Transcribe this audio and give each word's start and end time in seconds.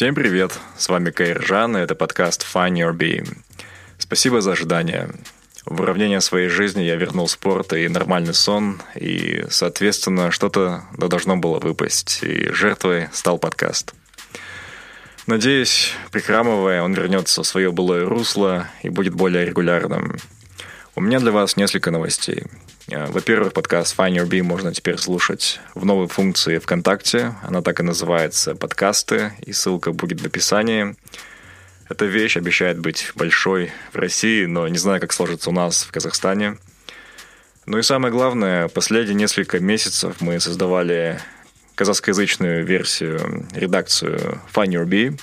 Всем 0.00 0.14
привет! 0.14 0.58
С 0.78 0.88
вами 0.88 1.10
Каир 1.10 1.44
Жан, 1.44 1.76
и 1.76 1.80
это 1.80 1.94
подкаст 1.94 2.46
Find 2.54 2.72
Your 2.72 2.96
Bee. 2.96 3.36
Спасибо 3.98 4.40
за 4.40 4.52
ожидание. 4.52 5.10
В 5.66 5.82
уравнение 5.82 6.22
своей 6.22 6.48
жизни 6.48 6.80
я 6.80 6.96
вернул 6.96 7.28
спорт 7.28 7.74
и 7.74 7.86
нормальный 7.86 8.32
сон, 8.32 8.80
и, 8.94 9.44
соответственно, 9.50 10.30
что-то 10.30 10.84
должно 10.96 11.36
было 11.36 11.58
выпасть, 11.58 12.20
и 12.22 12.50
жертвой 12.50 13.10
стал 13.12 13.36
подкаст. 13.36 13.92
Надеюсь, 15.26 15.92
прихрамывая, 16.10 16.80
он 16.82 16.94
вернется 16.94 17.42
в 17.42 17.46
свое 17.46 17.70
былое 17.70 18.06
русло 18.06 18.68
и 18.82 18.88
будет 18.88 19.12
более 19.12 19.44
регулярным. 19.44 20.16
У 20.94 21.02
меня 21.02 21.20
для 21.20 21.30
вас 21.30 21.58
несколько 21.58 21.90
новостей. 21.90 22.44
Во-первых, 22.92 23.52
подкаст 23.52 23.96
Find 23.96 24.16
Your 24.16 24.28
Bee 24.28 24.42
можно 24.42 24.74
теперь 24.74 24.98
слушать 24.98 25.60
в 25.76 25.84
новой 25.84 26.08
функции 26.08 26.58
ВКонтакте. 26.58 27.36
Она 27.44 27.62
так 27.62 27.78
и 27.78 27.84
называется 27.84 28.56
«Подкасты», 28.56 29.32
и 29.46 29.52
ссылка 29.52 29.92
будет 29.92 30.20
в 30.20 30.26
описании. 30.26 30.96
Эта 31.88 32.06
вещь 32.06 32.36
обещает 32.36 32.80
быть 32.80 33.12
большой 33.14 33.70
в 33.92 33.96
России, 33.96 34.44
но 34.44 34.66
не 34.66 34.78
знаю, 34.78 35.00
как 35.00 35.12
сложится 35.12 35.50
у 35.50 35.52
нас 35.52 35.84
в 35.84 35.92
Казахстане. 35.92 36.58
Ну 37.64 37.78
и 37.78 37.82
самое 37.82 38.12
главное, 38.12 38.66
последние 38.66 39.14
несколько 39.14 39.60
месяцев 39.60 40.16
мы 40.20 40.40
создавали 40.40 41.20
казахскоязычную 41.76 42.66
версию, 42.66 43.46
редакцию 43.54 44.40
Find 44.52 44.70
Your 44.70 44.84
Bee. 44.84 45.16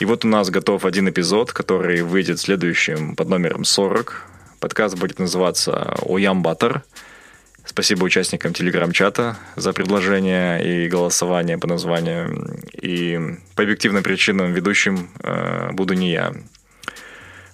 И 0.00 0.04
вот 0.04 0.26
у 0.26 0.28
нас 0.28 0.50
готов 0.50 0.84
один 0.84 1.08
эпизод, 1.08 1.50
который 1.50 2.02
выйдет 2.02 2.38
следующим 2.38 3.16
под 3.16 3.30
номером 3.30 3.64
40. 3.64 4.26
Подкаст 4.60 4.98
будет 4.98 5.20
называться 5.20 5.94
«Уям 6.02 6.42
Баттер». 6.42 6.82
Спасибо 7.64 8.04
участникам 8.04 8.52
телеграм-чата 8.52 9.36
за 9.54 9.72
предложение 9.72 10.84
и 10.84 10.88
голосование 10.88 11.58
по 11.58 11.68
названию. 11.68 12.58
И 12.72 13.20
по 13.54 13.62
объективным 13.62 14.02
причинам 14.02 14.52
ведущим 14.52 15.10
э, 15.22 15.70
буду 15.72 15.94
не 15.94 16.10
я. 16.10 16.32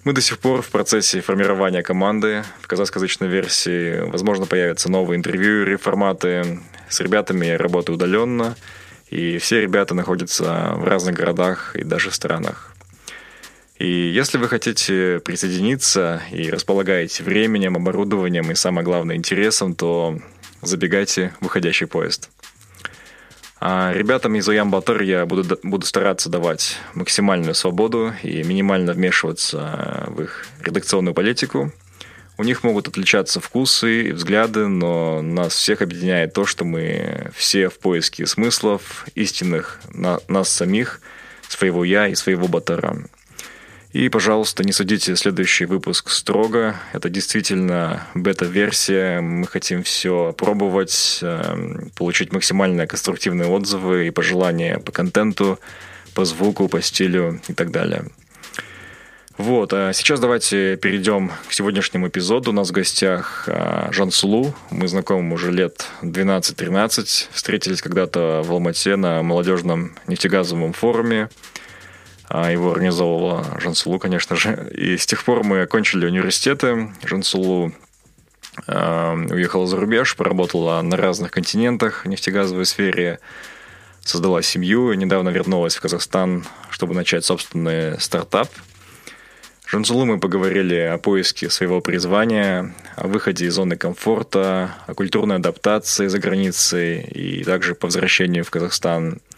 Мы 0.03 0.13
до 0.13 0.21
сих 0.21 0.39
пор 0.39 0.61
в 0.61 0.69
процессе 0.69 1.21
формирования 1.21 1.83
команды. 1.83 2.43
В 2.61 2.67
казахскоязычной 2.67 3.27
версии, 3.27 3.99
возможно, 4.09 4.45
появятся 4.45 4.89
новые 4.89 5.17
интервью, 5.17 5.63
реформаты. 5.65 6.59
С 6.89 6.99
ребятами 7.01 7.47
я 7.47 7.57
работаю 7.57 7.97
удаленно. 7.97 8.55
И 9.09 9.37
все 9.37 9.61
ребята 9.61 9.93
находятся 9.93 10.73
в 10.75 10.85
разных 10.85 11.15
городах 11.15 11.75
и 11.75 11.83
даже 11.83 12.11
странах. 12.11 12.74
И 13.77 13.87
если 13.87 14.37
вы 14.37 14.47
хотите 14.47 15.19
присоединиться 15.19 16.21
и 16.31 16.49
располагаете 16.49 17.23
временем, 17.23 17.75
оборудованием 17.75 18.49
и, 18.51 18.55
самое 18.55 18.85
главное, 18.85 19.17
интересом, 19.17 19.75
то 19.75 20.17
забегайте 20.61 21.33
в 21.39 21.45
выходящий 21.45 21.85
поезд. 21.85 22.29
А 23.59 23.91
ребятам 23.93 24.35
из 24.35 24.47
Уям 24.47 24.69
Батыр 24.69 25.01
я 25.01 25.25
буду, 25.25 25.59
буду 25.63 25.85
стараться 25.85 26.29
давать 26.29 26.77
максимальную 26.93 27.55
свободу 27.55 28.13
и 28.21 28.43
минимально 28.43 28.93
вмешиваться 28.93 30.05
в 30.07 30.21
их 30.21 30.45
редакционную 30.61 31.13
политику. 31.13 31.73
У 32.37 32.43
них 32.43 32.63
могут 32.63 32.87
отличаться 32.87 33.39
вкусы 33.39 34.09
и 34.09 34.11
взгляды, 34.11 34.67
но 34.67 35.21
нас 35.21 35.53
всех 35.55 35.81
объединяет 35.81 36.33
то, 36.33 36.45
что 36.45 36.65
мы 36.65 37.31
все 37.33 37.69
в 37.69 37.79
поиске 37.79 38.25
смыслов, 38.25 39.05
истинных 39.15 39.79
на, 39.93 40.19
нас 40.27 40.49
самих, 40.49 41.01
своего 41.47 41.83
«я» 41.85 42.07
и 42.07 42.15
своего 42.15 42.47
«батара». 42.47 42.97
И, 43.95 44.09
пожалуйста, 44.09 44.65
не 44.65 44.73
судите 44.73 45.15
следующий 45.15 45.63
выпуск 45.63 46.09
строго. 46.09 46.75
Это 46.91 47.09
действительно 47.09 48.05
бета-версия. 48.13 49.21
Мы 49.21 49.47
хотим 49.47 49.83
все 49.83 50.33
пробовать, 50.33 51.19
эм, 51.21 51.91
получить 51.95 52.33
максимально 52.33 52.87
конструктивные 52.87 53.47
отзывы 53.47 54.07
и 54.07 54.09
пожелания 54.09 54.79
по 54.79 54.91
контенту, 54.91 55.61
по 56.13 56.25
звуку, 56.25 56.67
по 56.67 56.81
стилю 56.81 57.39
и 57.47 57.53
так 57.53 57.71
далее. 57.71 58.03
Вот, 59.37 59.71
а 59.71 59.93
сейчас 59.93 60.19
давайте 60.19 60.75
перейдем 60.75 61.31
к 61.47 61.53
сегодняшнему 61.53 62.09
эпизоду. 62.09 62.49
У 62.49 62.53
нас 62.53 62.71
в 62.71 62.73
гостях 62.73 63.45
а, 63.47 63.87
Жан 63.93 64.11
Сулу. 64.11 64.53
Мы 64.71 64.89
знакомы 64.89 65.35
уже 65.35 65.53
лет 65.53 65.87
12-13. 66.01 67.29
Встретились 67.31 67.81
когда-то 67.81 68.41
в 68.43 68.51
Алмате 68.51 68.97
на 68.97 69.23
молодежном 69.23 69.95
нефтегазовом 70.05 70.73
форуме. 70.73 71.29
А, 72.27 72.51
его 72.51 72.71
организовывала 72.71 73.59
Жансулу, 73.59 73.99
конечно 73.99 74.35
же. 74.35 74.69
И 74.71 74.97
с 74.97 75.05
тех 75.05 75.23
пор 75.23 75.43
мы 75.43 75.61
окончили 75.61 76.05
университеты. 76.05 76.91
Жансулу 77.03 77.71
а, 78.67 79.13
уехала 79.13 79.67
за 79.67 79.77
рубеж, 79.77 80.15
поработала 80.15 80.81
на 80.81 80.97
разных 80.97 81.31
континентах 81.31 82.05
в 82.05 82.07
нефтегазовой 82.07 82.65
сфере, 82.65 83.19
создала 84.01 84.41
семью, 84.41 84.93
недавно 84.93 85.29
вернулась 85.29 85.75
в 85.75 85.81
Казахстан, 85.81 86.45
чтобы 86.69 86.93
начать 86.95 87.25
собственный 87.25 87.99
стартап. 87.99 88.49
Жансулу 89.67 90.05
мы 90.05 90.19
поговорили 90.19 90.75
о 90.75 90.99
поиске 90.99 91.49
своего 91.49 91.81
призвания, 91.81 92.75
о 92.95 93.07
выходе 93.07 93.45
из 93.45 93.55
зоны 93.55 93.77
комфорта, 93.77 94.75
о 94.85 94.93
культурной 94.93 95.37
адаптации 95.37 96.07
за 96.07 96.19
границей 96.19 97.01
и 97.01 97.43
также 97.43 97.73
по 97.73 97.87
возвращению 97.87 98.43
в 98.43 98.49
Казахстан– 98.49 99.19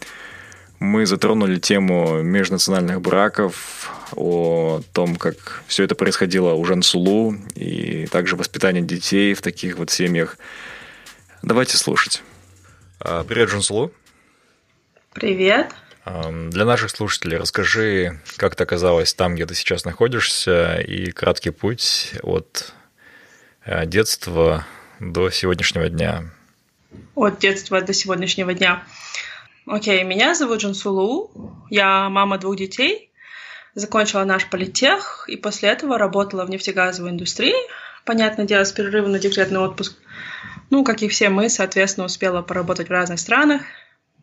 мы 0.80 1.06
затронули 1.06 1.58
тему 1.58 2.22
межнациональных 2.22 3.00
браков, 3.00 3.90
о 4.12 4.80
том, 4.92 5.16
как 5.16 5.62
все 5.66 5.84
это 5.84 5.94
происходило 5.94 6.54
у 6.54 6.64
Жансулу, 6.64 7.36
и 7.54 8.06
также 8.06 8.36
воспитание 8.36 8.82
детей 8.82 9.34
в 9.34 9.42
таких 9.42 9.76
вот 9.76 9.90
семьях. 9.90 10.38
Давайте 11.42 11.76
слушать. 11.76 12.22
А, 13.00 13.24
привет, 13.24 13.50
Жансулу. 13.50 13.92
Привет. 15.12 15.72
Для 16.04 16.64
наших 16.64 16.90
слушателей 16.90 17.36
расскажи, 17.36 18.20
как 18.36 18.56
ты 18.56 18.64
оказалась 18.64 19.12
там, 19.12 19.34
где 19.34 19.44
ты 19.44 19.54
сейчас 19.54 19.84
находишься, 19.84 20.78
и 20.80 21.10
краткий 21.10 21.50
путь 21.50 22.14
от 22.22 22.72
э, 23.66 23.84
детства 23.84 24.66
до 25.00 25.28
сегодняшнего 25.28 25.90
дня. 25.90 26.30
От 27.14 27.40
детства 27.40 27.82
до 27.82 27.92
сегодняшнего 27.92 28.54
дня. 28.54 28.84
Окей, 29.70 30.02
меня 30.02 30.34
зовут 30.34 30.60
Джансулу, 30.60 31.30
я 31.68 32.08
мама 32.08 32.38
двух 32.38 32.56
детей, 32.56 33.12
закончила 33.74 34.24
наш 34.24 34.48
политех 34.48 35.26
и 35.28 35.36
после 35.36 35.68
этого 35.68 35.98
работала 35.98 36.46
в 36.46 36.50
нефтегазовой 36.50 37.10
индустрии, 37.10 37.54
понятное 38.06 38.46
дело, 38.46 38.64
с 38.64 38.72
перерывом 38.72 39.12
на 39.12 39.18
декретный 39.18 39.58
отпуск. 39.60 39.98
Ну, 40.70 40.84
как 40.84 41.02
и 41.02 41.08
все 41.08 41.28
мы, 41.28 41.50
соответственно, 41.50 42.06
успела 42.06 42.40
поработать 42.40 42.88
в 42.88 42.92
разных 42.92 43.20
странах. 43.20 43.60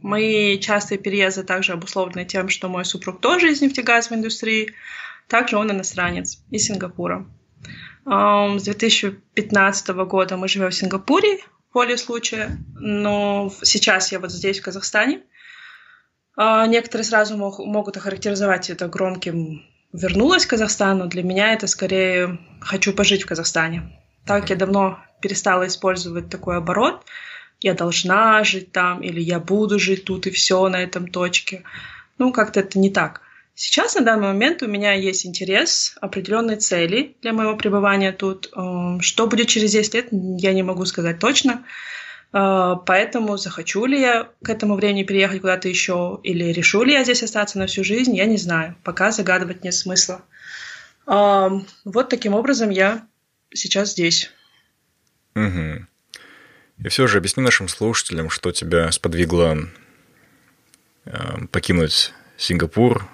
Мои 0.01 0.57
частые 0.57 0.97
переезды 0.97 1.43
также 1.43 1.73
обусловлены 1.73 2.25
тем, 2.25 2.49
что 2.49 2.67
мой 2.67 2.83
супруг 2.83 3.21
тоже 3.21 3.51
из 3.51 3.61
нефтегазовой 3.61 4.17
индустрии, 4.17 4.73
также 5.27 5.57
он 5.57 5.69
иностранец 5.69 6.39
из 6.49 6.65
Сингапура. 6.65 7.27
С 8.03 8.63
2015 8.63 9.89
года 9.89 10.37
мы 10.37 10.47
живем 10.47 10.71
в 10.71 10.75
Сингапуре, 10.75 11.37
в 11.69 11.75
воле 11.75 11.97
случая, 11.97 12.57
но 12.73 13.53
сейчас 13.61 14.11
я 14.11 14.19
вот 14.19 14.31
здесь, 14.31 14.59
в 14.59 14.63
Казахстане– 14.63 15.21
а, 16.35 16.65
некоторые 16.67 17.05
сразу 17.05 17.37
мог, 17.37 17.59
могут 17.59 17.97
охарактеризовать 17.97 18.69
это 18.69 18.87
громким 18.87 19.63
«вернулась 19.93 20.45
в 20.45 20.49
Казахстан», 20.49 20.99
но 20.99 21.05
для 21.07 21.23
меня 21.23 21.53
это 21.53 21.67
скорее 21.67 22.39
«хочу 22.59 22.93
пожить 22.93 23.23
в 23.23 23.27
Казахстане». 23.27 23.99
Так 24.25 24.49
я 24.49 24.55
давно 24.55 24.99
перестала 25.21 25.67
использовать 25.67 26.29
такой 26.29 26.57
оборот, 26.57 27.05
я 27.61 27.73
должна 27.73 28.43
жить 28.43 28.71
там 28.71 29.01
или 29.01 29.21
я 29.21 29.39
буду 29.39 29.79
жить 29.79 30.05
тут 30.05 30.27
и 30.27 30.31
все 30.31 30.67
на 30.69 30.77
этом 30.77 31.07
точке. 31.07 31.63
ну, 32.17 32.31
как-то 32.31 32.59
это 32.59 32.79
не 32.79 32.89
так. 32.89 33.21
Сейчас, 33.57 33.95
на 33.95 34.01
данный 34.01 34.27
момент, 34.27 34.61
у 34.63 34.67
меня 34.67 34.91
есть 34.91 35.25
интерес, 35.25 35.95
определенные 36.01 36.57
цели 36.57 37.15
для 37.21 37.31
моего 37.31 37.55
пребывания 37.55 38.11
тут. 38.11 38.51
Эм, 38.53 38.99
что 38.99 39.27
будет 39.27 39.47
через 39.47 39.71
10 39.71 39.93
лет, 39.93 40.07
я 40.11 40.53
не 40.53 40.61
могу 40.61 40.85
сказать 40.85 41.19
точно. 41.19 41.63
Э, 42.35 42.75
поэтому 42.85 43.37
захочу 43.37 43.85
ли 43.85 43.99
я 43.99 44.29
к 44.43 44.49
этому 44.49 44.75
времени 44.75 45.03
переехать 45.03 45.41
куда-то 45.41 45.69
еще, 45.69 46.19
или 46.23 46.51
решу 46.51 46.83
ли 46.83 46.93
я 46.93 47.03
здесь 47.03 47.23
остаться 47.23 47.57
на 47.57 47.67
всю 47.67 47.83
жизнь, 47.83 48.15
я 48.15 48.25
не 48.25 48.37
знаю. 48.37 48.75
Пока 48.83 49.11
загадывать 49.11 49.63
нет 49.63 49.73
смысла. 49.73 50.21
Эм, 51.07 51.65
вот 51.85 52.09
таким 52.09 52.33
образом 52.33 52.69
я 52.69 53.07
сейчас 53.53 53.91
здесь. 53.91 54.31
Угу. 55.35 55.85
И 56.79 56.89
все 56.89 57.07
же 57.07 57.17
объясни 57.17 57.41
нашим 57.41 57.67
слушателям, 57.69 58.29
что 58.29 58.51
тебя 58.51 58.91
сподвигло 58.91 59.57
эм, 61.05 61.47
покинуть 61.47 62.13
Сингапур, 62.37 63.07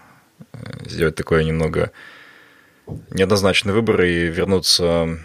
Э, 0.54 0.88
сделать 0.88 1.16
такой 1.16 1.46
немного 1.46 1.92
неоднозначный 3.10 3.74
выбор 3.74 4.02
и 4.02 4.28
вернуться 4.28 5.20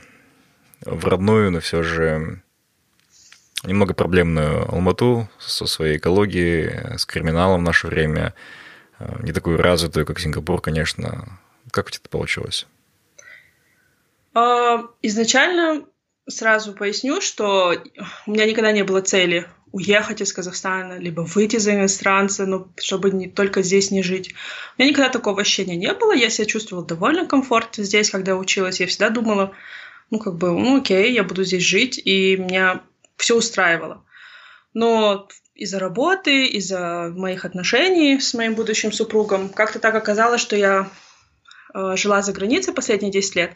в 0.83 1.05
родную, 1.07 1.51
но 1.51 1.61
все 1.61 1.83
же 1.83 2.43
немного 3.67 3.95
проблемную 3.95 4.69
Алмату 4.73 5.29
со 5.39 5.67
своей 5.67 5.99
экологией, 5.99 6.97
с 6.99 7.05
криминалом 7.05 7.61
в 7.61 7.65
наше 7.65 7.87
время, 7.87 8.35
э, 8.99 9.19
не 9.23 9.33
такую 9.33 9.59
развитую, 9.59 10.07
как 10.07 10.19
Сингапур, 10.19 10.61
конечно. 10.61 11.39
Как 11.71 11.87
у 11.87 11.91
тебя 11.91 12.01
это 12.03 12.11
получилось? 12.11 12.67
А, 14.35 14.85
изначально 15.03 15.85
сразу 16.29 16.75
поясню, 16.75 17.21
что 17.21 17.75
у 18.27 18.31
меня 18.31 18.47
никогда 18.47 18.73
не 18.73 18.85
было 18.85 19.01
цели 19.01 19.47
уехать 19.73 20.21
из 20.23 20.33
Казахстана, 20.33 20.99
либо 20.99 21.21
выйти 21.23 21.59
за 21.59 21.75
иностранца, 21.75 22.47
ну, 22.47 22.69
чтобы 22.77 23.11
не 23.11 23.29
только 23.29 23.63
здесь 23.63 23.91
не 23.91 24.03
жить. 24.03 24.35
У 24.77 24.81
меня 24.81 24.91
никогда 24.91 25.11
такого 25.11 25.41
ощущения 25.41 25.77
не 25.77 25.93
было. 25.93 26.13
Я 26.15 26.31
себя 26.31 26.47
чувствовала 26.47 26.87
довольно 26.87 27.27
комфортно 27.27 27.85
здесь, 27.85 28.11
когда 28.11 28.37
училась. 28.37 28.81
Я 28.81 28.87
всегда 28.87 29.11
думала, 29.11 29.53
ну, 30.11 30.19
как 30.19 30.37
бы, 30.37 30.51
ну, 30.53 30.79
окей, 30.79 31.13
я 31.13 31.25
буду 31.25 31.45
здесь 31.45 31.63
жить, 31.63 32.01
и 32.03 32.37
меня 32.37 32.83
все 33.17 33.37
устраивало. 33.37 34.05
Но 34.75 35.29
из-за 35.55 35.79
работы, 35.79 36.47
из-за 36.47 37.13
моих 37.15 37.45
отношений 37.45 38.21
с 38.21 38.35
моим 38.35 38.55
будущим 38.55 38.93
супругом, 38.93 39.49
как-то 39.49 39.79
так 39.79 39.95
оказалось, 39.95 40.41
что 40.41 40.57
я 40.57 40.91
э, 41.75 41.97
жила 41.97 42.23
за 42.23 42.33
границей 42.33 42.75
последние 42.75 43.11
10 43.11 43.37
лет. 43.37 43.53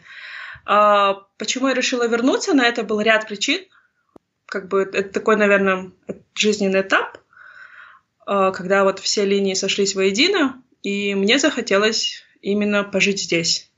Э, 0.67 1.13
почему 1.37 1.67
я 1.67 1.73
решила 1.73 2.07
вернуться? 2.07 2.53
На 2.53 2.65
это 2.65 2.83
был 2.83 3.01
ряд 3.01 3.27
причин 3.27 3.61
как 4.51 4.67
бы 4.67 4.81
это 4.81 5.03
такой, 5.03 5.37
наверное, 5.37 5.91
жизненный 6.35 6.81
этап, 6.81 7.17
а, 8.25 8.51
когда 8.51 8.83
вот 8.83 8.99
все 8.99 9.23
линии 9.23 9.53
сошлись 9.53 9.95
воедино, 9.95 10.61
и 10.83 11.15
мне 11.15 11.39
захотелось 11.39 12.23
именно 12.41 12.83
пожить 12.83 13.21
здесь. 13.21 13.71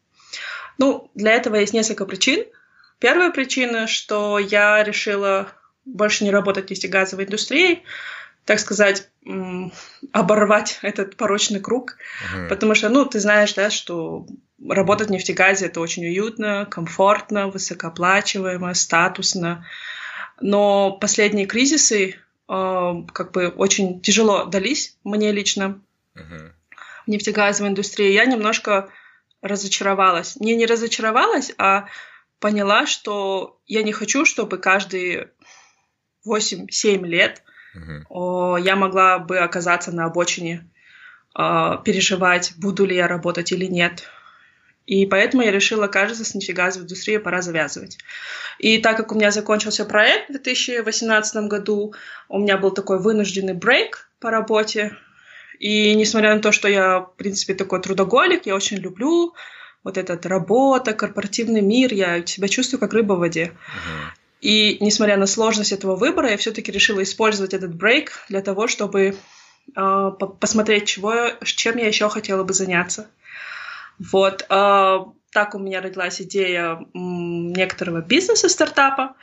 Ну, 0.79 1.11
для 1.13 1.33
этого 1.33 1.57
есть 1.57 1.73
несколько 1.73 2.05
причин. 2.05 2.45
Первая 2.97 3.29
причина, 3.29 3.85
что 3.85 4.39
я 4.39 4.83
решила 4.83 5.51
больше 5.85 6.23
не 6.23 6.31
работать 6.31 6.67
в 6.67 6.69
нефтегазовой 6.69 7.25
индустрии, 7.25 7.83
так 8.45 8.59
сказать, 8.59 9.09
оборвать 10.11 10.79
этот 10.81 11.15
порочный 11.15 11.61
круг, 11.61 11.97
uh-huh. 12.35 12.49
потому 12.49 12.75
что, 12.75 12.89
ну, 12.89 13.05
ты 13.05 13.19
знаешь, 13.19 13.53
да, 13.53 13.69
что 13.69 14.25
работать 14.67 15.07
в 15.07 15.11
нефтегазе 15.11 15.67
это 15.67 15.79
очень 15.79 16.05
уютно, 16.05 16.65
комфортно, 16.69 17.47
высокооплачиваемо, 17.47 18.73
статусно, 18.73 19.65
но 20.41 20.91
последние 20.91 21.45
кризисы 21.45 22.15
э, 22.49 22.93
как 23.13 23.31
бы 23.31 23.47
очень 23.47 24.01
тяжело 24.01 24.45
дались 24.45 24.97
мне 25.03 25.31
лично 25.31 25.79
uh-huh. 26.15 26.51
в 27.05 27.07
нефтегазовой 27.07 27.69
индустрии. 27.69 28.11
Я 28.11 28.25
немножко 28.25 28.89
разочаровалась. 29.41 30.37
Не 30.37 30.55
не 30.55 30.65
разочаровалась, 30.65 31.53
а 31.57 31.87
поняла, 32.39 32.87
что 32.87 33.59
я 33.67 33.83
не 33.83 33.93
хочу, 33.93 34.25
чтобы 34.25 34.57
каждые 34.57 35.31
8-7 36.27 37.05
лет 37.05 37.43
uh-huh. 37.75 38.61
я 38.61 38.75
могла 38.75 39.19
бы 39.19 39.39
оказаться 39.39 39.91
на 39.91 40.05
обочине, 40.05 40.69
э, 41.37 41.77
переживать, 41.83 42.53
буду 42.57 42.85
ли 42.85 42.95
я 42.95 43.07
работать 43.07 43.51
или 43.51 43.65
нет. 43.65 44.03
И 44.85 45.05
поэтому 45.05 45.43
я 45.43 45.51
решила, 45.51 45.87
кажется, 45.87 46.25
с 46.25 46.35
нефтегазовой 46.35 46.85
индустрией 46.85 47.19
пора 47.19 47.41
завязывать. 47.41 47.97
И 48.59 48.79
так 48.79 48.97
как 48.97 49.11
у 49.11 49.15
меня 49.15 49.31
закончился 49.31 49.85
проект 49.85 50.29
в 50.29 50.33
2018 50.33 51.47
году, 51.47 51.93
у 52.27 52.39
меня 52.39 52.57
был 52.57 52.71
такой 52.71 52.99
вынужденный 52.99 53.53
брейк 53.53 54.09
по 54.19 54.29
работе. 54.29 54.97
И 55.59 55.95
несмотря 55.95 56.35
на 56.35 56.41
то, 56.41 56.51
что 56.51 56.67
я, 56.67 56.99
в 56.99 57.15
принципе, 57.15 57.53
такой 57.53 57.81
трудоголик, 57.81 58.45
я 58.45 58.55
очень 58.55 58.77
люблю 58.77 59.33
вот 59.85 59.97
этот 59.97 60.25
работа, 60.25 60.93
корпоративный 60.93 61.61
мир, 61.61 61.93
я 61.93 62.25
себя 62.25 62.49
чувствую 62.49 62.79
как 62.79 62.93
рыба 62.93 63.13
в 63.13 63.19
воде. 63.19 63.53
Uh-huh. 63.53 64.22
И 64.43 64.77
несмотря 64.81 65.15
на 65.15 65.25
сложность 65.25 65.71
этого 65.71 65.95
выбора, 65.95 66.31
я 66.31 66.35
все-таки 66.35 66.69
решила 66.69 67.01
использовать 67.01 67.53
этот 67.53 67.73
брейк 67.75 68.25
для 68.27 68.41
того, 68.41 68.67
чтобы 68.67 69.15
э, 69.73 70.11
посмотреть, 70.41 70.85
чего, 70.85 71.29
чем 71.43 71.77
я 71.77 71.87
еще 71.87 72.09
хотела 72.09 72.43
бы 72.43 72.53
заняться. 72.53 73.07
Вот. 73.99 74.45
А, 74.49 75.05
так 75.31 75.55
у 75.55 75.59
меня 75.59 75.79
родилась 75.79 76.19
идея 76.19 76.85
некоторого 76.93 78.01
бизнеса, 78.01 78.49
стартапа, 78.49 79.15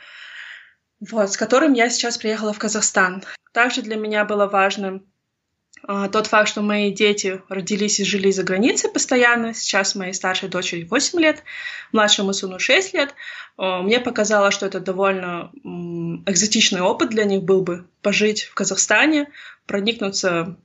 вот, 0.99 1.31
с 1.31 1.37
которым 1.37 1.73
я 1.73 1.91
сейчас 1.91 2.17
приехала 2.17 2.51
в 2.51 2.57
Казахстан. 2.57 3.23
Также 3.53 3.83
для 3.83 3.97
меня 3.97 4.25
было 4.25 4.47
важным 4.47 5.05
тот 5.87 6.27
факт, 6.27 6.47
что 6.47 6.61
мои 6.61 6.91
дети 6.91 7.41
родились 7.49 7.99
и 7.99 8.03
жили 8.03 8.31
за 8.31 8.43
границей 8.43 8.89
постоянно. 8.89 9.53
Сейчас 9.53 9.95
моей 9.95 10.13
старшей 10.13 10.49
дочери 10.49 10.83
8 10.83 11.19
лет, 11.19 11.43
младшему 11.91 12.33
сыну 12.33 12.59
6 12.59 12.93
лет. 12.93 13.15
А, 13.57 13.81
мне 13.81 13.99
показалось, 13.99 14.53
что 14.53 14.65
это 14.65 14.79
довольно 14.79 15.51
экзотичный 16.25 16.81
опыт 16.81 17.09
для 17.09 17.23
них 17.25 17.43
был 17.43 17.61
бы 17.61 17.85
пожить 18.01 18.43
в 18.43 18.53
Казахстане, 18.53 19.27
проникнуться 19.65 20.57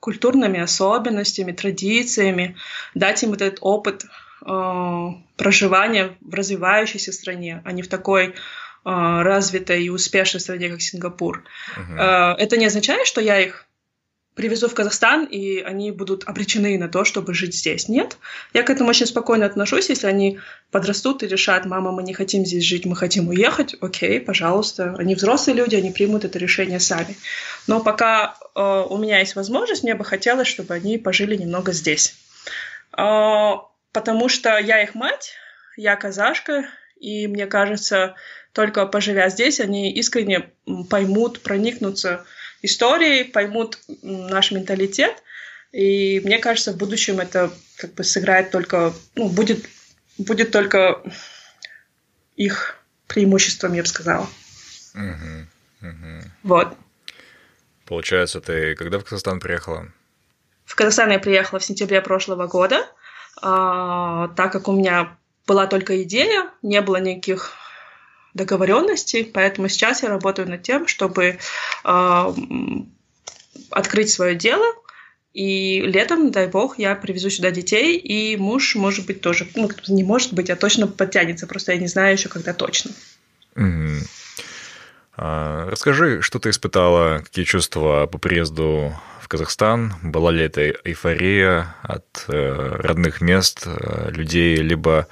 культурными 0.00 0.60
особенностями, 0.60 1.52
традициями, 1.52 2.56
дать 2.94 3.22
им 3.22 3.32
этот 3.32 3.58
опыт 3.62 4.04
э, 4.44 5.08
проживания 5.36 6.18
в 6.20 6.34
развивающейся 6.34 7.10
стране, 7.12 7.62
а 7.64 7.72
не 7.72 7.82
в 7.82 7.88
такой 7.88 8.34
развитой 8.86 9.82
и 9.82 9.88
успешной 9.88 10.40
стране, 10.40 10.68
как 10.68 10.82
Сингапур. 10.82 11.42
Uh-huh. 11.74 12.34
Это 12.36 12.58
не 12.58 12.66
означает, 12.66 13.06
что 13.06 13.22
я 13.22 13.40
их 13.40 13.66
привезу 14.34 14.68
в 14.68 14.74
Казахстан, 14.74 15.24
и 15.24 15.60
они 15.60 15.92
будут 15.92 16.24
обречены 16.24 16.76
на 16.78 16.88
то, 16.88 17.04
чтобы 17.04 17.34
жить 17.34 17.54
здесь. 17.54 17.88
Нет. 17.88 18.16
Я 18.52 18.62
к 18.62 18.70
этому 18.70 18.90
очень 18.90 19.06
спокойно 19.06 19.46
отношусь. 19.46 19.88
Если 19.88 20.06
они 20.06 20.40
подрастут 20.70 21.22
и 21.22 21.28
решат, 21.28 21.66
мама, 21.66 21.92
мы 21.92 22.02
не 22.02 22.14
хотим 22.14 22.44
здесь 22.44 22.64
жить, 22.64 22.84
мы 22.84 22.96
хотим 22.96 23.28
уехать, 23.28 23.76
окей, 23.80 24.20
пожалуйста. 24.20 24.96
Они 24.98 25.14
взрослые 25.14 25.56
люди, 25.56 25.76
они 25.76 25.90
примут 25.90 26.24
это 26.24 26.38
решение 26.38 26.80
сами. 26.80 27.16
Но 27.68 27.80
пока 27.80 28.36
э, 28.54 28.86
у 28.88 28.98
меня 28.98 29.20
есть 29.20 29.36
возможность, 29.36 29.84
мне 29.84 29.94
бы 29.94 30.04
хотелось, 30.04 30.48
чтобы 30.48 30.74
они 30.74 30.98
пожили 30.98 31.36
немного 31.36 31.72
здесь. 31.72 32.16
Э, 32.98 33.52
потому 33.92 34.28
что 34.28 34.58
я 34.58 34.82
их 34.82 34.96
мать, 34.96 35.34
я 35.76 35.94
казашка, 35.94 36.64
и 36.98 37.28
мне 37.28 37.46
кажется, 37.46 38.16
только 38.52 38.86
поживя 38.86 39.28
здесь, 39.28 39.60
они 39.60 39.92
искренне 39.92 40.50
поймут, 40.90 41.40
проникнутся 41.42 42.24
историей, 42.64 43.24
поймут 43.24 43.78
наш 44.02 44.50
менталитет. 44.50 45.22
И 45.72 46.20
мне 46.24 46.38
кажется, 46.38 46.72
в 46.72 46.76
будущем 46.76 47.20
это 47.20 47.50
как 47.76 47.94
бы 47.94 48.04
сыграет 48.04 48.50
только, 48.50 48.92
ну, 49.16 49.28
будет, 49.28 49.66
будет 50.18 50.50
только 50.50 51.02
их 52.36 52.78
преимуществом, 53.06 53.72
я 53.74 53.82
бы 53.82 53.88
сказала. 53.88 54.28
Угу, 54.94 55.88
угу. 55.88 56.30
Вот. 56.44 56.76
Получается, 57.86 58.40
ты 58.40 58.74
когда 58.76 58.98
в 58.98 59.04
Казахстан 59.04 59.40
приехала? 59.40 59.88
В 60.64 60.74
Казахстан 60.74 61.10
я 61.10 61.18
приехала 61.18 61.58
в 61.58 61.64
сентябре 61.64 62.00
прошлого 62.00 62.46
года, 62.46 62.86
а, 63.42 64.28
так 64.28 64.52
как 64.52 64.68
у 64.68 64.72
меня 64.72 65.16
была 65.46 65.66
только 65.66 66.02
идея, 66.04 66.50
не 66.62 66.80
было 66.80 66.96
никаких 66.96 67.52
договоренностей, 68.34 69.24
поэтому 69.24 69.68
сейчас 69.68 70.02
я 70.02 70.08
работаю 70.08 70.48
над 70.48 70.62
тем, 70.62 70.86
чтобы 70.86 71.38
э, 71.84 72.34
открыть 73.70 74.10
свое 74.10 74.34
дело, 74.34 74.66
и 75.32 75.80
летом, 75.80 76.30
дай 76.30 76.46
бог, 76.46 76.78
я 76.78 76.94
привезу 76.94 77.28
сюда 77.28 77.50
детей, 77.50 77.96
и 77.96 78.36
муж, 78.36 78.76
может 78.76 79.06
быть, 79.06 79.20
тоже, 79.20 79.48
ну, 79.56 79.68
не 79.88 80.04
может 80.04 80.32
быть, 80.32 80.48
а 80.48 80.56
точно 80.56 80.86
подтянется, 80.86 81.48
просто 81.48 81.72
я 81.72 81.78
не 81.78 81.88
знаю 81.88 82.12
еще, 82.12 82.28
когда 82.28 82.52
точно. 82.52 82.92
Mm-hmm. 83.56 83.98
А, 85.16 85.68
расскажи, 85.70 86.22
что 86.22 86.38
ты 86.38 86.50
испытала, 86.50 87.20
какие 87.24 87.44
чувства 87.44 88.06
по 88.06 88.18
приезду 88.18 88.94
в 89.20 89.28
Казахстан? 89.28 89.94
Была 90.02 90.30
ли 90.30 90.44
это 90.44 90.72
эйфория 90.84 91.74
от 91.82 92.26
э, 92.28 92.76
родных 92.78 93.20
мест, 93.20 93.64
э, 93.66 94.10
людей, 94.10 94.56
либо 94.56 95.08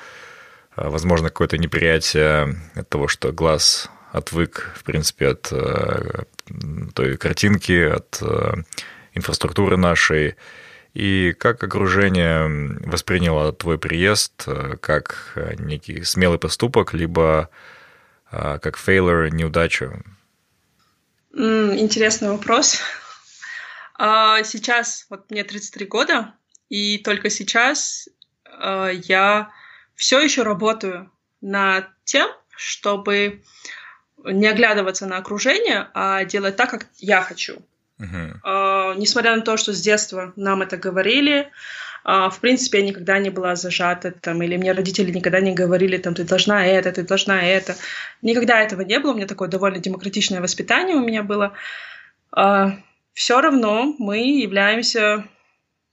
возможно, 0.76 1.28
какое-то 1.28 1.58
неприятие 1.58 2.56
от 2.74 2.88
того, 2.88 3.08
что 3.08 3.32
глаз 3.32 3.90
отвык, 4.12 4.72
в 4.76 4.84
принципе, 4.84 5.28
от 5.28 5.48
э, 5.50 6.24
той 6.94 7.16
картинки, 7.16 7.82
от 7.82 8.18
э, 8.20 8.54
инфраструктуры 9.14 9.76
нашей. 9.76 10.36
И 10.94 11.34
как 11.38 11.64
окружение 11.64 12.78
восприняло 12.86 13.52
твой 13.52 13.78
приезд, 13.78 14.44
э, 14.46 14.76
как 14.80 15.38
некий 15.58 16.02
смелый 16.04 16.38
поступок, 16.38 16.94
либо 16.94 17.48
как 18.30 18.78
фейлер, 18.78 19.30
неудачу? 19.30 20.02
Интересный 21.34 22.30
вопрос. 22.30 22.80
А, 23.98 24.42
сейчас, 24.42 25.04
вот 25.10 25.30
мне 25.30 25.44
33 25.44 25.84
года, 25.84 26.32
и 26.70 26.96
только 26.96 27.28
сейчас 27.28 28.08
я 28.48 29.50
все 30.02 30.18
еще 30.18 30.42
работаю 30.42 31.12
над 31.40 31.86
тем, 32.02 32.28
чтобы 32.56 33.44
не 34.24 34.48
оглядываться 34.48 35.06
на 35.06 35.18
окружение, 35.18 35.86
а 35.94 36.24
делать 36.24 36.56
так, 36.56 36.70
как 36.70 36.86
я 36.98 37.22
хочу. 37.22 37.62
Uh-huh. 38.00 38.32
Uh, 38.42 38.94
несмотря 38.96 39.36
на 39.36 39.42
то, 39.42 39.56
что 39.56 39.72
с 39.72 39.80
детства 39.80 40.32
нам 40.34 40.62
это 40.62 40.76
говорили, 40.76 41.52
uh, 42.04 42.30
в 42.30 42.40
принципе, 42.40 42.80
я 42.80 42.86
никогда 42.86 43.20
не 43.20 43.30
была 43.30 43.54
зажата, 43.54 44.10
там, 44.10 44.42
или 44.42 44.56
мне 44.56 44.72
родители 44.72 45.12
никогда 45.12 45.38
не 45.38 45.54
говорили, 45.54 45.98
там, 45.98 46.16
ты 46.16 46.24
должна 46.24 46.66
это, 46.66 46.90
ты 46.90 47.04
должна 47.04 47.40
это. 47.40 47.76
Никогда 48.22 48.60
этого 48.60 48.80
не 48.80 48.98
было, 48.98 49.12
у 49.12 49.14
меня 49.14 49.28
такое 49.28 49.48
довольно 49.48 49.78
демократичное 49.78 50.40
воспитание 50.40 50.96
у 50.96 51.06
меня 51.06 51.22
было. 51.22 51.52
Uh, 52.36 52.72
все 53.14 53.40
равно 53.40 53.94
мы 54.00 54.18
являемся 54.18 55.28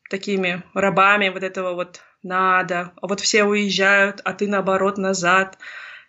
такими 0.09 0.63
рабами 0.73 1.29
вот 1.29 1.43
этого 1.43 1.75
вот 1.75 2.01
надо, 2.23 2.91
а 3.01 3.07
вот 3.07 3.19
все 3.21 3.43
уезжают, 3.43 4.21
а 4.23 4.33
ты 4.33 4.47
наоборот 4.47 4.97
назад. 4.97 5.57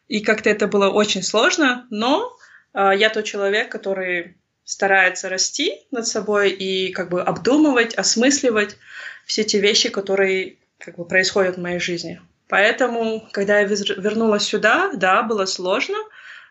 И 0.09 0.21
как-то 0.21 0.51
это 0.51 0.67
было 0.67 0.89
очень 0.89 1.23
сложно, 1.23 1.87
но 1.91 2.37
э, 2.75 2.93
я 2.97 3.11
тот 3.11 3.25
человек, 3.25 3.71
который 3.71 4.37
старается 4.65 5.29
расти 5.29 5.81
над 5.91 6.07
собой 6.07 6.51
и 6.51 6.93
как 6.93 7.11
бы 7.11 7.23
обдумывать, 7.23 7.95
осмысливать 7.95 8.77
все 9.25 9.45
те 9.45 9.61
вещи, 9.61 9.89
которые 9.89 10.57
как 10.79 10.97
бы 10.97 11.05
происходят 11.05 11.57
в 11.57 11.61
моей 11.61 11.79
жизни. 11.79 12.21
Поэтому, 12.49 13.29
когда 13.33 13.61
я 13.61 13.67
вернулась 13.67 14.43
сюда, 14.43 14.91
да, 14.95 15.23
было 15.23 15.45
сложно. 15.45 15.99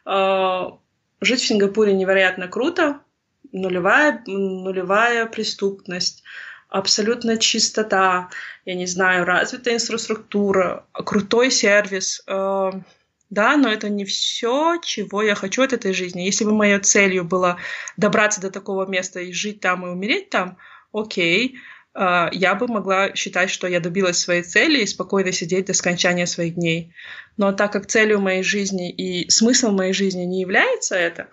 Э, 0.06 0.70
жить 1.22 1.42
в 1.42 1.48
Сингапуре 1.48 1.94
невероятно 1.94 2.48
круто, 2.48 3.02
нулевая, 3.52 4.24
нулевая 4.26 5.26
преступность, 5.26 6.24
абсолютно 6.70 7.38
чистота, 7.38 8.30
я 8.66 8.76
не 8.76 8.86
знаю, 8.86 9.26
развитая 9.26 9.76
инфраструктура, 9.76 10.86
крутой 10.94 11.52
сервис. 11.52 12.24
Э, 12.28 12.72
да, 13.30 13.58
но 13.58 13.70
это 13.70 13.90
не 13.90 14.06
все, 14.06 14.78
чего 14.84 15.22
я 15.22 15.36
хочу 15.36 15.64
от 15.64 15.74
этой 15.74 15.94
жизни. 15.94 16.22
Если 16.22 16.46
бы 16.46 16.54
моей 16.54 16.80
целью 16.80 17.26
было 17.26 17.58
добраться 17.98 18.40
до 18.42 18.52
такого 18.52 18.86
места 18.86 19.20
и 19.20 19.34
жить 19.34 19.60
там 19.60 19.86
и 19.86 19.90
умереть 19.90 20.30
там, 20.30 20.58
окей, 20.94 21.58
э, 21.96 22.30
я 22.32 22.56
бы 22.56 22.68
могла 22.68 23.16
считать, 23.16 23.50
что 23.50 23.68
я 23.68 23.80
добилась 23.80 24.20
своей 24.20 24.44
цели 24.44 24.82
и 24.82 24.88
спокойно 24.88 25.32
сидеть 25.32 25.66
до 25.66 25.74
скончания 25.74 26.28
своих 26.28 26.54
дней. 26.54 26.94
Но 27.38 27.52
так 27.52 27.74
как 27.74 27.88
целью 27.88 28.22
моей 28.22 28.44
жизни 28.44 28.92
и 28.92 29.30
смыслом 29.30 29.76
моей 29.76 29.94
жизни 29.94 30.24
не 30.24 30.42
является 30.42 30.96
это, 30.96 31.30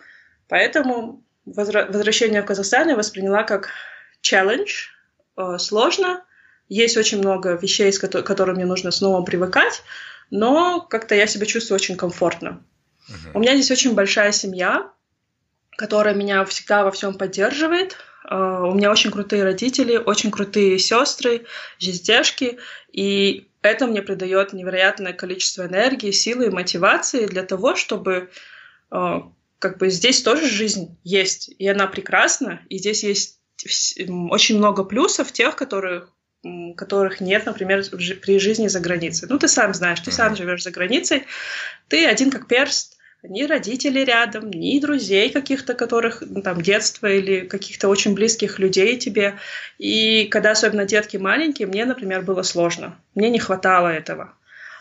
поэтому 0.48 1.22
возвращение 1.44 2.42
в 2.42 2.46
Казахстан 2.46 2.88
я 2.88 2.96
восприняла 2.96 3.42
как 3.42 3.68
челлендж, 4.22 4.95
Э, 5.36 5.58
сложно. 5.58 6.24
Есть 6.68 6.96
очень 6.96 7.18
много 7.18 7.52
вещей, 7.54 7.92
с 7.92 7.98
которыми 7.98 8.56
мне 8.56 8.66
нужно 8.66 8.90
снова 8.90 9.22
привыкать, 9.22 9.82
но 10.30 10.80
как-то 10.80 11.14
я 11.14 11.26
себя 11.26 11.46
чувствую 11.46 11.76
очень 11.76 11.96
комфортно. 11.96 12.64
Uh-huh. 13.08 13.30
У 13.34 13.38
меня 13.38 13.54
здесь 13.54 13.70
очень 13.70 13.94
большая 13.94 14.32
семья, 14.32 14.90
которая 15.76 16.14
меня 16.14 16.44
всегда 16.44 16.82
во 16.82 16.90
всем 16.90 17.14
поддерживает. 17.14 17.96
Uh, 18.28 18.68
у 18.68 18.74
меня 18.74 18.90
очень 18.90 19.12
крутые 19.12 19.44
родители, 19.44 19.96
очень 19.96 20.32
крутые 20.32 20.80
сестры, 20.80 21.46
жездешки, 21.78 22.58
и 22.90 23.48
это 23.62 23.86
мне 23.86 24.02
придает 24.02 24.52
невероятное 24.52 25.12
количество 25.12 25.64
энергии, 25.66 26.10
силы 26.10 26.46
и 26.46 26.50
мотивации 26.50 27.26
для 27.26 27.44
того, 27.44 27.76
чтобы 27.76 28.30
uh, 28.90 29.22
как 29.60 29.78
бы 29.78 29.90
здесь 29.90 30.22
тоже 30.22 30.48
жизнь 30.48 30.98
есть, 31.04 31.50
и 31.56 31.68
она 31.68 31.86
прекрасна, 31.86 32.62
и 32.68 32.78
здесь 32.78 33.04
есть 33.04 33.35
очень 34.30 34.58
много 34.58 34.84
плюсов 34.84 35.32
тех, 35.32 35.56
которых 35.56 36.12
которых 36.76 37.20
нет, 37.20 37.44
например, 37.46 37.82
при 38.22 38.38
жизни 38.38 38.68
за 38.68 38.78
границей. 38.78 39.26
Ну, 39.28 39.36
ты 39.36 39.48
сам 39.48 39.74
знаешь, 39.74 39.98
ты 39.98 40.12
сам 40.12 40.36
живешь 40.36 40.62
за 40.62 40.70
границей, 40.70 41.24
ты 41.88 42.06
один 42.06 42.30
как 42.30 42.46
перст, 42.46 42.96
ни 43.22 43.42
родителей 43.44 44.04
рядом, 44.04 44.50
ни 44.50 44.78
друзей 44.78 45.30
каких-то, 45.30 45.74
которых 45.74 46.22
ну, 46.24 46.42
там 46.42 46.60
детство 46.60 47.06
или 47.06 47.40
каких-то 47.40 47.88
очень 47.88 48.14
близких 48.14 48.58
людей 48.58 48.96
тебе. 48.98 49.38
И 49.78 50.26
когда 50.26 50.52
особенно 50.52 50.84
детки 50.84 51.16
маленькие, 51.16 51.66
мне, 51.66 51.84
например, 51.84 52.22
было 52.22 52.42
сложно. 52.42 52.98
Мне 53.14 53.30
не 53.30 53.38
хватало 53.38 53.88
этого. 53.88 54.34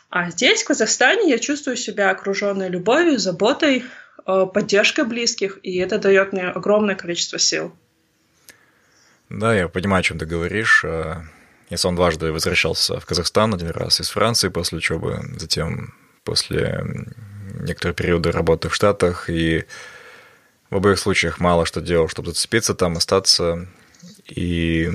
А 0.10 0.29
здесь, 0.29 0.62
в 0.62 0.67
Казахстане, 0.67 1.29
я 1.29 1.39
чувствую 1.39 1.75
себя 1.75 2.12
окруженной 2.12 2.70
любовью, 2.70 3.17
заботой, 3.17 3.84
э, 4.25 4.46
поддержкой 4.53 5.05
близких, 5.05 5.60
и 5.63 5.77
это 5.77 5.98
дает 5.98 6.32
мне 6.32 6.44
огромное 6.44 6.96
количество 6.96 7.39
сил. 7.39 7.75
Да, 9.29 9.55
я 9.55 9.67
понимаю, 9.67 10.01
о 10.01 10.03
чем 10.03 10.20
ты 10.20 10.25
говоришь. 10.25 10.84
Э, 10.84 11.24
я 11.70 11.77
сам 11.77 11.96
дважды 11.96 12.32
возвращался 12.32 13.00
в 13.00 13.05
Казахстан, 13.05 13.53
один 13.53 13.70
раз 13.70 14.00
из 14.00 14.10
Франции 14.10 14.50
после 14.50 14.77
учебы, 14.77 15.20
затем 15.38 15.94
после 16.24 16.84
некоторого 17.60 17.96
периода 17.96 18.32
работы 18.32 18.70
в 18.70 18.75
Штатах, 18.75 19.29
и 19.29 19.65
в 20.70 20.75
обоих 20.75 21.00
случаях 21.00 21.39
мало 21.39 21.65
что 21.65 21.82
делал, 21.82 22.08
чтобы 22.08 22.29
зацепиться 22.29 22.75
там, 22.75 22.98
остаться. 22.98 23.67
И 24.27 24.91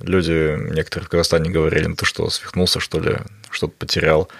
люди, 0.00 0.56
некоторые 0.72 1.06
в 1.06 1.10
Казахстане 1.10 1.50
говорили, 1.50 1.86
ну 1.86 1.96
ты 1.96 2.04
что, 2.04 2.30
свихнулся, 2.30 2.78
что 2.78 3.00
ли, 3.00 3.18
что-то 3.50 3.74
потерял. 3.76 4.30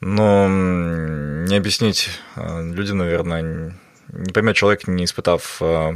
Но 0.00 0.48
не 0.48 1.56
объяснить 1.56 2.08
э, 2.36 2.70
люди, 2.72 2.92
наверное, 2.92 3.74
не 4.08 4.32
поймет 4.32 4.56
человек, 4.56 4.88
не 4.88 5.04
испытав 5.04 5.58
э, 5.60 5.90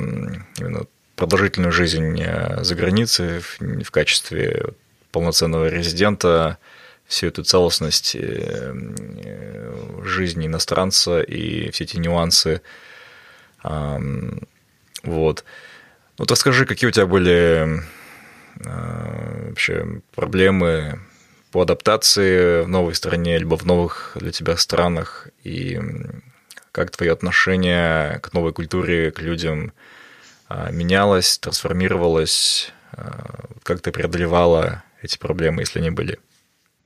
именно 0.58 0.86
продолжительную 1.16 1.72
жизнь 1.72 2.20
э, 2.20 2.62
за 2.62 2.74
границей 2.74 3.40
в 3.58 3.90
качестве 3.90 4.74
полноценного 5.12 5.68
резидента, 5.68 6.58
всю 7.06 7.28
эту 7.28 7.44
целостность 7.44 8.16
э, 8.16 8.74
э, 9.24 10.00
жизни 10.04 10.46
иностранца 10.46 11.20
и 11.20 11.70
все 11.70 11.84
эти 11.84 11.96
нюансы. 11.98 12.62
Вот. 13.62 15.44
Вот 16.18 16.30
расскажи, 16.30 16.66
какие 16.66 16.88
у 16.88 16.92
тебя 16.92 17.06
были 17.06 17.80
вообще 18.56 20.02
проблемы 20.14 21.00
по 21.50 21.62
адаптации 21.62 22.62
в 22.62 22.68
новой 22.68 22.94
стране, 22.94 23.38
либо 23.38 23.56
в 23.56 23.64
новых 23.64 24.16
для 24.20 24.32
тебя 24.32 24.56
странах, 24.58 25.28
и 25.44 25.80
как 26.72 26.90
твое 26.90 27.12
отношение 27.12 28.18
к 28.20 28.34
новой 28.34 28.52
культуре, 28.52 29.10
к 29.10 29.20
людям– 29.20 29.72
менялась, 30.70 31.38
трансформировалась? 31.38 32.72
А, 32.92 33.46
как 33.62 33.80
ты 33.80 33.92
преодолевала 33.92 34.82
эти 35.02 35.18
проблемы, 35.18 35.62
если 35.62 35.78
они 35.78 35.90
были? 35.90 36.18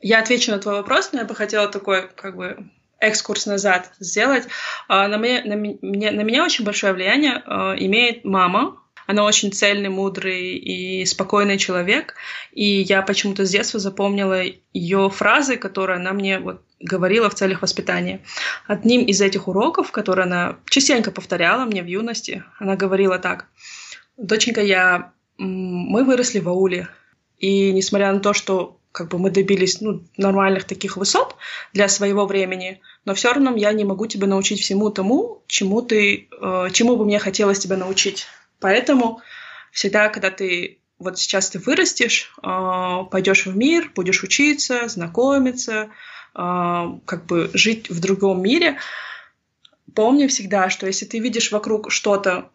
Я 0.01 0.21
отвечу 0.21 0.51
на 0.51 0.59
твой 0.59 0.75
вопрос, 0.75 1.11
но 1.13 1.21
я 1.21 1.25
бы 1.25 1.35
хотела 1.35 1.69
такой, 1.69 2.09
как 2.09 2.37
бы, 2.37 2.71
экскурс 3.01 3.47
назад 3.47 3.93
сделать. 4.01 4.47
А, 4.89 5.09
на 5.09 5.17
меня, 5.17 5.43
на, 5.45 5.55
меня, 5.55 6.13
на 6.13 6.23
меня 6.23 6.45
очень 6.45 6.65
большое 6.65 6.93
влияние 6.93 7.43
имеет 7.79 8.25
мама. 8.25 8.83
Она 9.09 9.25
очень 9.25 9.53
цельный, 9.53 9.89
мудрый 9.89 10.59
и 10.59 11.07
спокойный 11.07 11.57
человек. 11.57 12.15
И 12.53 12.83
я 12.83 13.01
почему-то 13.01 13.47
с 13.47 13.51
детства 13.51 13.81
запомнила 13.81 14.43
ее 14.75 15.09
фразы, 15.09 15.57
которые 15.57 15.97
она 15.97 16.13
мне 16.13 16.39
вот 16.39 16.61
говорила 16.79 17.31
в 17.31 17.35
целях 17.35 17.63
воспитания. 17.63 18.21
Одним 18.67 19.07
из 19.07 19.23
этих 19.23 19.49
уроков, 19.49 19.93
который 19.93 20.25
она 20.25 20.59
частенько 20.69 21.11
повторяла 21.11 21.65
мне 21.65 21.83
в 21.83 21.87
юности, 21.87 22.45
она 22.59 22.77
говорила 22.77 23.19
так. 23.19 23.47
«Доченька, 24.19 24.61
я... 24.61 25.13
мы 25.39 26.05
выросли 26.05 26.41
в 26.41 26.49
ауле, 26.51 26.89
и 27.39 27.73
несмотря 27.73 28.13
на 28.13 28.21
то, 28.21 28.35
что 28.35 28.79
как 28.93 29.09
бы 29.09 29.19
мы 29.19 29.31
добились 29.31 29.81
ну, 29.81 30.03
нормальных 30.19 30.65
таких 30.65 30.99
высот 30.99 31.35
для 31.73 31.89
своего 31.89 32.27
времени, 32.27 32.83
но 33.07 33.15
все 33.15 33.33
равно 33.33 33.57
я 33.57 33.73
не 33.73 33.85
могу 33.85 34.07
тебя 34.07 34.27
научить 34.27 34.61
всему 34.61 34.91
тому, 34.91 35.45
чему 35.47 35.81
ты, 35.81 36.29
э, 36.31 36.69
чему 36.73 36.97
бы 36.97 37.07
мне 37.07 37.19
хотелось 37.19 37.59
тебя 37.59 37.79
научить. 37.79 38.27
Поэтому 38.61 39.21
всегда, 39.73 40.09
когда 40.09 40.31
ты 40.31 40.79
вот 40.99 41.19
сейчас 41.19 41.51
ты 41.51 41.59
вырастешь, 41.59 42.33
э, 42.43 43.05
пойдешь 43.11 43.47
в 43.47 43.57
мир, 43.57 43.93
будешь 43.95 44.23
учиться, 44.25 44.89
знакомиться, 44.89 45.91
а, 46.35 46.99
как 47.05 47.27
бы 47.27 47.51
жить 47.55 47.91
в 47.91 48.01
другом 48.01 48.43
мире, 48.43 48.79
помни 49.95 50.27
всегда, 50.27 50.71
что 50.71 50.87
если 50.87 51.05
ты 51.05 51.19
видишь 51.19 51.51
вокруг 51.51 51.91
что-то, 51.91 52.51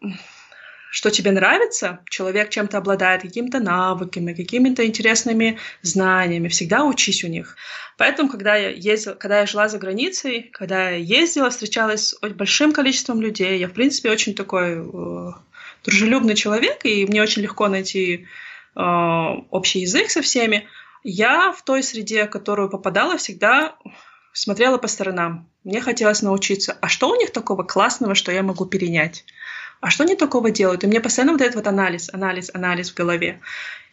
что 0.90 1.10
тебе 1.10 1.32
нравится, 1.32 2.00
человек 2.08 2.50
чем-то 2.50 2.78
обладает, 2.78 3.22
какими-то 3.22 3.60
навыками, 3.60 4.32
какими-то 4.32 4.86
интересными 4.86 5.58
знаниями, 5.82 6.48
всегда 6.48 6.84
учись 6.84 7.24
у 7.24 7.28
них. 7.28 7.56
Поэтому, 7.98 8.30
когда 8.30 8.56
я 8.56 8.70
ездила, 8.70 9.14
когда 9.14 9.40
я 9.40 9.46
жила 9.46 9.68
за 9.68 9.78
границей, 9.78 10.50
когда 10.52 10.90
я 10.90 10.96
ездила, 10.96 11.50
встречалась 11.50 12.14
с 12.14 12.28
большим 12.30 12.72
количеством 12.72 13.20
людей, 13.20 13.58
я, 13.58 13.68
в 13.68 13.72
принципе, 13.72 14.10
очень 14.10 14.34
такой 14.34 14.78
э, 14.78 15.32
дружелюбный 15.84 16.34
человек, 16.34 16.84
и 16.84 17.06
мне 17.06 17.22
очень 17.22 17.42
легко 17.42 17.68
найти 17.68 18.26
общий 18.74 19.80
язык 19.80 20.10
со 20.10 20.20
всеми. 20.20 20.66
Я 21.04 21.52
в 21.52 21.62
той 21.62 21.82
среде, 21.82 22.24
в 22.24 22.30
которую 22.30 22.68
попадала, 22.68 23.18
всегда 23.18 23.76
смотрела 24.32 24.78
по 24.78 24.88
сторонам. 24.88 25.48
Мне 25.62 25.80
хотелось 25.80 26.22
научиться, 26.22 26.76
а 26.80 26.88
что 26.88 27.08
у 27.10 27.14
них 27.14 27.30
такого 27.30 27.62
классного, 27.62 28.14
что 28.14 28.32
я 28.32 28.42
могу 28.42 28.66
перенять? 28.66 29.24
А 29.80 29.90
что 29.90 30.04
они 30.04 30.16
такого 30.16 30.50
делают? 30.50 30.82
И 30.82 30.86
мне 30.86 31.00
постоянно 31.00 31.32
вот 31.32 31.40
этот 31.40 31.56
вот 31.56 31.66
анализ, 31.66 32.10
анализ, 32.12 32.50
анализ 32.52 32.90
в 32.90 32.94
голове. 32.94 33.40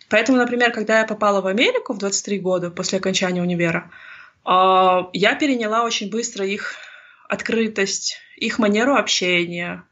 Поэтому, 0.09 0.37
например, 0.37 0.71
когда 0.71 0.99
я 0.99 1.05
попала 1.05 1.41
в 1.41 1.47
Америку 1.47 1.93
в 1.93 1.97
23 1.97 2.39
года 2.39 2.71
после 2.71 2.97
окончания 2.97 3.41
универа, 3.41 3.91
а, 4.43 5.09
я 5.13 5.35
переняла 5.35 5.83
очень 5.83 6.09
быстро 6.09 6.45
их 6.45 6.75
открытость, 7.29 8.17
их 8.35 8.59
манеру 8.59 8.95
общения, 8.95 9.83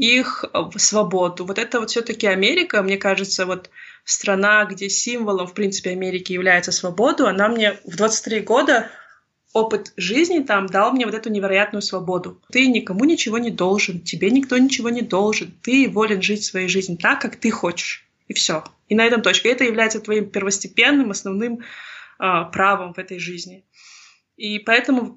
их 0.00 0.46
э, 0.52 0.62
свободу. 0.76 1.44
Вот 1.44 1.58
это 1.58 1.78
вот 1.78 1.90
все-таки 1.90 2.26
Америка, 2.26 2.82
мне 2.82 2.96
кажется, 2.96 3.44
вот 3.44 3.68
страна, 4.04 4.64
где 4.64 4.88
символом, 4.88 5.46
в 5.46 5.52
принципе, 5.52 5.90
Америки 5.90 6.32
является 6.32 6.72
свобода, 6.72 7.28
она 7.28 7.48
мне 7.48 7.74
в 7.84 7.96
23 7.96 8.40
года 8.40 8.90
опыт 9.52 9.92
жизни 9.96 10.38
там 10.40 10.66
дал 10.66 10.92
мне 10.92 11.04
вот 11.04 11.14
эту 11.14 11.28
невероятную 11.28 11.82
свободу. 11.82 12.40
Ты 12.50 12.68
никому 12.68 13.04
ничего 13.04 13.36
не 13.36 13.50
должен, 13.50 14.00
тебе 14.00 14.30
никто 14.30 14.56
ничего 14.56 14.88
не 14.88 15.02
должен. 15.02 15.52
Ты 15.62 15.90
волен 15.90 16.22
жить 16.22 16.44
своей 16.44 16.68
жизнью 16.68 16.96
так, 16.96 17.20
как 17.20 17.36
ты 17.36 17.50
хочешь. 17.50 18.06
И 18.26 18.32
все. 18.32 18.64
И 18.88 18.94
на 18.94 19.04
этом 19.04 19.20
точка. 19.20 19.48
Это 19.48 19.64
является 19.64 20.00
твоим 20.00 20.30
первостепенным, 20.30 21.10
основным 21.10 21.58
э, 21.58 22.44
правом 22.52 22.94
в 22.94 22.98
этой 22.98 23.18
жизни. 23.18 23.64
И 24.36 24.60
поэтому 24.60 25.16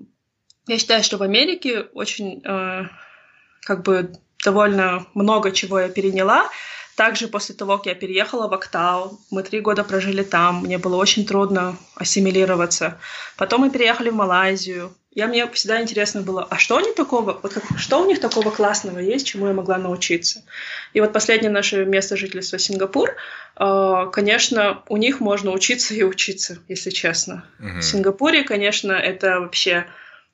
я 0.67 0.77
считаю, 0.77 1.03
что 1.03 1.17
в 1.17 1.21
Америке 1.21 1.81
очень 1.93 2.41
э, 2.43 2.87
как 3.65 3.83
бы 3.83 4.11
довольно 4.43 5.05
много 5.13 5.51
чего 5.51 5.79
я 5.79 5.89
переняла. 5.89 6.49
Также 6.95 7.27
после 7.27 7.55
того, 7.55 7.77
как 7.77 7.87
я 7.87 7.95
переехала 7.95 8.47
в 8.47 8.53
Актау, 8.53 9.19
мы 9.31 9.41
три 9.41 9.61
года 9.61 9.83
прожили 9.83 10.21
там, 10.21 10.61
мне 10.61 10.77
было 10.77 10.95
очень 10.97 11.25
трудно 11.25 11.75
ассимилироваться. 11.95 12.99
Потом 13.35 13.61
мы 13.61 13.71
переехали 13.71 14.09
в 14.09 14.15
Малайзию. 14.15 14.93
Я, 15.15 15.27
мне 15.27 15.47
всегда 15.51 15.81
интересно 15.81 16.21
было, 16.21 16.47
а 16.49 16.57
что 16.57 16.77
они 16.77 16.91
такого, 16.93 17.39
вот 17.41 17.53
как, 17.53 17.63
что 17.77 18.01
у 18.01 18.05
них 18.05 18.19
такого 18.19 18.49
классного 18.51 18.99
есть, 18.99 19.27
чему 19.27 19.47
я 19.47 19.53
могла 19.53 19.77
научиться? 19.77 20.43
И 20.93 21.01
вот 21.01 21.13
последнее 21.13 21.51
наше 21.51 21.85
место 21.85 22.15
жительства 22.17 22.57
Сингапур, 22.59 23.15
э, 23.55 24.09
конечно, 24.11 24.83
у 24.87 24.97
них 24.97 25.19
можно 25.19 25.51
учиться 25.51 25.93
и 25.93 26.03
учиться, 26.03 26.57
если 26.67 26.89
честно. 26.89 27.45
Mm-hmm. 27.59 27.79
В 27.79 27.83
Сингапуре, 27.83 28.43
конечно, 28.43 28.91
это 28.91 29.39
вообще 29.39 29.85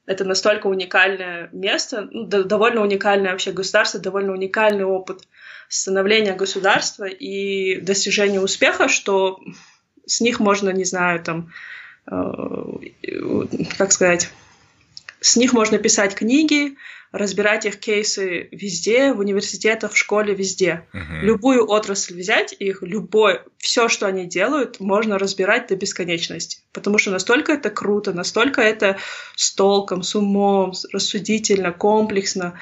это 0.10 0.26
настолько 0.26 0.66
уникальное 0.66 1.50
место, 1.52 2.08
ну, 2.10 2.26
довольно 2.26 2.82
уникальное 2.82 3.32
вообще 3.32 3.52
государство, 3.52 4.00
довольно 4.00 4.34
уникальный 4.34 4.84
опыт 4.84 5.22
становления 5.68 6.34
государства 6.34 7.06
и 7.06 7.80
достижения 7.80 8.42
успеха, 8.42 8.88
что 8.88 9.40
с 10.08 10.20
них 10.20 10.40
можно, 10.40 10.72
не 10.72 10.84
знаю, 10.84 11.24
там, 11.24 11.54
э, 12.08 12.16
как 13.78 13.92
сказать, 13.92 14.32
с 15.22 15.36
них 15.36 15.54
можно 15.54 15.78
писать 15.78 16.16
книги, 16.16 16.76
разбирать 17.12 17.66
их 17.66 17.80
кейсы 17.80 18.50
везде, 18.52 19.14
в 19.14 19.20
университетах, 19.20 19.94
в 19.94 19.98
школе, 19.98 20.36
везде. 20.36 20.88
Uh-huh. 20.94 21.22
Любую 21.22 21.68
отрасль 21.70 22.16
взять 22.16 22.54
их, 22.58 22.84
любой, 22.84 23.42
все, 23.58 23.90
что 23.90 24.06
они 24.06 24.26
делают, 24.26 24.80
можно 24.80 25.18
разбирать 25.18 25.68
до 25.68 25.76
бесконечности. 25.76 26.60
Потому 26.72 26.98
что 27.00 27.12
настолько 27.12 27.54
это 27.54 27.72
круто, 27.72 28.14
настолько 28.14 28.62
это 28.62 28.98
с 29.36 29.54
толком, 29.54 30.04
с 30.04 30.16
умом, 30.16 30.74
рассудительно, 30.94 31.72
комплексно, 31.72 32.60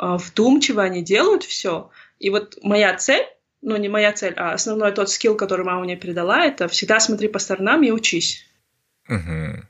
э, 0.00 0.16
вдумчиво 0.16 0.82
они 0.82 1.02
делают 1.02 1.42
все. 1.42 1.90
И 2.20 2.30
вот 2.30 2.56
моя 2.62 2.96
цель, 2.96 3.26
ну 3.62 3.76
не 3.76 3.88
моя 3.88 4.12
цель, 4.12 4.34
а 4.36 4.52
основной 4.52 4.92
тот 4.92 5.10
скилл, 5.10 5.36
который 5.36 5.66
мама 5.66 5.82
мне 5.82 5.96
передала, 5.96 6.44
это 6.44 6.68
всегда 6.68 7.00
смотри 7.00 7.26
по 7.26 7.40
сторонам 7.40 7.82
и 7.82 7.90
учись. 7.90 8.44
Uh-huh. 9.10 9.64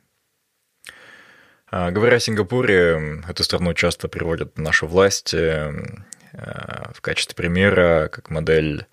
А, 1.70 1.90
говоря 1.90 2.16
о 2.16 2.20
Сингапуре, 2.20 3.22
эту 3.28 3.44
страну 3.44 3.74
часто 3.74 4.08
приводят 4.08 4.56
наши 4.56 4.86
власти 4.86 5.36
э, 5.36 6.92
в 6.94 7.00
качестве 7.02 7.36
примера, 7.36 8.08
как 8.10 8.30
модель 8.30 8.86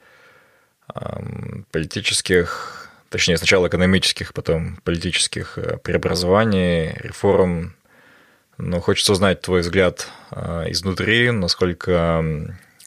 политических, 1.71 2.89
точнее 3.09 3.37
сначала 3.37 3.67
экономических, 3.67 4.33
потом 4.33 4.77
политических 4.83 5.57
э, 5.57 5.77
преобразований, 5.77 6.93
реформ. 6.99 7.75
Но 8.57 8.81
хочется 8.81 9.13
узнать 9.13 9.41
твой 9.41 9.61
взгляд 9.61 10.07
э, 10.31 10.65
изнутри, 10.69 11.31
насколько 11.31 12.23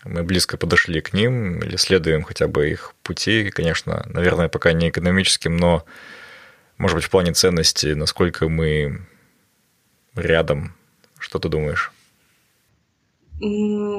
мы 0.05 0.23
близко 0.23 0.59
подошли 0.59 1.01
к 1.01 1.15
ним 1.15 1.61
или 1.61 1.77
следуем 1.77 2.25
хотя 2.25 2.47
бы 2.47 2.71
их 2.71 2.93
пути. 3.03 3.51
Конечно, 3.51 4.05
наверное, 4.11 4.49
пока 4.49 4.73
не 4.73 4.91
экономическим, 4.91 5.57
но, 5.57 5.85
может 6.77 6.95
быть, 6.95 7.05
в 7.05 7.11
плане 7.11 7.33
ценностей, 7.33 7.95
насколько 7.95 8.49
мы 8.49 9.01
рядом. 10.21 10.75
Что 11.19 11.39
ты 11.39 11.49
думаешь? 11.49 11.93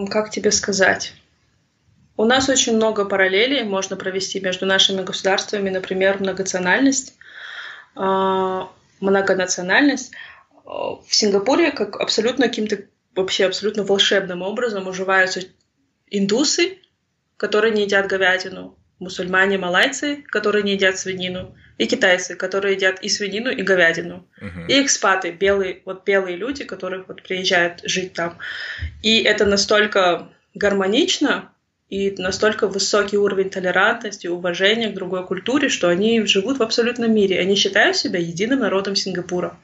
Как 0.10 0.32
тебе 0.32 0.52
сказать? 0.52 1.14
У 2.18 2.26
нас 2.26 2.50
очень 2.50 2.76
много 2.76 3.06
параллелей 3.06 3.64
можно 3.64 3.96
провести 3.96 4.42
между 4.42 4.66
нашими 4.66 5.04
государствами, 5.04 5.70
например, 5.70 6.20
многонациональность, 6.20 7.14
а, 7.96 8.70
многонациональность. 9.00 10.12
В 10.66 11.08
Сингапуре 11.10 11.72
как 11.72 11.96
абсолютно 11.96 12.48
каким-то 12.48 12.84
вообще 13.16 13.46
абсолютно 13.46 13.84
волшебным 13.84 14.42
образом 14.42 14.88
уживаются 14.88 15.42
индусы, 16.10 16.80
которые 17.38 17.74
не 17.74 17.84
едят 17.84 18.08
говядину, 18.08 18.76
мусульмане, 19.00 19.58
малайцы, 19.58 20.24
которые 20.28 20.64
не 20.64 20.74
едят 20.74 20.98
свинину, 20.98 21.56
и 21.78 21.86
китайцы, 21.88 22.36
которые 22.36 22.76
едят 22.76 23.02
и 23.02 23.10
свинину, 23.10 23.50
и 23.50 23.62
говядину, 23.62 24.28
uh-huh. 24.42 24.68
и 24.68 24.84
экспаты, 24.84 25.32
белые, 25.32 25.82
вот 25.86 26.04
белые 26.06 26.36
люди, 26.36 26.66
которые 26.66 27.04
вот 27.08 27.24
приезжают 27.24 27.82
жить 27.84 28.14
там. 28.14 28.38
И 29.02 29.24
это 29.24 29.46
настолько 29.46 30.30
гармонично, 30.54 31.50
и 31.90 32.14
настолько 32.18 32.68
высокий 32.68 33.18
уровень 33.18 33.50
толерантности, 33.50 34.28
уважения 34.28 34.90
к 34.90 34.94
другой 34.94 35.26
культуре, 35.26 35.70
что 35.70 35.90
они 35.90 36.24
живут 36.26 36.60
в 36.60 36.64
абсолютном 36.64 37.14
мире. 37.14 37.40
Они 37.40 37.56
считают 37.56 37.98
себя 37.98 38.20
единым 38.20 38.60
народом 38.60 38.96
Сингапура. 38.96 39.58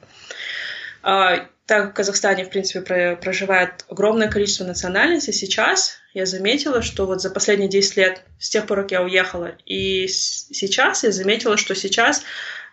А, 1.02 1.46
так 1.66 1.90
в 1.90 1.94
Казахстане, 1.94 2.44
в 2.44 2.50
принципе, 2.50 3.16
проживает 3.16 3.84
огромное 3.88 4.28
количество 4.28 4.64
национальностей, 4.64 5.32
сейчас 5.32 5.98
я 6.16 6.24
заметила, 6.24 6.80
что 6.80 7.04
вот 7.04 7.20
за 7.20 7.28
последние 7.28 7.68
10 7.68 7.96
лет, 7.98 8.22
с 8.38 8.48
тех 8.48 8.66
пор, 8.66 8.82
как 8.82 8.92
я 8.92 9.02
уехала, 9.02 9.52
и 9.66 10.08
сейчас 10.08 11.04
я 11.04 11.12
заметила, 11.12 11.58
что 11.58 11.74
сейчас 11.74 12.22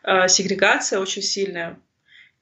э, 0.03 0.29
сегрегация 0.29 0.99
очень 0.99 1.21
сильная. 1.21 1.77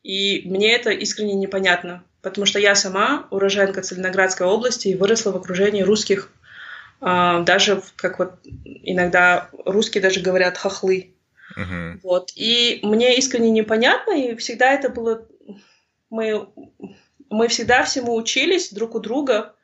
И 0.03 0.43
мне 0.45 0.75
это 0.75 0.91
искренне 0.91 1.33
непонятно, 1.33 2.03
потому 2.21 2.45
что 2.45 2.59
я 2.59 2.75
сама 2.75 3.27
уроженка 3.31 3.81
Целиноградской 3.81 4.45
области 4.45 4.89
и 4.89 4.95
выросла 4.95 5.31
в 5.31 5.37
окружении 5.37 5.81
русских. 5.81 6.31
Э, 7.01 7.41
даже, 7.43 7.81
как 7.95 8.19
вот 8.19 8.33
иногда 8.63 9.49
русские 9.65 10.03
даже 10.03 10.19
говорят 10.19 10.59
хохлы. 10.59 11.15
Uh-huh. 11.57 11.99
Вот. 12.03 12.31
И 12.35 12.79
мне 12.83 13.17
искренне 13.17 13.49
непонятно, 13.49 14.11
и 14.11 14.35
всегда 14.35 14.71
это 14.71 14.89
было 14.89 15.25
мы, 16.11 16.47
мы 17.31 17.47
всегда 17.47 17.83
всему 17.83 18.13
учились 18.13 18.71
друг 18.71 18.93
у 18.93 18.99
друга. 18.99 19.55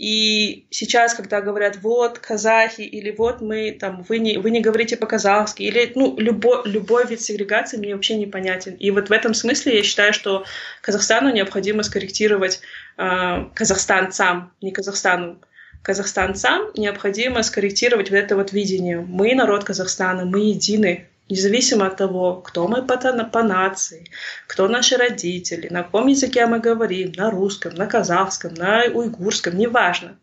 И 0.00 0.64
сейчас, 0.70 1.12
когда 1.12 1.42
говорят, 1.42 1.82
вот, 1.82 2.18
казахи, 2.20 2.80
или 2.80 3.10
вот 3.10 3.42
мы, 3.42 3.76
там, 3.78 4.02
вы 4.08 4.18
не, 4.18 4.38
вы 4.38 4.50
не 4.50 4.62
говорите 4.62 4.96
по-казахски, 4.96 5.62
или, 5.62 5.92
ну, 5.94 6.18
любой, 6.18 6.62
любой 6.64 7.06
вид 7.06 7.20
сегрегации 7.20 7.76
мне 7.76 7.94
вообще 7.94 8.16
непонятен. 8.16 8.76
И 8.76 8.90
вот 8.92 9.10
в 9.10 9.12
этом 9.12 9.34
смысле 9.34 9.76
я 9.76 9.82
считаю, 9.82 10.14
что 10.14 10.46
Казахстану 10.80 11.28
необходимо 11.30 11.82
скорректировать 11.82 12.62
э, 12.96 13.44
казахстанцам, 13.52 14.54
не 14.62 14.70
Казахстану, 14.70 15.38
казахстанцам 15.82 16.70
необходимо 16.74 17.42
скорректировать 17.42 18.08
вот 18.08 18.16
это 18.16 18.36
вот 18.36 18.54
видение. 18.54 19.02
Мы 19.02 19.34
народ 19.34 19.64
Казахстана, 19.64 20.24
мы 20.24 20.48
едины, 20.48 21.09
независимо 21.30 21.86
от 21.86 21.96
того, 21.96 22.36
кто 22.40 22.66
мы 22.68 22.82
по, 22.82 22.96
по 22.96 23.42
нации, 23.42 24.10
кто 24.46 24.68
наши 24.68 24.96
родители, 24.96 25.68
на 25.70 25.82
каком 25.82 26.08
языке 26.08 26.46
мы 26.46 26.58
говорим, 26.58 27.12
на 27.16 27.30
русском, 27.30 27.74
на 27.74 27.86
казахском, 27.86 28.54
на 28.54 28.84
уйгурском, 28.92 29.56
неважно. 29.56 30.18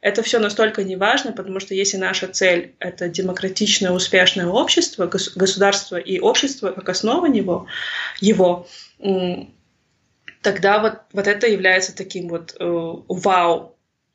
Это 0.00 0.22
все 0.24 0.40
настолько 0.40 0.82
неважно, 0.82 1.32
потому 1.32 1.60
что 1.60 1.74
если 1.74 1.96
наша 1.96 2.26
цель— 2.26 2.74
это 2.80 3.08
демократичное, 3.08 3.92
успешное 3.92 4.46
общество, 4.46 5.06
государство 5.06 5.96
и 5.96 6.18
общество 6.18 6.72
как 6.72 6.88
основа 6.88 7.26
него, 7.26 7.68
его, 8.20 8.66
тогда 10.42 10.80
вот, 10.80 10.94
вот 11.12 11.26
это 11.28 11.46
является 11.46 11.96
таким 11.96 12.28
вот 12.28 12.56
э, 12.58 12.64
вау 13.08 13.71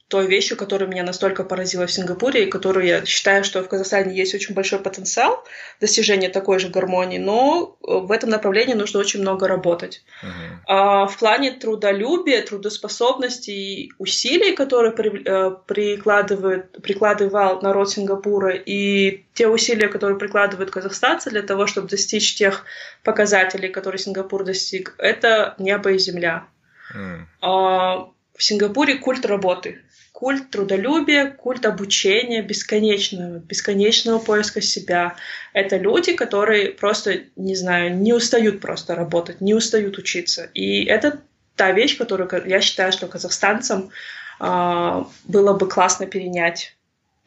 той 0.07 0.27
вещью, 0.27 0.55
которая 0.55 0.89
меня 0.89 1.03
настолько 1.03 1.43
поразила 1.43 1.85
в 1.85 1.91
Сингапуре, 1.91 2.45
и 2.45 2.49
которую 2.49 2.85
я 2.85 3.05
считаю, 3.05 3.43
что 3.43 3.61
в 3.61 3.67
Казахстане 3.67 4.15
есть 4.15 4.33
очень 4.33 4.55
большой 4.55 4.79
потенциал 4.79 5.43
достижения 5.81 6.29
такой 6.29 6.59
же 6.59 6.69
гармонии, 6.69 7.17
но 7.17 7.77
э, 7.81 7.91
в 7.91 8.11
этом 8.11 8.29
направлении 8.29 8.73
нужно 8.73 9.01
очень 9.01 9.19
много 9.19 9.49
работать. 9.49 10.03
Uh-huh. 10.23 10.59
А 10.65 11.07
в 11.07 11.17
плане 11.17 11.51
трудолюбия, 11.51 12.41
трудоспособности 12.41 13.51
и 13.51 13.91
усилий, 13.97 14.55
которые 14.55 14.93
при, 14.93 15.23
э, 15.25 15.51
прикладывает, 15.65 16.81
прикладывал 16.81 17.61
народ 17.61 17.89
Сингапура, 17.89 18.55
и 18.55 19.25
те 19.33 19.47
усилия, 19.47 19.89
которые 19.89 20.17
прикладывают 20.17 20.71
казахстанцы 20.71 21.29
для 21.31 21.41
того, 21.41 21.67
чтобы 21.67 21.89
достичь 21.89 22.35
тех 22.35 22.63
показателей, 23.03 23.67
которые 23.67 23.99
Сингапур 23.99 24.45
достиг, 24.45 24.95
это 24.99 25.55
небо 25.57 25.91
и 25.91 25.97
земля. 25.97 26.47
Uh-huh. 26.95 27.19
А, 27.41 28.09
в 28.37 28.43
Сингапуре 28.43 28.95
культ 28.95 29.25
работы 29.25 29.81
культ 30.17 30.49
трудолюбия, 30.49 31.29
культ 31.29 31.63
обучения 31.67 32.41
бесконечного, 32.41 33.37
бесконечного 33.37 34.17
поиска 34.17 34.61
себя. 34.61 35.15
Это 35.53 35.77
люди, 35.77 36.13
которые 36.13 36.71
просто, 36.71 37.19
не 37.35 37.55
знаю, 37.55 37.95
не 37.95 38.13
устают 38.13 38.59
просто 38.59 38.95
работать, 38.95 39.41
не 39.41 39.53
устают 39.53 39.99
учиться. 39.99 40.49
И 40.55 40.85
это 40.85 41.19
та 41.55 41.71
вещь, 41.71 41.99
которую 41.99 42.27
я 42.47 42.61
считаю, 42.61 42.91
что 42.93 43.05
казахстанцам 43.05 43.91
э, 44.39 45.03
было 45.25 45.53
бы 45.53 45.69
классно 45.69 46.07
перенять. 46.07 46.75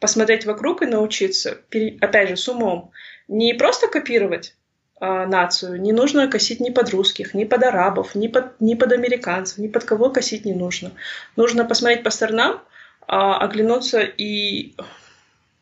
Посмотреть 0.01 0.45
вокруг 0.45 0.81
и 0.81 0.85
научиться, 0.85 1.59
пере, 1.69 1.97
опять 2.01 2.27
же, 2.27 2.35
с 2.35 2.45
умом. 2.49 2.91
Не 3.29 3.53
просто 3.53 3.87
копировать, 3.87 4.53
э, 4.99 5.05
нацию. 5.27 5.81
Не 5.81 5.93
нужно 5.93 6.27
косить 6.27 6.59
ни 6.59 6.71
под 6.71 6.89
русских, 6.89 7.33
ни 7.35 7.45
под 7.45 7.63
арабов, 7.63 8.15
ни 8.15 8.27
под, 8.27 8.59
ни 8.59 8.75
под 8.75 8.91
американцев, 8.91 9.59
ни 9.59 9.69
под 9.69 9.85
кого 9.85 10.09
косить 10.09 10.43
не 10.43 10.53
нужно. 10.53 10.91
Нужно 11.37 11.63
посмотреть 11.63 12.03
по 12.03 12.09
сторонам, 12.09 12.61
а, 13.11 13.37
оглянуться 13.39 14.01
и 14.01 14.73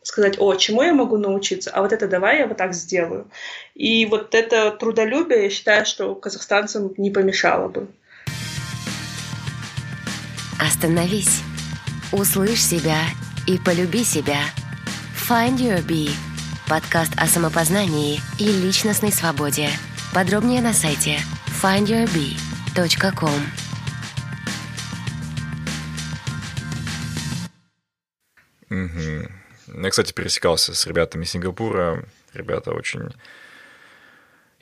сказать, 0.03 0.39
о, 0.39 0.53
чему 0.53 0.83
я 0.83 0.93
могу 0.93 1.17
научиться, 1.17 1.71
а 1.71 1.81
вот 1.81 1.91
это 1.91 2.07
давай 2.07 2.39
я 2.39 2.47
вот 2.47 2.57
так 2.57 2.75
сделаю. 2.75 3.27
И 3.73 4.05
вот 4.05 4.35
это 4.35 4.69
трудолюбие, 4.69 5.45
я 5.45 5.49
считаю, 5.49 5.88
что 5.88 6.13
казахстанцам 6.13 6.93
не 6.97 7.09
помешало 7.09 7.67
бы. 7.67 7.88
Остановись, 10.59 11.41
услышь 12.12 12.63
себя 12.63 12.99
и 13.47 13.57
полюби 13.57 14.03
себя. 14.03 14.41
Find 15.27 15.57
Your 15.57 15.85
Bee– 15.85 16.12
подкаст 16.69 17.13
о 17.17 17.25
самопознании 17.25 18.21
и 18.38 18.45
личностной 18.45 19.12
свободе. 19.12 19.69
Подробнее 20.13 20.62
на 20.62 20.73
сайте 20.73 21.17
findyourbee.com. 21.63 23.68
Угу. 28.69 29.82
Я, 29.82 29.89
кстати, 29.89 30.13
пересекался 30.13 30.73
с 30.73 30.86
ребятами 30.86 31.23
из 31.23 31.32
Сингапура. 31.32 32.05
Ребята 32.34 32.71
очень 32.71 33.10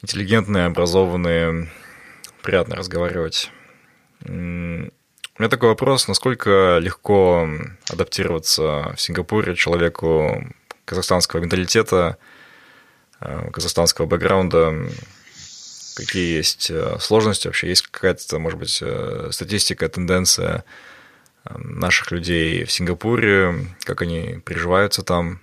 интеллигентные, 0.01 0.65
образованные, 0.65 1.69
приятно 2.41 2.75
разговаривать. 2.75 3.51
У 4.25 4.31
меня 4.31 5.49
такой 5.49 5.69
вопрос, 5.69 6.07
насколько 6.07 6.77
легко 6.79 7.47
адаптироваться 7.89 8.93
в 8.95 9.01
Сингапуре 9.01 9.55
человеку 9.55 10.43
казахстанского 10.85 11.41
менталитета, 11.41 12.17
э, 13.19 13.49
казахстанского 13.51 14.05
бэкграунда, 14.05 14.87
какие 15.95 16.37
есть 16.37 16.71
э, 16.71 16.97
сложности 16.99 17.47
вообще, 17.47 17.67
есть 17.67 17.87
какая-то, 17.87 18.39
может 18.39 18.57
быть, 18.57 18.79
э, 18.81 19.29
статистика, 19.31 19.87
тенденция– 19.89 20.63
наших 21.57 22.11
людей 22.11 22.63
в 22.63 22.71
Сингапуре, 22.71 23.53
как 23.83 24.01
они 24.01 24.39
приживаются 24.43 25.03
там? 25.03 25.39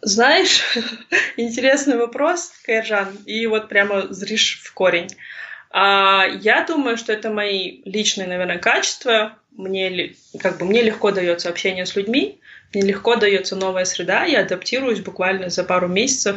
Знаешь, 0.00 0.62
интересный 1.36 1.96
вопрос, 1.96 2.52
Кайржан, 2.64 3.16
и 3.24 3.46
вот 3.46 3.68
прямо 3.68 4.12
зришь 4.12 4.60
в 4.62 4.74
корень. 4.74 5.08
А, 5.70 6.26
я 6.40 6.64
думаю, 6.64 6.96
что 6.96 7.12
это 7.12 7.30
мои 7.30 7.80
личные, 7.84 8.28
наверное, 8.28 8.58
качества. 8.58 9.38
Мне, 9.50 10.14
как 10.40 10.58
бы, 10.58 10.66
мне 10.66 10.82
легко 10.82 11.10
дается 11.10 11.48
общение 11.48 11.86
с 11.86 11.96
людьми, 11.96 12.38
мне 12.72 12.82
легко 12.82 13.16
дается 13.16 13.56
новая 13.56 13.84
среда, 13.84 14.24
я 14.24 14.40
адаптируюсь 14.40 15.00
буквально 15.00 15.48
за 15.48 15.64
пару 15.64 15.88
месяцев, 15.88 16.36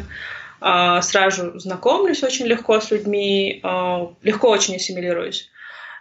а, 0.62 1.02
сразу 1.02 1.60
знакомлюсь 1.60 2.24
очень 2.24 2.46
легко 2.46 2.80
с 2.80 2.90
людьми, 2.90 3.60
а, 3.64 4.14
легко 4.24 4.50
очень 4.50 4.76
ассимилируюсь. 4.76 5.50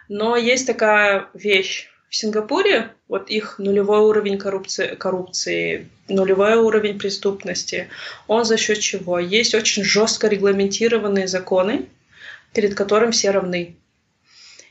Но 0.09 0.35
есть 0.35 0.67
такая 0.67 1.29
вещь 1.33 1.89
в 2.09 2.15
Сингапуре, 2.15 2.91
вот 3.07 3.29
их 3.29 3.59
нулевой 3.59 3.99
уровень 3.99 4.37
коррупции, 4.37 4.95
коррупции, 4.95 5.89
нулевой 6.07 6.55
уровень 6.55 6.97
преступности, 6.97 7.89
он 8.27 8.45
за 8.45 8.57
счет 8.57 8.79
чего? 8.79 9.19
Есть 9.19 9.53
очень 9.53 9.83
жестко 9.83 10.27
регламентированные 10.27 11.27
законы, 11.27 11.89
перед 12.53 12.75
которым 12.75 13.11
все 13.11 13.31
равны. 13.31 13.75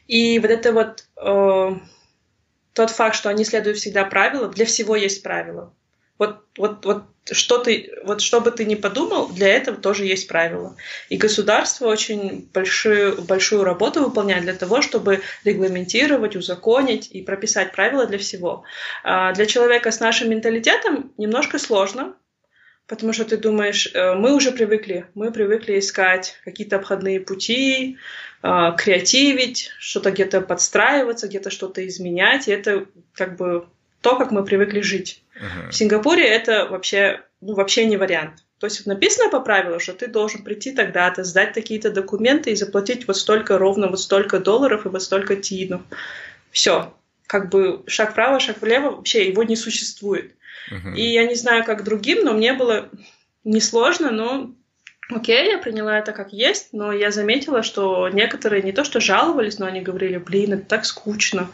И 0.06 0.38
вот 0.38 0.50
это 0.50 0.72
вот 0.72 1.04
э, 1.16 1.76
тот 2.72 2.90
факт, 2.90 3.16
что 3.16 3.28
они 3.28 3.44
следуют 3.44 3.78
всегда 3.78 4.04
правилам, 4.04 4.52
для 4.52 4.64
всего 4.64 4.96
есть 4.96 5.22
правила. 5.22 5.72
Вот, 6.18 6.44
вот, 6.56 6.84
вот 6.84 7.04
что 7.30 7.58
ты, 7.58 7.92
вот 8.04 8.20
что 8.20 8.40
бы 8.40 8.50
ты 8.50 8.64
ни 8.64 8.74
подумал, 8.74 9.28
для 9.28 9.48
этого 9.48 9.76
тоже 9.76 10.04
есть 10.04 10.28
правила. 10.28 10.76
И 11.08 11.16
государство 11.16 11.88
очень 11.88 12.48
большую, 12.52 13.22
большую 13.22 13.64
работу 13.64 14.02
выполняет 14.02 14.44
для 14.44 14.54
того, 14.54 14.80
чтобы 14.82 15.22
регламентировать, 15.44 16.36
узаконить 16.36 17.10
и 17.10 17.22
прописать 17.22 17.72
правила 17.72 18.06
для 18.06 18.18
всего. 18.18 18.64
А 19.02 19.32
для 19.32 19.46
человека 19.46 19.90
с 19.90 20.00
нашим 20.00 20.30
менталитетом 20.30 21.12
немножко 21.16 21.58
сложно, 21.58 22.14
потому 22.86 23.12
что 23.12 23.24
ты 23.24 23.36
думаешь, 23.36 23.90
э, 23.92 24.14
мы 24.14 24.34
уже 24.34 24.52
привыкли, 24.52 25.06
мы 25.14 25.32
привыкли 25.32 25.78
искать 25.78 26.38
какие-то 26.44 26.76
обходные 26.76 27.20
пути, 27.20 27.98
а, 28.42 28.72
креативить, 28.72 29.72
что-то 29.80 30.12
где-то 30.12 30.40
подстраиваться, 30.40 31.26
где-то 31.26 31.50
что-то 31.50 31.84
изменять, 31.86 32.46
и 32.46 32.52
это 32.52 32.86
как 33.12 33.36
бы 33.36 33.66
то, 34.02 34.16
как 34.16 34.30
мы 34.30 34.44
привыкли 34.44 34.82
жить. 34.82 35.24
Uh-huh. 35.36 35.70
В 35.70 35.74
Сингапуре 35.74 36.26
это 36.26 36.66
вообще, 36.66 37.20
ну, 37.40 37.54
вообще 37.54 37.86
не 37.86 37.96
вариант. 37.96 38.42
То 38.58 38.66
есть 38.66 38.86
написано 38.86 39.28
по 39.28 39.40
правилу, 39.40 39.78
что 39.78 39.92
ты 39.92 40.06
должен 40.06 40.42
прийти 40.42 40.72
тогда-то, 40.72 41.24
сдать 41.24 41.52
такие-то 41.52 41.90
документы 41.90 42.52
и 42.52 42.56
заплатить 42.56 43.06
вот 43.06 43.16
столько, 43.16 43.58
ровно 43.58 43.88
вот 43.88 44.00
столько 44.00 44.38
долларов 44.38 44.86
и 44.86 44.88
вот 44.88 45.02
столько 45.02 45.36
тинов. 45.36 45.82
Все. 46.50 46.94
Как 47.26 47.50
бы 47.50 47.82
шаг 47.86 48.12
вправо, 48.12 48.40
шаг 48.40 48.62
влево, 48.62 48.96
вообще 48.96 49.28
его 49.28 49.42
не 49.42 49.56
существует. 49.56 50.32
Uh-huh. 50.70 50.94
И 50.94 51.02
я 51.02 51.26
не 51.26 51.34
знаю, 51.34 51.64
как 51.64 51.84
другим, 51.84 52.24
но 52.24 52.32
мне 52.32 52.54
было 52.54 52.88
несложно, 53.44 54.10
но 54.10 54.54
окей, 55.10 55.50
я 55.50 55.58
приняла 55.58 55.98
это 55.98 56.12
как 56.12 56.32
есть, 56.32 56.68
но 56.72 56.92
я 56.92 57.10
заметила, 57.10 57.62
что 57.62 58.08
некоторые 58.08 58.62
не 58.62 58.72
то 58.72 58.84
что 58.84 59.00
жаловались, 59.00 59.58
но 59.58 59.66
они 59.66 59.80
говорили, 59.80 60.16
блин, 60.16 60.54
это 60.54 60.64
так 60.64 60.84
скучно 60.86 61.50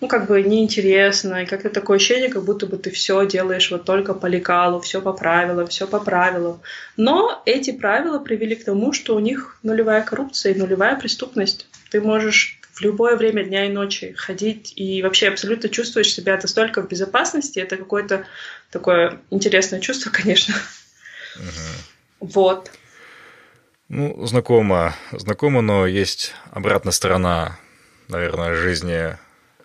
ну, 0.00 0.08
как 0.08 0.26
бы 0.26 0.42
неинтересно, 0.42 1.42
и 1.42 1.46
как-то 1.46 1.68
такое 1.68 1.96
ощущение, 1.96 2.30
как 2.30 2.44
будто 2.44 2.66
бы 2.66 2.78
ты 2.78 2.90
все 2.90 3.26
делаешь 3.26 3.70
вот 3.70 3.84
только 3.84 4.14
по 4.14 4.26
лекалу, 4.26 4.80
все 4.80 5.02
по 5.02 5.12
правилам, 5.12 5.66
все 5.66 5.86
по 5.86 6.00
правилам. 6.00 6.60
Но 6.96 7.42
эти 7.44 7.70
правила 7.70 8.18
привели 8.18 8.54
к 8.54 8.64
тому, 8.64 8.92
что 8.92 9.14
у 9.14 9.18
них 9.18 9.58
нулевая 9.62 10.02
коррупция 10.02 10.52
и 10.52 10.58
нулевая 10.58 10.96
преступность. 10.96 11.66
Ты 11.90 12.00
можешь 12.00 12.58
в 12.72 12.80
любое 12.80 13.16
время 13.16 13.44
дня 13.44 13.66
и 13.66 13.68
ночи 13.68 14.14
ходить 14.16 14.72
и 14.74 15.02
вообще 15.02 15.28
абсолютно 15.28 15.68
чувствуешь 15.68 16.12
себя 16.12 16.38
настолько 16.40 16.82
в 16.82 16.88
безопасности. 16.88 17.58
Это 17.58 17.76
какое-то 17.76 18.24
такое 18.70 19.20
интересное 19.30 19.80
чувство, 19.80 20.10
конечно. 20.12 20.54
Угу. 21.36 22.28
Вот. 22.32 22.70
Ну, 23.88 24.24
знакомо, 24.24 24.94
знакомо, 25.12 25.60
но 25.60 25.86
есть 25.86 26.32
обратная 26.52 26.92
сторона, 26.92 27.58
наверное, 28.08 28.54
жизни 28.54 29.18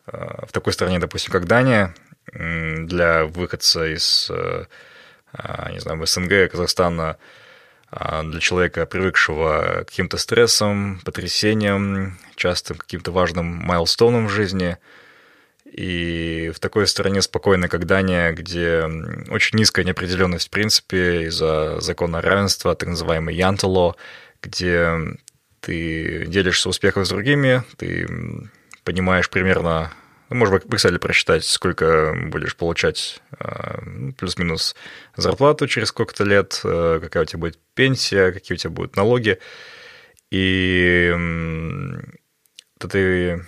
в 0.08 0.52
такой 0.52 0.74
стране, 0.74 1.00
допустим, 1.00 1.32
как 1.32 1.46
Дания, 1.46 1.94
для 2.34 3.26
выходца 3.26 3.86
из, 3.86 4.30
э, 4.30 4.65
а, 5.32 5.72
не 5.72 5.80
знаю, 5.80 6.06
СНГ, 6.06 6.52
Казахстана, 6.52 7.18
а, 7.91 8.24
для 8.24 8.39
человека, 8.39 8.86
привыкшего 8.86 9.84
к 9.84 9.89
каким-то 9.89 10.18
стрессам, 10.18 11.02
потрясениям, 11.06 12.18
часто 12.36 12.74
каким-то 12.74 13.12
важным 13.12 13.46
майлстоунам 13.46 14.28
в 14.28 14.32
жизни, 14.32 14.78
и 15.65 16.52
в 16.56 16.60
такой 16.60 16.88
стране 16.88 17.22
спокойной, 17.22 17.68
как 17.68 17.86
Дания, 17.86 18.32
где 18.32 18.84
очень 19.30 19.60
низкая 19.60 19.86
неопределенность 19.86 20.48
в 20.48 20.52
принципе 20.52 21.24
из-за 21.24 21.80
закона 21.82 22.22
равенства, 22.22 22.76
так 22.76 22.89
называемый 22.89 23.36
Янтело, 23.36 23.96
где 24.41 24.94
ты 25.60 26.26
делишься 26.28 26.70
успехом 26.70 27.04
с 27.04 27.10
другими, 27.10 27.63
ты 27.78 28.08
понимаешь 28.86 29.30
примерно, 29.30 29.91
ну, 30.30 30.38
может 30.38 30.54
быть, 30.54 30.63
в 30.63 30.74
Excel 30.74 30.98
просчитать, 31.00 31.43
сколько 31.43 32.15
будешь 32.28 32.56
получать 32.56 33.21
а, 33.38 33.82
ну, 33.86 34.13
плюс-минус 34.13 34.76
зарплату 35.17 35.67
через 35.67 35.89
сколько-то 35.89 36.24
лет, 36.24 36.62
э, 36.63 37.00
какая 37.02 37.24
у 37.24 37.26
тебя 37.26 37.39
будет 37.39 37.60
пенсия, 37.74 38.32
какие 38.32 38.56
у 38.56 38.58
тебя 38.58 38.69
будут 38.69 38.95
налоги. 38.95 39.39
И 40.32 41.13
ты 42.80 43.45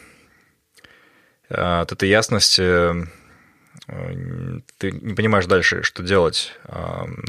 э, 1.49 1.81
от 1.81 1.91
этой 1.91 2.09
ясности 2.09 3.07
ты 4.79 4.91
не 4.91 5.13
понимаешь 5.13 5.45
дальше, 5.45 5.83
что 5.83 6.03
делать. 6.03 6.51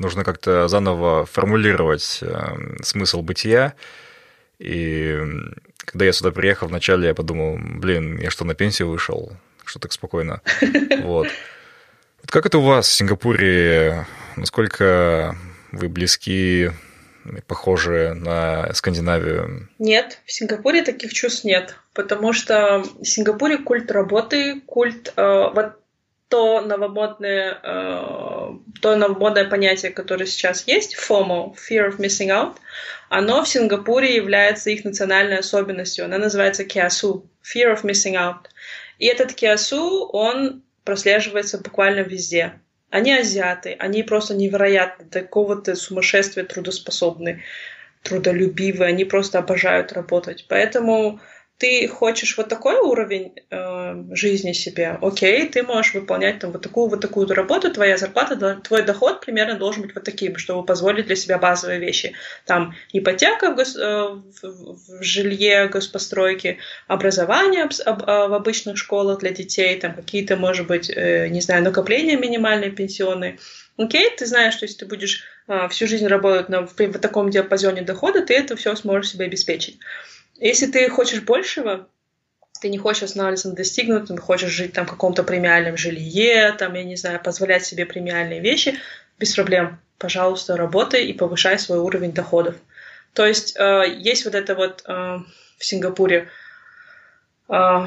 Нужно 0.00 0.24
как-то 0.24 0.66
заново 0.66 1.24
формулировать 1.24 2.24
смысл 2.82 3.22
бытия. 3.22 3.74
И 4.58 5.18
когда 5.78 6.04
я 6.04 6.12
сюда 6.12 6.30
приехал, 6.30 6.68
вначале 6.68 7.08
я 7.08 7.14
подумал, 7.14 7.58
блин, 7.58 8.18
я 8.18 8.30
что, 8.30 8.44
на 8.44 8.54
пенсию 8.54 8.88
вышел? 8.88 9.32
Что 9.64 9.78
так 9.78 9.92
спокойно? 9.92 10.40
Вот. 11.02 11.28
Как 12.26 12.44
это 12.44 12.58
у 12.58 12.62
вас 12.62 12.88
в 12.88 12.92
Сингапуре? 12.92 14.06
Насколько 14.36 15.36
вы 15.72 15.88
близки, 15.88 16.70
похожи 17.46 18.12
на 18.14 18.72
Скандинавию? 18.74 19.68
Нет, 19.78 20.20
в 20.26 20.32
Сингапуре 20.32 20.82
таких 20.82 21.12
чувств 21.12 21.44
нет, 21.44 21.76
потому 21.94 22.32
что 22.32 22.82
в 23.00 23.04
Сингапуре 23.04 23.58
культ 23.58 23.90
работы, 23.90 24.60
культ 24.66 25.12
э, 25.16 25.44
вот 25.54 25.76
то 26.28 26.60
новомодное, 26.60 27.58
э, 27.62 28.50
то 28.82 28.96
новомодное 28.96 29.48
понятие, 29.48 29.92
которое 29.92 30.26
сейчас 30.26 30.66
есть, 30.66 30.96
FOMO, 30.96 31.54
Fear 31.54 31.90
of 31.90 31.96
Missing 31.98 32.28
Out, 32.28 32.56
оно 33.08 33.42
в 33.42 33.48
Сингапуре 33.48 34.14
является 34.14 34.70
их 34.70 34.84
национальной 34.84 35.38
особенностью. 35.38 36.04
Она 36.04 36.18
называется 36.18 36.64
Kiasu, 36.64 37.24
Fear 37.42 37.74
of 37.74 37.82
Missing 37.82 38.14
Out. 38.14 38.46
И 38.98 39.06
этот 39.06 39.32
Kiasu, 39.32 40.08
он 40.12 40.62
прослеживается 40.84 41.58
буквально 41.58 42.00
везде. 42.00 42.60
Они 42.90 43.12
азиаты, 43.12 43.76
они 43.78 44.02
просто 44.02 44.34
невероятно, 44.34 45.06
такого-то 45.08 45.74
сумасшествия 45.76 46.44
трудоспособны, 46.44 47.42
трудолюбивые, 48.02 48.88
они 48.88 49.04
просто 49.04 49.38
обожают 49.38 49.92
работать. 49.92 50.46
Поэтому 50.48 51.20
ты 51.58 51.88
хочешь 51.88 52.36
вот 52.36 52.48
такой 52.48 52.76
уровень 52.76 53.32
э, 53.50 54.04
жизни 54.12 54.52
себе, 54.52 54.96
окей, 55.02 55.48
ты 55.48 55.64
можешь 55.64 55.92
выполнять 55.92 56.38
там 56.38 56.52
вот 56.52 56.62
такую 56.62 56.88
вот 56.88 57.00
такую 57.00 57.26
работу, 57.26 57.72
твоя 57.72 57.96
зарплата, 57.96 58.60
твой 58.62 58.82
доход 58.82 59.20
примерно 59.20 59.58
должен 59.58 59.82
быть 59.82 59.94
вот 59.94 60.04
таким, 60.04 60.36
чтобы 60.36 60.64
позволить 60.64 61.06
для 61.06 61.16
себя 61.16 61.36
базовые 61.36 61.80
вещи. 61.80 62.14
Там 62.46 62.76
ипотека 62.92 63.50
в, 63.50 63.56
гос, 63.56 63.76
э, 63.76 63.80
в, 63.80 64.42
в 64.42 65.02
жилье, 65.02 65.66
госпостройки, 65.66 66.58
образование 66.86 67.64
об, 67.64 67.72
об, 67.84 68.02
в 68.02 68.34
обычных 68.34 68.78
школах 68.78 69.18
для 69.18 69.30
детей, 69.30 69.80
там 69.80 69.94
какие-то, 69.94 70.36
может 70.36 70.68
быть, 70.68 70.88
э, 70.88 71.26
не 71.28 71.40
знаю, 71.40 71.64
накопления 71.64 72.16
минимальные 72.16 72.70
пенсионные. 72.70 73.38
Окей, 73.76 74.10
ты 74.16 74.26
знаешь, 74.26 74.54
что 74.54 74.64
если 74.64 74.78
ты 74.78 74.86
будешь 74.86 75.24
э, 75.48 75.68
всю 75.70 75.88
жизнь 75.88 76.06
работать 76.06 76.48
на, 76.48 76.66
в, 76.68 76.78
в 76.78 76.98
таком 77.00 77.30
диапазоне 77.30 77.82
дохода, 77.82 78.24
ты 78.24 78.34
это 78.34 78.54
все 78.54 78.76
сможешь 78.76 79.10
себе 79.10 79.24
обеспечить. 79.24 79.80
Если 80.38 80.66
ты 80.66 80.88
хочешь 80.88 81.22
большего, 81.22 81.88
ты 82.60 82.68
не 82.68 82.78
хочешь 82.78 83.02
останавливаться 83.04 83.48
на 83.48 83.56
достигнутом, 83.56 84.18
хочешь 84.18 84.50
жить 84.50 84.72
там 84.72 84.86
в 84.86 84.90
каком-то 84.90 85.24
премиальном 85.24 85.76
жилье, 85.76 86.52
там, 86.52 86.74
я 86.74 86.84
не 86.84 86.96
знаю, 86.96 87.20
позволять 87.22 87.64
себе 87.64 87.86
премиальные 87.86 88.40
вещи, 88.40 88.78
без 89.18 89.34
проблем. 89.34 89.80
Пожалуйста, 89.98 90.56
работай 90.56 91.06
и 91.06 91.12
повышай 91.12 91.58
свой 91.58 91.78
уровень 91.78 92.12
доходов. 92.12 92.54
То 93.14 93.26
есть 93.26 93.56
э, 93.58 93.96
есть 93.98 94.24
вот 94.24 94.34
это 94.36 94.54
вот 94.54 94.84
э, 94.86 94.92
в 94.92 95.64
Сингапуре 95.64 96.28
э, 97.48 97.86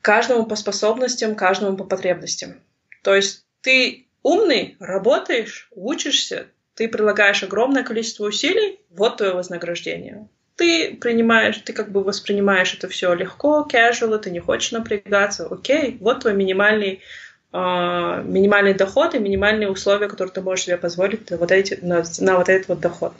каждому 0.00 0.46
по 0.46 0.54
способностям, 0.54 1.34
каждому 1.34 1.76
по 1.76 1.82
потребностям. 1.82 2.60
То 3.02 3.16
есть 3.16 3.44
ты 3.60 4.06
умный, 4.22 4.76
работаешь, 4.78 5.68
учишься, 5.72 6.46
ты 6.74 6.88
прилагаешь 6.88 7.42
огромное 7.42 7.82
количество 7.82 8.24
усилий, 8.24 8.78
вот 8.90 9.16
твое 9.16 9.32
вознаграждение 9.32 10.28
ты 10.58 10.96
принимаешь, 11.00 11.56
ты 11.58 11.72
как 11.72 11.90
бы 11.90 12.02
воспринимаешь 12.02 12.74
это 12.74 12.88
все 12.88 13.14
легко, 13.14 13.66
casual, 13.70 14.18
ты 14.18 14.30
не 14.30 14.40
хочешь 14.40 14.72
напрягаться, 14.72 15.46
окей, 15.46 15.96
вот 16.00 16.20
твой 16.20 16.34
минимальный 16.34 17.00
Uh, 17.50 18.22
минимальный 18.24 18.74
доход 18.74 19.14
и 19.14 19.18
минимальные 19.18 19.70
условия, 19.70 20.06
которые 20.08 20.34
ты 20.34 20.42
можешь 20.42 20.66
себе 20.66 20.76
позволить 20.76 21.30
вот, 21.30 21.50
эти, 21.50 21.78
на, 21.80 22.04
на 22.18 22.36
вот 22.36 22.50
этот 22.50 22.68
вот 22.68 22.80
доход. 22.80 23.14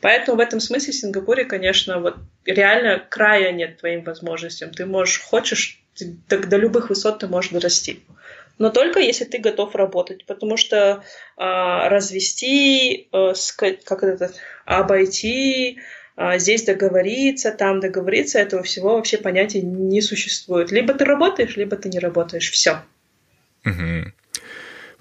Поэтому 0.00 0.36
в 0.36 0.40
этом 0.40 0.60
смысле 0.60 0.92
в 0.92 0.96
Сингапуре, 0.96 1.44
конечно, 1.44 1.98
вот 1.98 2.18
реально 2.44 3.04
края 3.08 3.50
нет 3.50 3.78
твоим 3.78 4.04
возможностям. 4.04 4.70
Ты 4.70 4.86
можешь, 4.86 5.20
хочешь, 5.20 5.82
ты, 5.94 6.16
до, 6.28 6.38
до 6.38 6.56
любых 6.56 6.90
высот 6.90 7.18
ты 7.18 7.26
можешь 7.26 7.50
дорасти. 7.50 8.04
Но 8.58 8.70
только 8.70 9.00
если 9.00 9.24
ты 9.24 9.38
готов 9.38 9.74
работать, 9.74 10.24
потому 10.24 10.56
что 10.56 10.76
э, 10.76 10.98
развести, 11.36 13.08
э, 13.12 13.32
как 13.56 14.02
это, 14.04 14.30
обойти, 14.64 15.80
здесь 16.36 16.64
договориться, 16.64 17.52
там 17.52 17.80
договориться, 17.80 18.38
этого 18.38 18.62
всего 18.62 18.96
вообще 18.96 19.18
понятия 19.18 19.62
не 19.62 20.00
существует. 20.00 20.72
Либо 20.72 20.94
ты 20.94 21.04
работаешь, 21.04 21.56
либо 21.56 21.76
ты 21.76 21.88
не 21.88 21.98
работаешь. 21.98 22.50
Все. 22.50 22.82
Угу. 23.64 24.12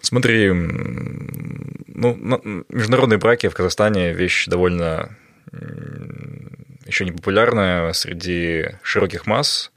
Смотри, 0.01 0.51
ну, 0.53 2.63
международные 2.69 3.17
браки 3.17 3.49
в 3.49 3.55
Казахстане 3.55 4.13
вещь 4.13 4.47
довольно 4.47 5.15
еще 6.85 7.05
не 7.05 7.11
популярная 7.11 7.91
среди 7.93 8.65
широких 8.81 9.25
масс. 9.25 9.71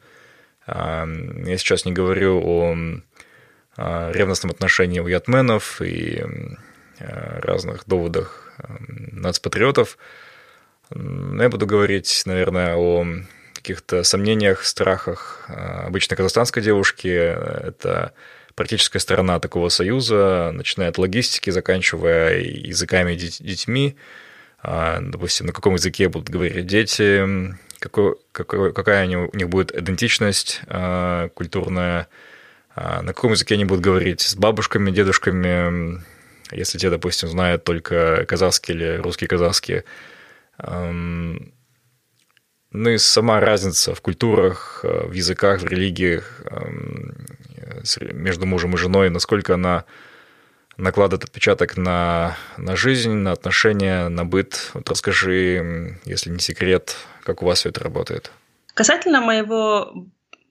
А, 0.67 1.07
я 1.47 1.59
сейчас 1.59 1.85
не 1.85 1.93
говорю 1.93 2.41
о 2.45 2.77
ревностном 4.13 4.51
отношении 4.51 5.01
у 5.01 5.07
ятменов 5.07 5.81
и 5.81 6.23
разных 6.99 7.87
доводах 7.87 8.53
нацпатриотов. 8.89 9.97
Но 10.91 11.43
я 11.43 11.49
буду 11.49 11.67
говорить, 11.67 12.23
наверное, 12.27 12.77
о 12.77 13.07
каких-то 13.55 14.03
сомнениях, 14.03 14.65
страхах 14.65 15.49
обычно 15.49 16.17
казахстанской 16.17 16.63
девушки. 16.63 17.09
Это 17.09 18.13
практическая 18.55 18.99
сторона 18.99 19.39
такого 19.39 19.69
союза, 19.69 20.51
начиная 20.53 20.89
от 20.89 20.99
логистики, 20.99 21.51
заканчивая 21.51 22.41
языками 22.41 23.15
детьми. 23.15 23.97
А, 24.63 24.99
допустим, 25.01 25.47
на 25.47 25.53
каком 25.53 25.75
языке 25.75 26.09
будут 26.09 26.29
говорить 26.29 26.67
дети, 26.67 27.55
какой, 27.79 28.17
какая 28.33 29.07
у 29.07 29.35
них 29.35 29.49
будет 29.49 29.75
идентичность 29.75 30.61
а, 30.67 31.29
культурная, 31.31 32.09
а, 32.75 33.03
на 33.03 33.15
каком 33.15 33.33
языке 33.33 33.55
они 33.55 33.65
будут 33.65 33.83
говорить 33.83 34.21
с 34.21 34.35
бабушками, 34.37 34.91
дедушками, 34.91 36.03
если 36.53 36.79
те, 36.79 36.91
допустим, 36.91 37.29
знают 37.29 37.65
только 37.65 38.27
казахский 38.27 38.75
или 38.75 38.97
русский 38.97 39.27
казахский, 39.27 39.85
ну 42.73 42.91
и 42.91 42.99
сама 42.99 43.41
разница 43.41 43.95
в 43.95 44.01
культурах, 44.01 44.81
э, 44.85 45.07
в 45.07 45.13
языках, 45.13 45.61
в 45.61 45.67
религиях 45.67 46.43
между 48.01 48.47
мужем 48.47 48.75
и 48.75 48.77
женой, 48.77 49.11
насколько 49.11 49.55
она 49.55 49.85
накладывает 50.77 51.25
отпечаток 51.25 51.77
на, 51.77 52.37
на 52.57 52.77
жизнь, 52.77 53.11
на 53.11 53.33
отношения, 53.33 54.09
на 54.09 54.25
быт. 54.25 54.71
Вот 54.75 54.89
расскажи, 54.89 55.99
если 56.05 56.31
не 56.31 56.39
секрет, 56.39 56.97
как 57.25 57.43
у 57.43 57.47
вас 57.47 57.61
все 57.61 57.69
это 57.71 57.83
работает. 57.83 58.31
Касательно 58.75 59.21
моего 59.21 60.07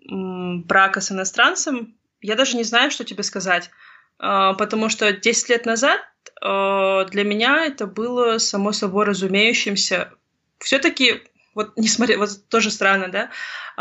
брака 0.06 1.02
с 1.02 1.12
иностранцем, 1.12 1.96
я 2.22 2.36
даже 2.36 2.58
не 2.58 2.64
знаю, 2.64 2.92
что 2.92 3.06
тебе 3.06 3.24
сказать, 3.24 3.70
а, 4.18 4.54
потому 4.54 4.90
что 4.90 5.12
10 5.12 5.50
лет 5.50 5.66
назад 5.66 6.00
Э, 6.02 6.09
для 6.42 7.24
меня 7.24 7.66
это 7.66 7.86
было 7.86 8.38
само 8.38 8.72
собой 8.72 9.06
разумеющимся. 9.06 10.12
Все-таки, 10.60 11.22
вот 11.56 11.74
несмотря, 11.78 12.18
вот 12.18 12.30
тоже 12.48 12.72
странно, 12.72 13.10
да, 13.10 13.30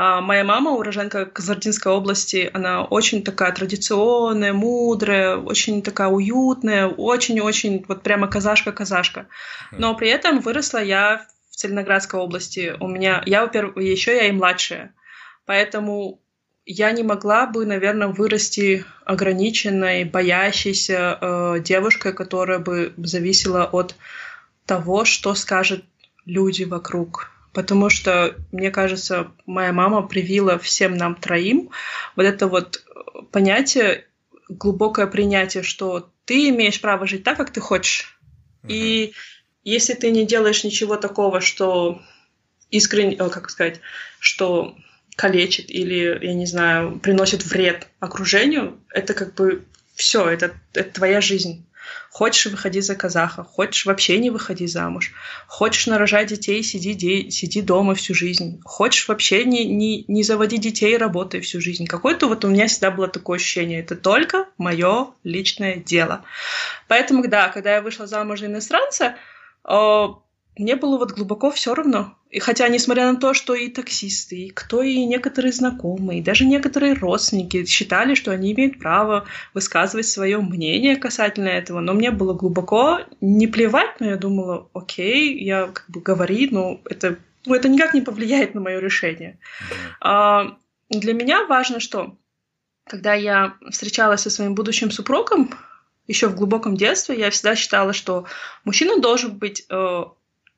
а, 0.01 0.21
моя 0.21 0.45
мама, 0.45 0.71
уроженка 0.73 1.27
Казардинской 1.27 1.93
области, 1.93 2.51
она 2.55 2.85
очень 2.85 3.25
такая 3.25 3.53
традиционная, 3.53 4.53
мудрая, 4.53 5.37
очень 5.37 5.83
такая 5.83 6.09
уютная, 6.09 6.87
очень-очень, 6.87 7.85
вот 7.89 8.03
прямо 8.03 8.29
казашка-казашка. 8.29 9.27
Но 9.73 9.97
при 9.97 10.09
этом 10.09 10.41
выросла 10.41 10.79
я 10.79 11.27
в 11.51 11.57
Целиноградской 11.57 12.21
области. 12.21 12.77
У 12.79 12.87
меня, 12.87 13.23
я, 13.27 13.43
во-первых, 13.43 13.77
еще 13.79 14.15
я 14.15 14.29
и 14.29 14.33
младшая. 14.33 14.95
Поэтому 15.47 16.21
я 16.71 16.93
не 16.93 17.03
могла 17.03 17.47
бы, 17.47 17.65
наверное, 17.65 18.09
вырасти 18.09 18.85
ограниченной, 19.07 20.05
боящейся 20.05 21.19
э, 21.19 21.61
девушкой, 21.65 22.13
которая 22.13 22.59
бы 22.59 22.93
зависела 22.99 23.65
от 23.65 23.95
того, 24.67 25.07
что 25.07 25.35
скажут 25.35 25.83
люди 26.27 26.65
вокруг. 26.65 27.31
Потому 27.55 27.89
что, 27.89 28.37
мне 28.53 28.71
кажется, 28.71 29.33
моя 29.47 29.73
мама 29.73 30.03
привила 30.03 30.59
всем 30.59 30.95
нам 30.95 31.15
троим 31.15 31.71
вот 32.17 32.27
это 32.27 32.47
вот 32.47 32.85
понятие, 33.33 34.05
глубокое 34.51 35.07
принятие, 35.07 35.63
что 35.63 36.11
ты 36.27 36.51
имеешь 36.51 36.83
право 36.83 37.07
жить 37.07 37.25
так, 37.25 37.39
как 37.39 37.51
ты 37.51 37.61
хочешь. 37.61 38.19
Uh-huh. 38.63 38.73
И 38.73 39.15
если 39.65 39.95
ты 39.95 40.11
не 40.11 40.27
делаешь 40.27 40.65
ничего 40.65 40.97
такого, 40.97 41.41
что 41.41 42.03
искренне, 42.71 43.17
как 43.17 43.49
сказать, 43.49 43.81
что 44.21 44.77
калечит 45.19 45.69
или, 45.69 46.17
я 46.23 46.33
не 46.33 46.47
знаю, 46.47 47.01
приносит 47.01 47.45
вред 47.45 47.89
окружению, 47.99 48.79
это 48.91 49.15
как 49.15 49.35
бы 49.35 49.65
все, 49.97 50.29
это, 50.29 50.53
это 50.75 50.93
твоя 50.95 51.21
жизнь. 51.21 51.67
Хочешь, 52.11 52.47
выходи 52.47 52.81
за 52.81 52.95
казаха. 52.95 53.43
Хочешь, 53.43 53.85
вообще 53.85 54.19
не 54.19 54.31
выходи 54.31 54.69
замуж. 54.69 55.13
Хочешь 55.49 55.89
нарожать 55.89 56.29
детей, 56.29 56.63
сиди, 56.63 56.95
де, 56.95 57.31
сиди 57.31 57.63
дома 57.63 57.97
всю 57.97 58.15
жизнь. 58.15 58.61
Хочешь, 58.65 59.09
вообще 59.09 59.45
не, 59.45 59.65
не, 59.65 60.05
не 60.07 60.23
заводи 60.23 60.59
детей, 60.59 60.97
работай 60.97 61.41
всю 61.41 61.61
жизнь. 61.61 61.87
Какое-то 61.87 62.29
вот 62.29 62.45
у 62.45 62.49
меня 62.49 62.69
всегда 62.69 62.93
было 62.93 63.09
такое 63.09 63.39
ощущение. 63.39 63.81
Это 63.81 63.97
только 63.97 64.47
мое 64.57 65.09
личное 65.25 65.77
дело. 65.77 66.23
Поэтому, 66.87 67.27
да, 67.27 67.49
когда 67.49 67.75
я 67.75 67.83
вышла 67.83 68.07
замуж 68.07 68.39
за 68.41 68.47
иностранца, 68.47 69.17
мне 70.59 70.77
было 70.77 70.99
вот 70.99 71.13
глубоко 71.13 71.51
все 71.51 71.75
равно. 71.75 72.15
И 72.31 72.41
хотя, 72.41 72.69
несмотря 72.69 73.11
на 73.11 73.19
то, 73.19 73.33
что 73.33 73.55
и 73.55 73.69
таксисты, 73.69 74.37
и 74.37 74.51
кто, 74.51 74.83
и 74.83 75.05
некоторые 75.05 75.53
знакомые, 75.53 76.21
и 76.21 76.23
даже 76.23 76.45
некоторые 76.45 76.95
родственники 76.95 77.65
считали, 77.65 78.15
что 78.15 78.33
они 78.33 78.53
имеют 78.53 78.79
право 78.79 79.27
высказывать 79.55 80.07
свое 80.07 80.39
мнение 80.39 80.97
касательно 80.97 81.49
этого, 81.49 81.81
но 81.81 81.95
мне 81.95 82.11
было 82.11 82.35
глубоко 82.35 83.01
не 83.21 83.47
плевать, 83.47 84.01
но 84.01 84.07
я 84.07 84.17
думала, 84.17 84.69
окей, 84.75 85.43
я 85.43 85.69
как 85.69 85.89
бы 85.89 86.01
говори, 86.01 86.49
но 86.51 86.81
это, 86.85 87.17
ну, 87.47 87.55
это 87.55 87.69
никак 87.69 87.95
не 87.95 88.03
повлияет 88.03 88.55
на 88.55 88.61
мое 88.61 88.79
решение. 88.79 89.39
А, 90.01 90.59
для 90.91 91.15
меня 91.15 91.47
важно, 91.47 91.81
что 91.81 92.17
когда 92.85 93.15
я 93.15 93.55
встречалась 93.71 94.23
со 94.23 94.31
своим 94.31 94.55
будущим 94.55 94.91
супругом, 94.91 95.51
еще 96.09 96.29
в 96.29 96.35
глубоком 96.35 96.77
детстве 96.77 97.19
я 97.19 97.31
всегда 97.31 97.55
считала, 97.55 97.93
что 97.93 98.25
мужчина 98.65 98.99
должен 98.99 99.37
быть 99.37 99.67
э, 99.69 100.05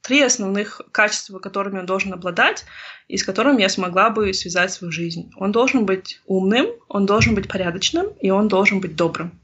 три 0.02 0.22
основных 0.22 0.80
качества, 0.92 1.38
которыми 1.38 1.78
он 1.78 1.86
должен 1.86 2.12
обладать, 2.12 2.64
и 3.08 3.16
с 3.16 3.24
которыми 3.24 3.62
я 3.62 3.68
смогла 3.68 4.10
бы 4.10 4.32
связать 4.32 4.72
свою 4.72 4.92
жизнь. 4.92 5.30
Он 5.36 5.52
должен 5.52 5.84
быть 5.84 6.20
умным, 6.26 6.68
он 6.88 7.06
должен 7.06 7.34
быть 7.34 7.48
порядочным, 7.48 8.08
и 8.20 8.30
он 8.30 8.48
должен 8.48 8.80
быть 8.80 8.96
добрым. 8.96 9.38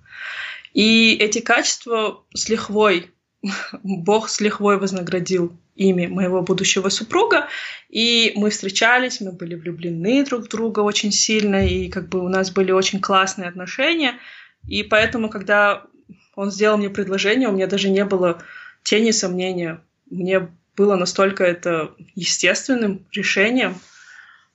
И 0.72 1.16
эти 1.16 1.40
качества 1.40 2.22
с 2.34 2.48
лихвой, 2.48 3.10
Бог 3.82 4.28
с 4.28 4.40
лихвой 4.40 4.78
вознаградил 4.78 5.56
ими 5.74 6.06
моего 6.06 6.42
будущего 6.42 6.88
супруга, 6.88 7.48
и 7.88 8.32
мы 8.34 8.50
встречались, 8.50 9.20
мы 9.20 9.32
были 9.32 9.54
влюблены 9.54 10.24
друг 10.24 10.44
в 10.44 10.48
друга 10.48 10.80
очень 10.80 11.12
сильно, 11.12 11.66
и 11.66 11.88
как 11.88 12.08
бы 12.08 12.24
у 12.24 12.28
нас 12.28 12.50
были 12.50 12.72
очень 12.72 13.00
классные 13.00 13.48
отношения, 13.48 14.14
и 14.66 14.82
поэтому, 14.82 15.28
когда 15.28 15.84
он 16.34 16.50
сделал 16.50 16.78
мне 16.78 16.90
предложение, 16.90 17.48
у 17.48 17.52
меня 17.52 17.66
даже 17.66 17.88
не 17.88 18.04
было 18.04 18.42
тени 18.82 19.10
сомнения, 19.10 19.80
мне 20.10 20.48
было 20.76 20.96
настолько 20.96 21.44
это 21.44 21.94
естественным 22.14 23.06
решением, 23.12 23.80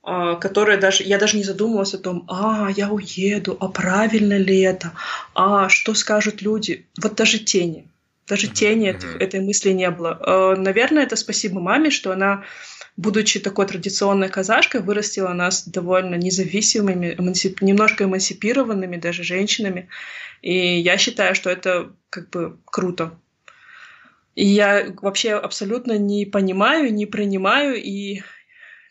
а, 0.04 0.34
которое 0.36 0.78
даже 0.78 1.04
я 1.04 1.18
даже 1.18 1.36
не 1.36 1.44
задумывалась 1.44 1.94
о 1.94 1.98
том, 1.98 2.24
а 2.28 2.68
я 2.74 2.90
уеду, 2.90 3.56
а 3.60 3.68
правильно 3.68 4.36
ли 4.36 4.60
это, 4.60 4.92
а 5.34 5.68
что 5.68 5.94
скажут 5.94 6.42
люди, 6.42 6.86
вот 7.00 7.14
даже 7.14 7.38
тени, 7.38 7.88
даже 8.26 8.48
тени 8.48 8.90
mm-hmm. 8.90 9.18
этой 9.18 9.40
мысли 9.40 9.70
не 9.70 9.90
было. 9.90 10.18
А, 10.20 10.56
наверное, 10.56 11.04
это 11.04 11.16
спасибо 11.16 11.60
маме, 11.60 11.90
что 11.90 12.12
она, 12.12 12.44
будучи 12.96 13.38
такой 13.38 13.66
традиционной 13.66 14.28
казашкой, 14.28 14.80
вырастила 14.80 15.32
нас 15.32 15.68
довольно 15.68 16.16
независимыми, 16.16 17.14
эмансип... 17.16 17.62
немножко 17.62 18.04
эмансипированными 18.04 18.96
даже 18.96 19.22
женщинами, 19.22 19.88
и 20.40 20.80
я 20.80 20.98
считаю, 20.98 21.36
что 21.36 21.48
это 21.48 21.92
как 22.10 22.30
бы 22.30 22.58
круто. 22.64 23.12
И 24.34 24.46
я 24.46 24.92
вообще 25.02 25.34
абсолютно 25.34 25.98
не 25.98 26.24
понимаю, 26.24 26.92
не 26.92 27.06
принимаю 27.06 27.82
и 27.82 28.22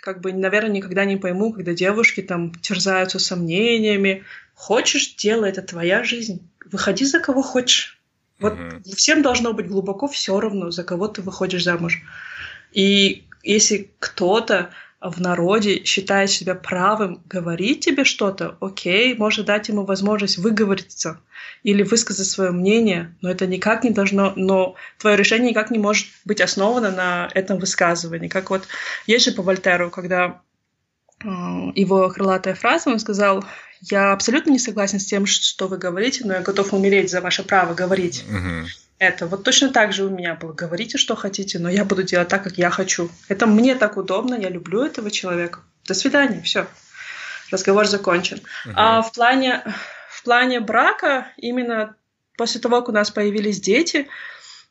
как 0.02 0.22
бы, 0.22 0.34
наверное, 0.34 0.72
никогда 0.72 1.06
не 1.06 1.18
пойму, 1.18 1.54
когда 1.54 1.74
девушки 1.74 2.22
там 2.22 2.54
терзаются 2.56 3.20
сомнениями. 3.20 4.24
Хочешь, 4.56 5.16
делай, 5.16 5.50
это 5.50 5.62
твоя 5.62 6.04
жизнь. 6.04 6.48
Выходи 6.72 7.06
за 7.06 7.20
кого 7.20 7.42
хочешь. 7.42 8.00
Вот 8.40 8.54
mm-hmm. 8.54 8.96
всем 8.96 9.22
должно 9.22 9.54
быть 9.54 9.68
глубоко 9.68 10.08
все 10.08 10.40
равно, 10.40 10.72
за 10.72 10.84
кого 10.84 11.08
ты 11.08 11.22
выходишь 11.22 11.64
замуж. 11.64 12.02
И 12.72 13.26
если 13.44 13.92
кто-то 14.00 14.72
в 15.02 15.20
народе 15.20 15.84
считает 15.84 16.30
себя 16.30 16.54
правым 16.54 17.22
говорить 17.26 17.84
тебе 17.84 18.04
что-то, 18.04 18.56
окей, 18.62 19.16
может 19.16 19.48
дать 19.48 19.68
ему 19.68 19.84
возможность 19.84 20.38
выговориться 20.38 21.20
или 21.64 21.82
высказать 21.82 22.28
свое 22.28 22.52
мнение, 22.52 23.16
но 23.22 23.32
это 23.32 23.48
никак 23.48 23.84
не 23.84 23.90
должно, 23.90 24.34
но 24.36 24.76
твое 25.00 25.18
решение 25.18 25.50
никак 25.50 25.72
не 25.72 25.80
может 25.80 26.08
быть 26.24 26.40
основано 26.40 26.92
на 26.92 27.30
этом 27.34 27.58
высказывании. 27.58 28.28
Как 28.28 28.52
вот 28.52 28.68
есть 29.08 29.26
же 29.26 29.32
по 29.32 29.42
Вольтеру, 29.42 29.90
когда 29.90 30.42
э, 31.24 31.28
его 31.28 32.08
крылатая 32.10 32.54
фраза, 32.54 32.92
он 32.92 33.00
сказал, 33.00 33.44
я 33.82 34.14
абсолютно 34.14 34.52
не 34.52 34.60
согласен 34.60 35.00
с 35.00 35.06
тем, 35.06 35.26
что 35.26 35.68
вы 35.68 35.80
говорите, 35.80 36.22
но 36.26 36.34
я 36.34 36.42
готов 36.42 36.74
умереть 36.74 37.10
за 37.10 37.22
ваше 37.22 37.44
право 37.44 37.74
говорить. 37.74 38.24
Uh-huh 38.30 38.68
это. 39.02 39.26
Вот 39.26 39.44
точно 39.44 39.70
так 39.70 39.94
же 39.94 40.06
у 40.06 40.10
меня 40.10 40.36
было. 40.36 40.54
Говорите, 40.54 41.00
что 41.00 41.16
хотите, 41.16 41.58
но 41.58 41.70
я 41.70 41.86
буду 41.86 42.04
делать 42.04 42.28
так, 42.28 42.44
как 42.44 42.60
я 42.60 42.70
хочу. 42.70 43.10
Это 43.30 43.48
мне 43.48 43.74
так 43.74 43.98
удобно, 43.98 44.36
я 44.36 44.48
люблю 44.48 44.84
этого 44.86 45.10
человека. 45.10 45.62
До 45.88 45.96
свидания, 45.96 46.42
все. 46.44 46.68
Разговор 47.50 47.88
закончен. 47.88 48.38
Uh-huh. 48.38 48.74
А 48.76 49.02
в 49.02 49.12
плане, 49.12 49.64
в 50.12 50.24
плане 50.24 50.60
брака, 50.60 51.28
именно 51.38 51.96
после 52.38 52.62
того, 52.62 52.80
как 52.82 52.90
у 52.90 52.92
нас 52.92 53.10
появились 53.10 53.60
дети, 53.60 54.08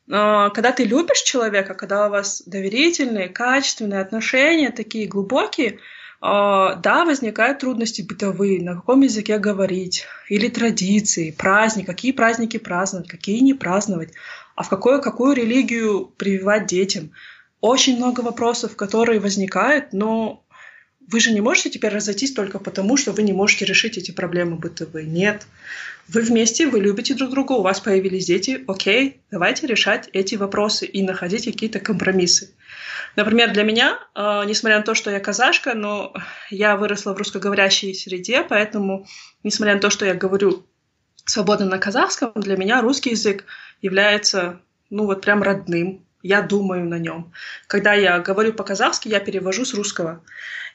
а, 0.09 0.49
когда 0.51 0.71
ты 0.71 0.85
любишь 0.85 1.23
человека, 1.23 1.73
когда 1.73 2.07
у 2.07 2.09
вас 2.09 2.41
доверительные, 2.45 3.27
качественные 3.27 3.99
отношения, 3.99 4.71
такие 4.71 5.07
глубокие, 5.07 5.79
да, 6.21 7.03
возникают 7.05 7.59
трудности 7.59 8.03
бытовые, 8.03 8.61
на 8.61 8.75
каком 8.75 9.01
языке 9.01 9.39
говорить, 9.39 10.05
или 10.29 10.49
традиции, 10.49 11.31
праздник, 11.31 11.87
какие 11.87 12.11
праздники 12.11 12.57
праздновать, 12.57 13.09
какие 13.09 13.39
не 13.39 13.55
праздновать, 13.55 14.13
а 14.55 14.63
в 14.63 14.69
какую, 14.69 15.01
какую 15.01 15.33
религию 15.33 16.05
прививать 16.05 16.67
детям. 16.67 17.11
Очень 17.59 17.97
много 17.97 18.21
вопросов, 18.21 18.75
которые 18.75 19.19
возникают, 19.19 19.93
но 19.93 20.43
вы 21.11 21.19
же 21.19 21.31
не 21.31 21.41
можете 21.41 21.69
теперь 21.69 21.93
разойтись 21.93 22.33
только 22.33 22.57
потому, 22.57 22.95
что 22.95 23.11
вы 23.11 23.23
не 23.23 23.33
можете 23.33 23.65
решить 23.65 23.97
эти 23.97 24.11
проблемы 24.11 24.55
бытовые. 24.55 25.05
Нет. 25.05 25.45
Вы 26.07 26.21
вместе, 26.21 26.67
вы 26.67 26.79
любите 26.79 27.13
друг 27.13 27.31
друга, 27.31 27.53
у 27.53 27.61
вас 27.61 27.81
появились 27.81 28.25
дети. 28.25 28.63
Окей, 28.67 29.19
давайте 29.29 29.67
решать 29.67 30.09
эти 30.13 30.35
вопросы 30.35 30.85
и 30.85 31.03
находить 31.03 31.45
какие-то 31.45 31.79
компромиссы. 31.79 32.51
Например, 33.17 33.51
для 33.51 33.63
меня, 33.63 33.99
э, 34.15 34.43
несмотря 34.45 34.77
на 34.77 34.83
то, 34.83 34.95
что 34.95 35.11
я 35.11 35.19
казашка, 35.19 35.73
но 35.73 36.13
я 36.49 36.77
выросла 36.77 37.13
в 37.13 37.17
русскоговорящей 37.17 37.93
среде, 37.93 38.43
поэтому, 38.47 39.05
несмотря 39.43 39.75
на 39.75 39.81
то, 39.81 39.89
что 39.89 40.05
я 40.05 40.13
говорю 40.13 40.65
свободно 41.25 41.65
на 41.65 41.77
казахском, 41.77 42.31
для 42.35 42.55
меня 42.55 42.81
русский 42.81 43.11
язык 43.11 43.43
является, 43.81 44.61
ну 44.89 45.05
вот 45.05 45.21
прям 45.21 45.43
родным. 45.43 46.05
Я 46.23 46.41
думаю 46.41 46.85
на 46.87 46.99
нем. 46.99 47.31
Когда 47.67 47.93
я 47.93 48.19
говорю 48.19 48.53
по-казахски, 48.53 49.07
я 49.07 49.19
перевожу 49.19 49.65
с 49.65 49.73
русского. 49.73 50.23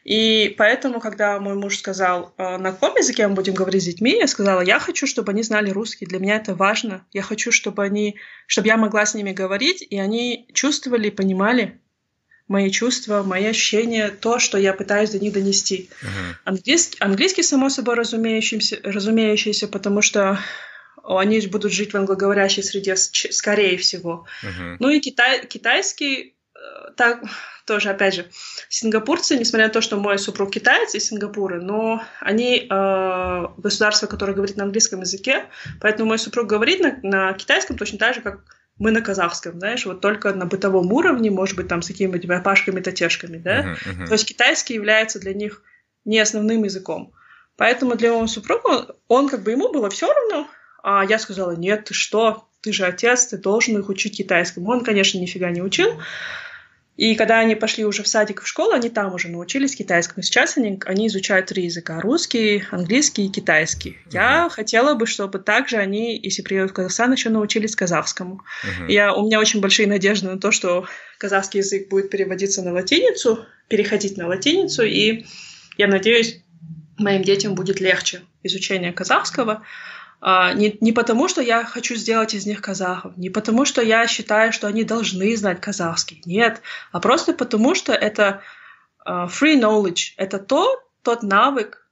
И 0.05 0.55
поэтому, 0.57 1.01
когда 1.01 1.41
мой 1.41 1.55
муж 1.55 1.79
сказал, 1.79 2.33
«А 2.37 2.59
на 2.59 2.71
каком 2.71 2.97
языке 2.97 3.27
мы 3.27 3.35
будем 3.35 3.55
говорить 3.55 3.83
с 3.83 3.87
детьми, 3.87 4.17
я 4.17 4.29
сказала, 4.29 4.61
я 4.61 4.79
хочу, 4.79 5.05
чтобы 5.05 5.33
они 5.33 5.43
знали 5.43 5.71
русский. 5.71 6.07
Для 6.07 6.21
меня 6.21 6.37
это 6.37 6.55
важно. 6.55 7.05
Я 7.13 7.23
хочу, 7.23 7.51
чтобы 7.51 7.83
они, 7.83 8.17
чтобы 8.47 8.69
я 8.69 8.77
могла 8.77 9.05
с 9.05 9.15
ними 9.15 9.33
говорить, 9.33 9.85
и 9.89 9.99
они 9.99 10.49
чувствовали 10.55 11.11
понимали 11.11 11.81
мои 12.49 12.71
чувства, 12.71 13.25
мои 13.25 13.47
ощущения, 13.47 14.09
то, 14.09 14.39
что 14.39 14.59
я 14.59 14.73
пытаюсь 14.73 15.11
до 15.11 15.19
них 15.19 15.33
донести. 15.33 15.91
Uh-huh. 16.01 16.35
Английский, 16.45 16.97
английский, 17.01 17.43
само 17.43 17.69
собой, 17.69 17.97
разумеющийся, 17.97 18.79
разумеющийся, 18.85 19.67
потому 19.67 20.03
что 20.03 20.39
они 21.07 21.41
будут 21.47 21.73
жить 21.73 21.93
в 21.93 21.97
англоговорящей 21.97 22.63
среде, 22.63 22.97
скорее 22.97 23.77
всего. 23.77 24.27
Uh-huh. 24.43 24.77
Ну 24.81 24.89
и 24.91 25.01
китай, 25.01 25.47
китайский, 25.47 26.35
э, 26.55 26.59
так, 26.97 27.23
тоже, 27.67 27.91
опять 27.91 28.15
же, 28.15 28.27
сингапурцы, 28.69 29.37
несмотря 29.37 29.67
на 29.67 29.73
то, 29.73 29.81
что 29.81 29.97
мой 29.97 30.19
супруг 30.19 30.53
китаец 30.53 30.95
из 30.95 31.09
Сингапура, 31.09 31.61
но 31.61 32.03
они 32.21 32.67
э, 32.69 33.47
государство, 33.57 34.07
которое 34.07 34.35
говорит 34.35 34.57
на 34.57 34.65
английском 34.65 35.01
языке, 35.01 35.47
поэтому 35.81 36.09
мой 36.09 36.19
супруг 36.19 36.47
говорит 36.47 36.81
на, 36.81 36.99
на 37.03 37.33
китайском 37.35 37.77
точно 37.77 37.99
так 37.99 38.15
же, 38.15 38.21
как 38.21 38.41
мы 38.79 38.91
на 38.91 39.01
казахском, 39.01 39.59
знаешь, 39.59 39.85
вот 39.87 40.01
только 40.01 40.33
на 40.33 40.47
бытовом 40.47 40.93
уровне, 40.93 41.31
может 41.31 41.57
быть, 41.57 41.67
там 41.67 41.83
с 41.83 41.89
какими-нибудь 41.89 42.29
опашками, 42.29 42.81
татешками, 42.81 43.39
да? 43.39 43.61
Uh-huh, 43.61 43.75
uh-huh. 43.75 44.07
То 44.07 44.13
есть 44.13 44.27
китайский 44.27 44.75
является 44.75 45.19
для 45.19 45.35
них 45.35 45.63
не 46.05 46.21
основным 46.21 46.63
языком. 46.65 47.13
Поэтому 47.57 47.97
для 47.97 48.13
моего 48.13 48.27
супруга, 48.27 48.95
он 49.09 49.29
как 49.29 49.43
бы 49.43 49.51
ему 49.51 49.73
было 49.73 49.89
все 49.89 50.13
равно, 50.13 50.47
а 50.89 51.05
я 51.05 51.19
сказала, 51.19 51.57
нет, 51.57 51.87
ты 51.87 51.95
что, 51.95 52.47
ты 52.61 52.73
же 52.73 52.87
отец, 52.87 53.27
ты 53.27 53.39
должен 53.39 53.77
их 53.77 53.89
учить 53.89 54.17
китайскому. 54.17 54.71
Он, 54.71 54.85
конечно, 54.85 55.19
нифига 55.19 55.51
не 55.51 55.61
учил, 55.61 56.01
и 56.97 57.17
когда 57.17 57.41
они 57.41 57.57
пошли 57.57 57.85
уже 57.85 58.05
в 58.05 58.09
садик, 58.09 58.41
в 58.41 58.47
школу, 58.47 58.71
они 58.71 58.89
там 58.89 59.13
уже 59.13 59.27
научились 59.29 59.75
китайскому. 59.75 60.23
Сейчас 60.23 60.57
они, 60.57 60.79
они 60.87 61.09
изучают 61.09 61.47
три 61.47 61.65
языка. 61.65 62.01
Русский, 62.01 62.63
английский 62.71 63.27
и 63.27 63.29
китайский. 63.29 63.99
Uh-huh. 64.07 64.13
Я 64.13 64.49
хотела 64.49 64.95
бы, 64.95 65.07
чтобы 65.07 65.41
также 65.41 65.79
они, 65.79 66.17
если 66.23 66.43
приедут 66.43 66.71
в 66.71 66.75
Казахстан, 66.75 67.13
еще 67.13 67.31
научились 67.31 67.75
казахскому. 67.75 68.43
Uh-huh. 68.65 68.87
Я, 68.89 69.13
у 69.13 69.27
меня 69.27 69.41
очень 69.41 69.61
большие 69.61 69.89
надежды 69.89 70.29
на 70.29 70.39
то, 70.39 70.53
что 70.53 70.87
казахский 71.19 71.59
язык 71.59 71.89
будет 71.89 72.11
переводиться 72.11 72.63
на 72.63 72.73
латиницу, 72.73 73.45
переходить 73.67 74.17
на 74.17 74.29
латиницу. 74.29 74.85
И 74.85 75.27
я 75.77 75.89
надеюсь, 75.89 76.41
моим 76.97 77.25
детям 77.25 77.57
будет 77.57 77.81
легче 77.81 78.21
изучение 78.45 78.93
казахского. 78.93 79.53
А, 79.55 79.96
не, 80.23 80.77
не 80.81 80.93
потому, 80.93 81.29
что 81.29 81.41
я 81.43 81.65
хочу 81.65 81.95
сделать 81.95 82.35
из 82.35 82.47
них 82.47 82.61
казахов, 82.63 83.17
не 83.17 83.31
потому, 83.31 83.65
что 83.65 83.83
я 83.83 84.07
считаю, 84.07 84.53
что 84.53 84.67
они 84.67 84.85
должны 84.85 85.37
знать 85.37 85.61
казахский, 85.61 86.23
нет, 86.25 86.63
а 86.93 87.01
просто 87.01 87.33
потому, 87.33 87.75
что 87.75 87.93
это 87.93 88.41
uh, 89.07 89.29
free 89.29 89.61
knowledge, 89.61 90.15
это 90.17 90.39
то, 90.39 90.83
тот 91.03 91.23
навык, 91.23 91.86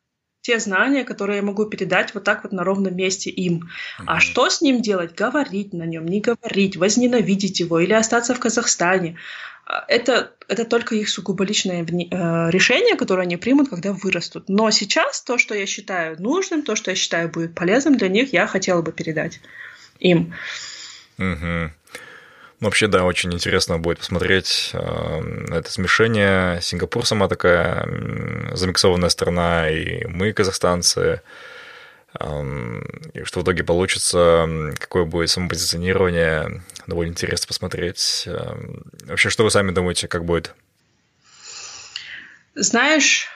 те 0.44 0.60
знания, 0.60 1.04
которые 1.04 1.38
я 1.38 1.42
могу 1.42 1.64
передать 1.64 2.12
вот 2.12 2.24
так 2.24 2.42
вот 2.42 2.52
на 2.52 2.64
ровном 2.64 2.94
месте 2.94 3.30
им. 3.30 3.62
Mm-hmm. 3.98 4.04
А 4.06 4.20
что 4.20 4.50
с 4.50 4.60
ним 4.60 4.82
делать? 4.82 5.14
Говорить 5.14 5.72
на 5.72 5.84
нем, 5.84 6.04
не 6.04 6.20
говорить, 6.20 6.76
возненавидеть 6.76 7.60
его 7.60 7.80
или 7.80 7.94
остаться 7.94 8.34
в 8.34 8.40
Казахстане. 8.40 9.16
А, 9.64 9.86
это, 9.88 10.32
это 10.46 10.66
только 10.66 10.96
их 10.96 11.08
сугубо 11.08 11.44
личное 11.44 11.82
э, 11.82 12.50
решение, 12.50 12.94
которое 12.96 13.22
они 13.22 13.38
примут, 13.38 13.70
когда 13.70 13.94
вырастут. 13.94 14.50
Но 14.50 14.70
сейчас 14.70 15.22
то, 15.22 15.38
что 15.38 15.54
я 15.54 15.64
считаю 15.64 16.20
нужным, 16.20 16.62
то, 16.62 16.76
что 16.76 16.90
я 16.90 16.94
считаю 16.94 17.30
будет 17.30 17.54
полезным 17.54 17.96
для 17.96 18.08
них, 18.08 18.34
я 18.34 18.46
хотела 18.46 18.82
бы 18.82 18.92
передать 18.92 19.40
им. 19.98 20.34
Угу. 21.16 21.70
Вообще, 22.64 22.86
да, 22.86 23.04
очень 23.04 23.30
интересно 23.34 23.78
будет 23.78 23.98
посмотреть 23.98 24.70
э, 24.72 25.44
это 25.50 25.70
смешение. 25.70 26.62
Сингапур 26.62 27.04
сама 27.04 27.28
такая 27.28 27.86
замиксованная 28.54 29.10
страна, 29.10 29.68
и 29.68 30.06
мы, 30.06 30.32
казахстанцы, 30.32 31.20
и 32.14 33.24
что 33.24 33.40
в 33.40 33.42
итоге 33.42 33.64
получится, 33.64 34.48
какое 34.78 35.04
будет 35.04 35.28
самопозиционирование, 35.28 36.62
довольно 36.86 37.10
интересно 37.10 37.48
посмотреть. 37.48 38.26
Вообще, 39.04 39.28
что 39.28 39.44
вы 39.44 39.50
сами 39.50 39.70
думаете, 39.70 40.08
как 40.08 40.24
будет? 40.24 40.54
Знаешь, 42.54 43.28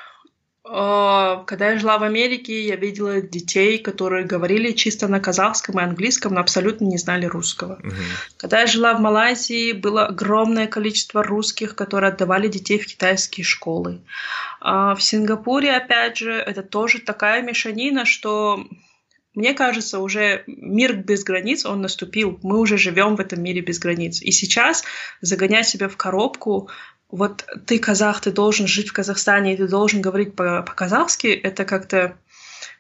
когда 0.69 1.71
я 1.71 1.79
жила 1.79 1.99
в 1.99 2.03
Америке, 2.03 2.67
я 2.67 2.77
видела 2.77 3.21
детей, 3.21 3.79
которые 3.79 4.27
говорили 4.27 4.73
чисто 4.73 5.09
на 5.09 5.21
казахском 5.21 5.81
и 5.81 5.83
английском, 5.83 6.35
но 6.35 6.41
абсолютно 6.41 6.85
не 6.85 6.99
знали 6.99 7.27
русского. 7.27 7.75
Угу. 7.75 7.95
Когда 8.37 8.61
я 8.61 8.67
жила 8.67 8.95
в 8.95 9.01
Малайзии, 9.01 9.73
было 9.73 10.07
огромное 10.07 10.67
количество 10.67 11.23
русских, 11.23 11.75
которые 11.75 12.13
отдавали 12.13 12.49
детей 12.49 12.79
в 12.79 12.87
китайские 12.87 13.45
школы. 13.45 14.03
А 14.61 14.95
в 14.95 15.03
Сингапуре, 15.03 15.75
опять 15.75 16.19
же, 16.19 16.33
это 16.33 16.63
тоже 16.63 17.01
такая 17.01 17.43
мешанина, 17.43 18.05
что 18.05 18.67
мне 19.35 19.55
кажется, 19.55 20.01
уже 20.01 20.43
мир 20.49 20.97
без 20.97 21.23
границ, 21.23 21.65
он 21.65 21.81
наступил. 21.81 22.41
Мы 22.43 22.59
уже 22.59 22.77
живем 22.77 23.15
в 23.15 23.21
этом 23.21 23.41
мире 23.41 23.61
без 23.61 23.79
границ. 23.79 24.21
И 24.21 24.33
сейчас 24.33 24.83
загонять 25.21 25.69
себя 25.69 25.89
в 25.89 25.97
коробку 25.97 26.69
вот 27.11 27.47
ты 27.67 27.79
казах, 27.79 28.21
ты 28.21 28.33
должен 28.33 28.67
жить 28.67 28.89
в 28.89 28.93
Казахстане, 28.93 29.55
и 29.55 29.57
ты 29.57 29.67
должен 29.67 30.01
говорить 30.01 30.35
по-казахски, 30.35 31.29
это 31.29 31.65
как-то 31.65 32.17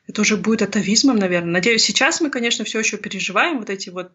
это 0.07 0.22
уже 0.22 0.37
будет 0.39 0.62
атовизмом, 0.62 1.16
наверное. 1.16 1.53
Надеюсь, 1.53 1.85
сейчас 1.85 2.20
мы, 2.20 2.31
конечно, 2.31 2.64
все 2.64 2.79
еще 2.79 2.97
переживаем 2.97 3.59
вот 3.59 3.68
эти 3.68 3.91
вот 3.91 4.11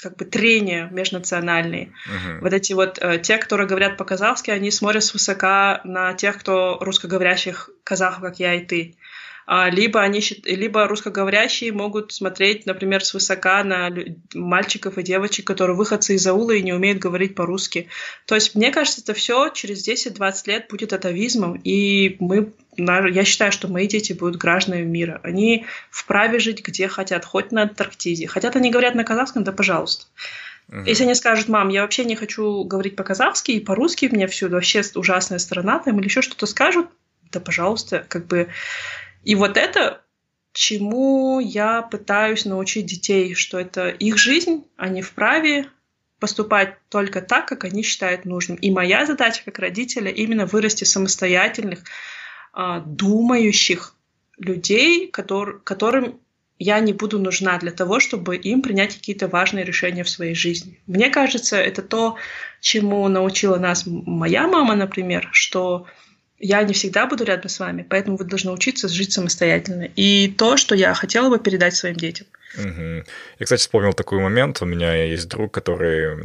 как 0.00 0.16
бы 0.16 0.24
трения 0.24 0.88
межнациональные. 0.90 1.92
Uh-huh. 2.08 2.40
Вот 2.40 2.52
эти 2.52 2.72
вот 2.72 2.98
э, 3.00 3.18
те, 3.18 3.38
которые 3.38 3.68
говорят 3.68 3.96
по-казахски, 3.96 4.50
они 4.50 4.70
смотрят 4.70 5.04
свысока 5.04 5.80
на 5.84 6.14
тех, 6.14 6.38
кто 6.38 6.78
русскоговорящих 6.80 7.70
казахов, 7.84 8.22
как 8.22 8.38
я 8.40 8.54
и 8.54 8.64
ты. 8.64 8.96
А, 9.54 9.68
либо 9.68 10.00
они 10.00 10.22
либо 10.44 10.88
русскоговорящие 10.88 11.72
могут 11.72 12.10
смотреть, 12.10 12.64
например, 12.64 13.04
свысока 13.04 13.62
на 13.62 13.90
мальчиков 14.32 14.96
и 14.96 15.02
девочек, 15.02 15.46
которые 15.46 15.76
выходцы 15.76 16.14
из 16.14 16.26
аула 16.26 16.52
и 16.52 16.62
не 16.62 16.72
умеют 16.72 17.00
говорить 17.00 17.34
по-русски. 17.34 17.90
То 18.24 18.34
есть, 18.34 18.54
мне 18.54 18.70
кажется, 18.70 19.02
это 19.02 19.12
все 19.12 19.50
через 19.50 19.86
10-20 19.86 20.32
лет 20.46 20.68
будет 20.70 20.94
атовизмом, 20.94 21.60
и 21.64 22.16
мы 22.18 22.54
я 22.78 23.24
считаю, 23.26 23.52
что 23.52 23.68
мои 23.68 23.86
дети 23.86 24.14
будут 24.14 24.36
гражданами 24.36 24.84
мира. 24.84 25.20
Они 25.22 25.66
вправе 25.90 26.38
жить 26.38 26.66
где 26.66 26.88
хотят, 26.88 27.26
хоть 27.26 27.52
на 27.52 27.64
Антарктиде. 27.64 28.28
Хотят 28.28 28.56
они 28.56 28.70
говорят 28.70 28.94
на 28.94 29.04
казахском, 29.04 29.44
да 29.44 29.52
пожалуйста. 29.52 30.06
Uh-huh. 30.70 30.82
Если 30.86 31.04
они 31.04 31.14
скажут, 31.14 31.48
мам, 31.48 31.68
я 31.68 31.82
вообще 31.82 32.06
не 32.06 32.16
хочу 32.16 32.64
говорить 32.64 32.96
по-казахски 32.96 33.50
и 33.50 33.60
по-русски, 33.60 34.08
у 34.10 34.14
меня 34.14 34.28
всюду 34.28 34.54
вообще 34.54 34.80
ужасная 34.94 35.38
страна, 35.38 35.78
там, 35.78 35.98
или 35.98 36.06
еще 36.06 36.22
что-то 36.22 36.46
скажут, 36.46 36.86
да 37.30 37.40
пожалуйста, 37.40 38.06
как 38.08 38.26
бы 38.26 38.48
и 39.24 39.34
вот 39.34 39.56
это, 39.56 40.02
чему 40.52 41.40
я 41.40 41.82
пытаюсь 41.82 42.44
научить 42.44 42.86
детей, 42.86 43.34
что 43.34 43.58
это 43.58 43.88
их 43.88 44.18
жизнь, 44.18 44.64
они 44.76 45.02
вправе 45.02 45.68
поступать 46.18 46.76
только 46.88 47.20
так, 47.20 47.46
как 47.46 47.64
они 47.64 47.82
считают 47.82 48.24
нужным. 48.24 48.56
И 48.56 48.70
моя 48.70 49.06
задача 49.06 49.42
как 49.44 49.58
родителя 49.58 50.10
именно 50.10 50.46
вырасти 50.46 50.84
самостоятельных, 50.84 51.80
а, 52.52 52.80
думающих 52.80 53.96
людей, 54.38 55.08
которым 55.08 56.20
я 56.58 56.78
не 56.78 56.92
буду 56.92 57.18
нужна 57.18 57.58
для 57.58 57.72
того, 57.72 57.98
чтобы 57.98 58.36
им 58.36 58.62
принять 58.62 58.94
какие-то 58.94 59.26
важные 59.26 59.64
решения 59.64 60.04
в 60.04 60.08
своей 60.08 60.34
жизни. 60.34 60.78
Мне 60.86 61.10
кажется, 61.10 61.56
это 61.56 61.82
то, 61.82 62.16
чему 62.60 63.08
научила 63.08 63.56
нас 63.56 63.82
моя 63.86 64.46
мама, 64.46 64.76
например, 64.76 65.28
что 65.32 65.86
я 66.42 66.62
не 66.64 66.74
всегда 66.74 67.06
буду 67.06 67.24
рядом 67.24 67.48
с 67.48 67.60
вами, 67.60 67.86
поэтому 67.88 68.16
вы 68.16 68.24
должны 68.24 68.50
учиться 68.50 68.88
жить 68.88 69.12
самостоятельно. 69.12 69.88
И 69.94 70.28
то, 70.36 70.56
что 70.56 70.74
я 70.74 70.92
хотела 70.92 71.30
бы 71.30 71.38
передать 71.38 71.76
своим 71.76 71.94
детям. 71.94 72.26
Угу. 72.58 73.04
Я, 73.38 73.44
кстати, 73.44 73.60
вспомнил 73.60 73.92
такой 73.92 74.18
момент. 74.18 74.60
У 74.60 74.66
меня 74.66 75.04
есть 75.04 75.28
друг, 75.28 75.54
который 75.54 76.18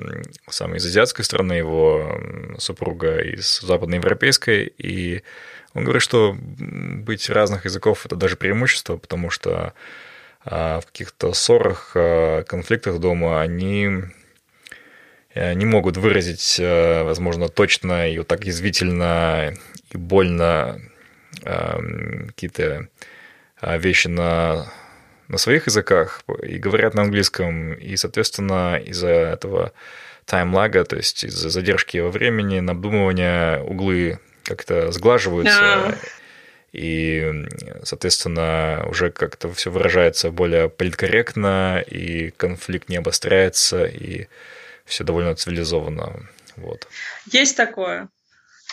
сам 0.50 0.76
из 0.76 0.86
азиатской 0.86 1.24
страны, 1.24 1.54
его 1.54 2.20
супруга 2.58 3.20
из 3.20 3.62
западноевропейской, 3.62 4.74
и 4.78 5.22
он 5.74 5.84
говорит, 5.84 6.02
что 6.02 6.36
быть 6.36 7.30
разных 7.30 7.66
языков– 7.66 8.04
это 8.06 8.16
даже 8.16 8.36
преимущество, 8.36 8.98
потому 8.98 9.30
что 9.30 9.74
а, 10.44 10.82
в 10.82 10.88
каких-то 10.88 11.34
ссорах, 11.34 11.92
а, 11.94 12.44
конфликтах 12.44 13.00
дома 13.00 13.40
они 13.40 14.02
не 15.54 15.66
могут 15.66 15.98
выразить, 15.98 16.58
э, 16.60 17.04
возможно, 17.04 17.50
точно 17.50 18.10
и 18.10 18.18
вот 18.18 18.28
так 18.28 18.46
язвительно 18.46 19.54
и 19.92 19.98
больно 19.98 20.80
э, 21.44 22.28
какие-то 22.28 22.88
вещи 23.62 24.08
на, 24.08 24.72
на 25.28 25.38
своих 25.38 25.68
языках 25.68 26.22
и 26.44 26.58
говорят 26.58 26.94
на 26.94 27.04
английском, 27.04 27.74
и, 27.74 27.96
соответственно, 27.96 28.78
из-за 28.78 29.10
этого 29.10 29.74
таймлага, 30.26 30.84
то 30.84 30.96
есть 30.98 31.24
из-за 31.24 31.50
задержки 31.50 31.98
во 31.98 32.12
времени, 32.12 32.60
надумывания 32.60 33.60
углы 33.62 34.20
как-то 34.44 34.92
сглаживаются, 34.92 35.52
yeah. 35.52 35.98
и, 36.74 37.48
соответственно, 37.84 38.86
уже 38.90 39.10
как-то 39.10 39.52
все 39.54 39.72
выражается 39.72 40.30
более 40.30 40.70
политкорректно, 40.70 41.84
и 41.86 42.32
конфликт 42.32 42.90
не 42.90 42.98
обостряется, 42.98 43.86
и 43.86 44.28
все 44.88 45.04
довольно 45.04 45.36
цивилизованно. 45.36 46.28
Вот. 46.56 46.88
Есть 47.28 47.56
такое. 47.56 48.10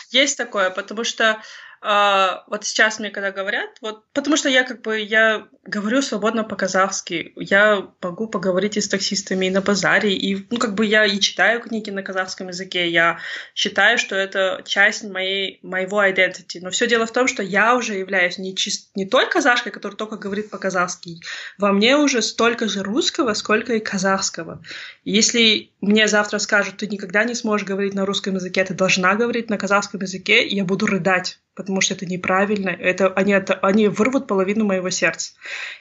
Есть 0.09 0.37
такое, 0.37 0.69
потому 0.69 1.03
что 1.03 1.41
а, 1.87 2.43
вот 2.47 2.65
сейчас 2.65 2.97
мне 2.97 3.11
когда 3.11 3.31
говорят, 3.31 3.69
вот, 3.79 4.03
потому 4.11 4.37
что 4.37 4.49
я 4.49 4.63
как 4.63 4.81
бы, 4.81 4.99
я 4.99 5.47
говорю 5.63 6.01
свободно 6.01 6.43
по-казахски, 6.43 7.33
я 7.35 7.87
могу 8.01 8.27
поговорить 8.27 8.75
и 8.75 8.81
с 8.81 8.89
таксистами 8.89 9.45
и 9.45 9.49
на 9.51 9.61
базаре, 9.61 10.15
и, 10.15 10.47
ну, 10.49 10.57
как 10.57 10.73
бы 10.73 10.83
я 10.83 11.05
и 11.05 11.19
читаю 11.19 11.61
книги 11.61 11.91
на 11.91 12.01
казахском 12.01 12.47
языке, 12.47 12.89
я 12.89 13.19
считаю, 13.53 13.99
что 13.99 14.15
это 14.15 14.63
часть 14.65 15.03
моей, 15.03 15.59
моего 15.61 16.03
identity, 16.03 16.59
но 16.59 16.71
все 16.71 16.87
дело 16.87 17.05
в 17.05 17.11
том, 17.11 17.27
что 17.27 17.43
я 17.43 17.75
уже 17.75 17.93
являюсь 17.93 18.39
не, 18.39 18.55
чист, 18.55 18.89
не 18.95 19.05
той 19.05 19.29
казашкой, 19.29 19.71
которая 19.71 19.95
только 19.95 20.17
говорит 20.17 20.49
по-казахски, 20.49 21.19
во 21.59 21.71
мне 21.71 21.97
уже 21.97 22.23
столько 22.23 22.67
же 22.67 22.81
русского, 22.81 23.35
сколько 23.35 23.73
и 23.73 23.79
казахского. 23.79 24.63
Если 25.03 25.69
мне 25.81 26.07
завтра 26.07 26.39
скажут, 26.39 26.77
ты 26.77 26.87
никогда 26.87 27.23
не 27.25 27.35
сможешь 27.35 27.67
говорить 27.67 27.93
на 27.93 28.07
русском 28.07 28.33
языке, 28.33 28.65
ты 28.65 28.73
должна 28.73 29.13
говорить 29.13 29.51
на 29.51 29.59
казахском 29.59 30.01
языке, 30.01 30.47
я 30.47 30.65
буду 30.65 30.87
рыдать 30.87 31.37
потому 31.55 31.79
что 31.81 31.93
это 31.93 32.05
неправильно, 32.05 32.69
это, 32.69 33.07
они, 33.13 33.31
это, 33.31 33.53
они 33.55 33.87
вырвут 33.87 34.27
половину 34.27 34.65
моего 34.65 34.89
сердца. 34.89 35.33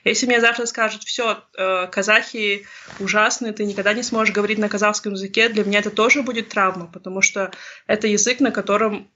Если 0.04 0.26
мне 0.26 0.40
завтра 0.40 0.66
скажут, 0.66 1.02
все, 1.02 1.42
э, 1.58 1.88
казахи 1.88 2.66
ужасные, 3.00 3.52
ты 3.52 3.64
никогда 3.64 3.92
не 3.92 4.04
сможешь 4.04 4.34
говорить 4.34 4.58
на 4.58 4.68
казахском 4.68 5.14
языке, 5.14 5.48
для 5.48 5.64
меня 5.64 5.80
это 5.80 5.90
тоже 5.90 6.22
будет 6.22 6.48
травма, 6.48 6.86
потому 6.86 7.20
что 7.20 7.50
это 7.86 8.06
язык, 8.06 8.40
на 8.40 8.52
котором 8.52 9.10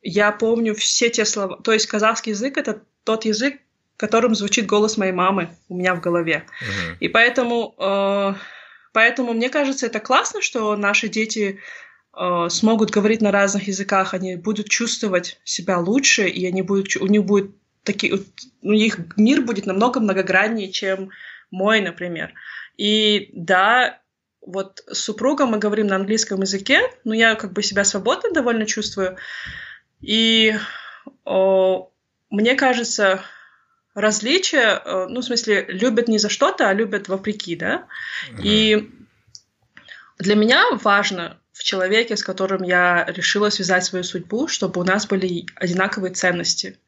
я 0.00 0.30
помню 0.30 0.74
все 0.74 1.10
те 1.10 1.24
слова. 1.24 1.60
То 1.62 1.72
есть 1.72 1.86
казахский 1.86 2.30
язык— 2.30 2.56
это 2.56 2.82
тот 3.04 3.24
язык, 3.24 3.60
которым 3.96 4.34
звучит 4.34 4.66
голос 4.66 4.96
моей 4.96 5.12
мамы 5.12 5.50
у 5.68 5.76
меня 5.76 5.94
в 5.94 6.00
голове. 6.00 6.46
Uh-huh. 6.62 6.96
И 7.00 7.08
поэтому, 7.08 7.74
э, 7.78 8.34
поэтому 8.92 9.34
мне 9.34 9.50
кажется, 9.50 9.86
это 9.86 10.00
классно, 10.00 10.40
что 10.40 10.74
наши 10.76 11.08
дети 11.08 11.60
смогут 12.48 12.90
говорить 12.90 13.20
на 13.20 13.30
разных 13.30 13.68
языках, 13.68 14.14
они 14.14 14.36
будут 14.36 14.68
чувствовать 14.68 15.40
себя 15.44 15.78
лучше, 15.78 16.28
и 16.28 16.46
они 16.46 16.62
будут, 16.62 16.96
у 16.96 17.06
них 17.06 17.24
будет 17.24 17.52
такие, 17.84 18.20
у 18.62 18.72
них 18.72 18.98
мир 19.16 19.42
будет 19.42 19.66
намного 19.66 20.00
многограннее, 20.00 20.70
чем 20.70 21.10
мой, 21.50 21.80
например. 21.80 22.34
И 22.76 23.30
да, 23.32 24.00
вот 24.40 24.82
с 24.86 24.98
супругом 24.98 25.50
мы 25.50 25.58
говорим 25.58 25.86
на 25.86 25.96
английском 25.96 26.40
языке, 26.40 26.80
но 27.04 27.14
я 27.14 27.34
как 27.34 27.52
бы 27.52 27.62
себя 27.62 27.84
свободно 27.84 28.30
довольно 28.32 28.66
чувствую. 28.66 29.16
И 30.00 30.56
о, 31.24 31.90
мне 32.30 32.54
кажется, 32.54 33.22
различия, 33.94 34.80
э, 34.84 35.06
ну, 35.08 35.20
в 35.20 35.24
смысле, 35.24 35.66
любят 35.68 36.08
не 36.08 36.18
за 36.18 36.28
что-то, 36.28 36.68
а 36.68 36.74
любят 36.74 37.08
вопреки, 37.08 37.56
да? 37.56 37.86
Mm-hmm. 38.30 38.42
И 38.42 38.90
для 40.18 40.34
меня 40.36 40.64
важно 40.72 41.39
в 41.60 41.62
человеке, 41.62 42.16
с 42.16 42.24
которым 42.24 42.62
я 42.62 43.04
решила 43.06 43.50
связать 43.50 43.84
свою 43.84 44.02
судьбу, 44.02 44.48
чтобы 44.48 44.80
у 44.80 44.84
нас 44.84 45.06
были 45.06 45.44
одинаковые 45.56 46.14
ценности. 46.14 46.78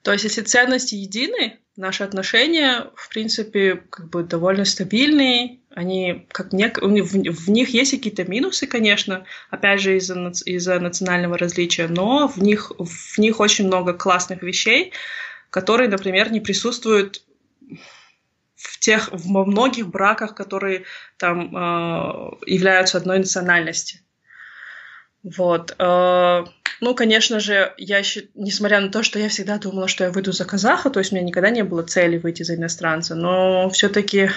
То 0.00 0.12
есть, 0.12 0.24
если 0.24 0.40
ценности 0.40 0.94
едины, 0.94 1.58
наши 1.76 2.02
отношения, 2.02 2.86
в 2.94 3.10
принципе, 3.10 3.76
как 3.90 4.08
бы 4.08 4.22
довольно 4.22 4.64
стабильные. 4.64 5.58
Они, 5.74 6.26
как 6.32 6.54
мне, 6.54 6.72
в, 6.72 7.50
них 7.50 7.68
есть 7.68 7.90
какие-то 7.90 8.24
минусы, 8.24 8.66
конечно, 8.66 9.26
опять 9.50 9.82
же, 9.82 9.98
из-за 9.98 10.32
из 10.46 10.66
национального 10.66 11.36
различия, 11.36 11.86
но 11.86 12.26
в 12.26 12.38
них, 12.38 12.72
в 12.78 13.18
них 13.18 13.38
очень 13.38 13.66
много 13.66 13.92
классных 13.92 14.42
вещей, 14.42 14.94
которые, 15.50 15.90
например, 15.90 16.32
не 16.32 16.40
присутствуют 16.40 17.22
в 18.54 18.78
тех, 18.78 19.10
во 19.12 19.44
многих 19.44 19.88
браках, 19.88 20.34
которые 20.34 20.84
там 21.18 21.54
э, 21.54 22.30
являются 22.46 22.96
одной 22.96 23.18
национальности. 23.18 24.00
Вот. 25.26 25.74
Э, 25.78 26.44
ну, 26.80 26.94
конечно 26.94 27.40
же, 27.40 27.74
я 27.78 27.98
еще, 27.98 28.28
несмотря 28.34 28.80
на 28.80 28.90
то, 28.90 29.02
что 29.02 29.18
я 29.18 29.28
всегда 29.28 29.58
думала, 29.58 29.88
что 29.88 30.04
я 30.04 30.10
выйду 30.10 30.32
за 30.32 30.44
казаха, 30.44 30.88
то 30.88 31.00
есть 31.00 31.10
у 31.10 31.16
меня 31.16 31.26
никогда 31.26 31.50
не 31.50 31.64
было 31.64 31.82
цели 31.82 32.16
выйти 32.16 32.44
за 32.44 32.54
иностранца, 32.54 33.16
но 33.16 33.68
все-таки 33.70 34.30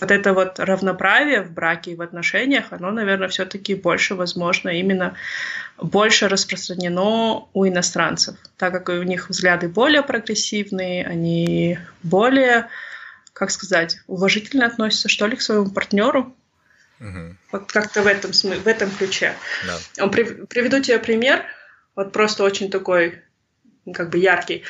вот 0.00 0.10
это 0.10 0.34
вот 0.34 0.58
равноправие 0.58 1.40
в 1.42 1.52
браке 1.52 1.92
и 1.92 1.94
в 1.94 2.02
отношениях, 2.02 2.66
оно, 2.70 2.90
наверное, 2.90 3.28
все-таки 3.28 3.74
больше 3.74 4.16
возможно, 4.16 4.68
именно 4.68 5.14
больше 5.78 6.28
распространено 6.28 7.46
у 7.54 7.66
иностранцев, 7.66 8.36
так 8.58 8.72
как 8.72 8.88
у 8.90 9.02
них 9.02 9.30
взгляды 9.30 9.68
более 9.68 10.02
прогрессивные, 10.02 11.06
они 11.06 11.78
более, 12.02 12.68
как 13.32 13.50
сказать, 13.50 13.98
уважительно 14.08 14.66
относятся, 14.66 15.08
что 15.08 15.26
ли, 15.26 15.36
к 15.36 15.42
своему 15.42 15.70
партнеру. 15.70 16.34
Угу. 17.00 17.36
Вот 17.52 17.72
как-то 17.72 18.02
в 18.02 18.06
этом, 18.06 18.32
в 18.32 18.66
этом 18.66 18.90
ключе. 18.90 19.34
Да. 19.66 20.08
Приведу 20.08 20.80
тебе 20.80 20.98
пример, 20.98 21.44
вот 21.96 22.12
просто 22.12 22.44
очень 22.44 22.70
такой, 22.70 23.22
как 23.92 24.10
бы 24.10 24.18
яркий. 24.18 24.64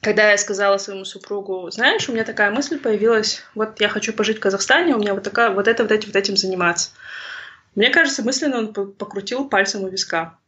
Когда 0.00 0.30
я 0.30 0.38
сказала 0.38 0.78
своему 0.78 1.04
супругу, 1.04 1.70
знаешь, 1.70 2.08
у 2.08 2.12
меня 2.12 2.24
такая 2.24 2.50
мысль 2.50 2.78
появилась, 2.78 3.42
вот 3.54 3.80
я 3.80 3.88
хочу 3.88 4.12
пожить 4.12 4.38
в 4.38 4.40
Казахстане, 4.40 4.94
у 4.94 4.98
меня 4.98 5.14
вот 5.14 5.22
такая, 5.22 5.50
вот 5.50 5.68
это, 5.68 5.82
вот 5.82 5.92
этим, 5.92 6.08
вот 6.08 6.16
этим 6.16 6.36
заниматься. 6.36 6.90
Мне 7.74 7.90
кажется, 7.90 8.22
мысленно 8.22 8.58
он 8.58 8.72
покрутил 8.72 9.48
пальцем 9.48 9.84
у 9.84 9.88
виска. 9.88 10.38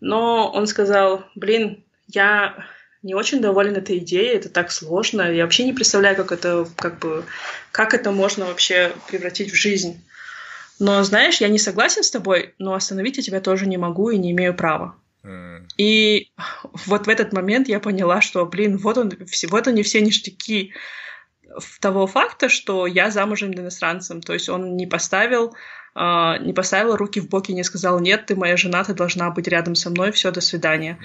Но 0.00 0.50
он 0.50 0.66
сказал, 0.66 1.24
блин, 1.34 1.84
я 2.08 2.66
не 3.02 3.14
очень 3.14 3.40
доволен 3.40 3.76
этой 3.76 3.98
идеей, 3.98 4.36
это 4.36 4.48
так 4.48 4.72
сложно, 4.72 5.22
я 5.22 5.44
вообще 5.44 5.64
не 5.64 5.72
представляю, 5.72 6.16
как 6.16 6.32
это, 6.32 6.66
как 6.76 6.98
бы, 6.98 7.24
как 7.70 7.94
это 7.94 8.10
можно 8.10 8.46
вообще 8.46 8.92
превратить 9.08 9.52
в 9.52 9.54
жизнь. 9.54 10.02
Но 10.80 11.02
знаешь, 11.04 11.40
я 11.40 11.48
не 11.48 11.58
согласен 11.58 12.02
с 12.02 12.10
тобой, 12.10 12.54
но 12.58 12.74
остановить 12.74 13.18
я 13.18 13.22
тебя 13.22 13.40
тоже 13.40 13.66
не 13.66 13.76
могу 13.76 14.10
и 14.10 14.18
не 14.18 14.32
имею 14.32 14.54
права. 14.54 14.96
И 15.76 16.32
вот 16.86 17.06
в 17.06 17.08
этот 17.10 17.32
момент 17.32 17.68
я 17.68 17.78
поняла, 17.78 18.22
что, 18.22 18.46
блин, 18.46 18.78
вот 18.78 18.96
он, 18.96 19.12
вот 19.50 19.68
они 19.68 19.82
все 19.82 20.00
ништяки 20.00 20.72
того 21.80 22.06
факта, 22.06 22.48
что 22.48 22.86
я 22.86 23.10
замужем 23.10 23.52
иностранцем. 23.52 24.22
То 24.22 24.32
есть 24.32 24.48
он 24.48 24.76
не 24.76 24.86
поставил, 24.86 25.54
э, 25.94 26.38
не 26.40 26.52
поставил 26.52 26.96
руки 26.96 27.20
в 27.20 27.28
боки, 27.28 27.52
не 27.52 27.64
сказал, 27.64 28.00
нет, 28.00 28.26
ты 28.26 28.36
моя 28.36 28.56
жена, 28.56 28.84
ты 28.84 28.94
должна 28.94 29.30
быть 29.30 29.48
рядом 29.48 29.74
со 29.74 29.90
мной, 29.90 30.12
все, 30.12 30.30
до 30.30 30.40
свидания. 30.40 30.98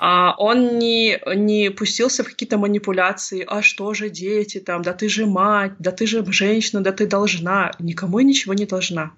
Yeah. 0.00 0.30
Э, 0.30 0.34
он 0.38 0.78
не, 0.78 1.20
не 1.34 1.70
пустился 1.70 2.24
в 2.24 2.28
какие-то 2.28 2.58
манипуляции, 2.58 3.44
а 3.46 3.62
что 3.62 3.94
же 3.94 4.10
дети 4.10 4.60
там, 4.60 4.82
да 4.82 4.92
ты 4.92 5.08
же 5.08 5.26
мать, 5.26 5.72
да 5.78 5.90
ты 5.90 6.06
же 6.06 6.24
женщина, 6.32 6.82
да 6.82 6.92
ты 6.92 7.06
должна. 7.06 7.72
Никому 7.78 8.20
ничего 8.20 8.54
не 8.54 8.66
должна. 8.66 9.12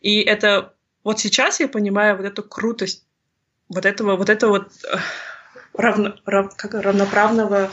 И 0.00 0.20
это 0.20 0.74
вот 1.04 1.20
сейчас 1.20 1.60
я 1.60 1.68
понимаю 1.68 2.16
вот 2.16 2.26
эту 2.26 2.42
крутость 2.42 3.04
вот 3.68 3.84
этого, 3.84 4.16
вот 4.16 4.30
этого 4.30 4.50
вот 4.50 4.72
э, 4.90 4.96
равно, 5.74 6.14
рав, 6.24 6.56
как, 6.56 6.74
равноправного 6.74 7.70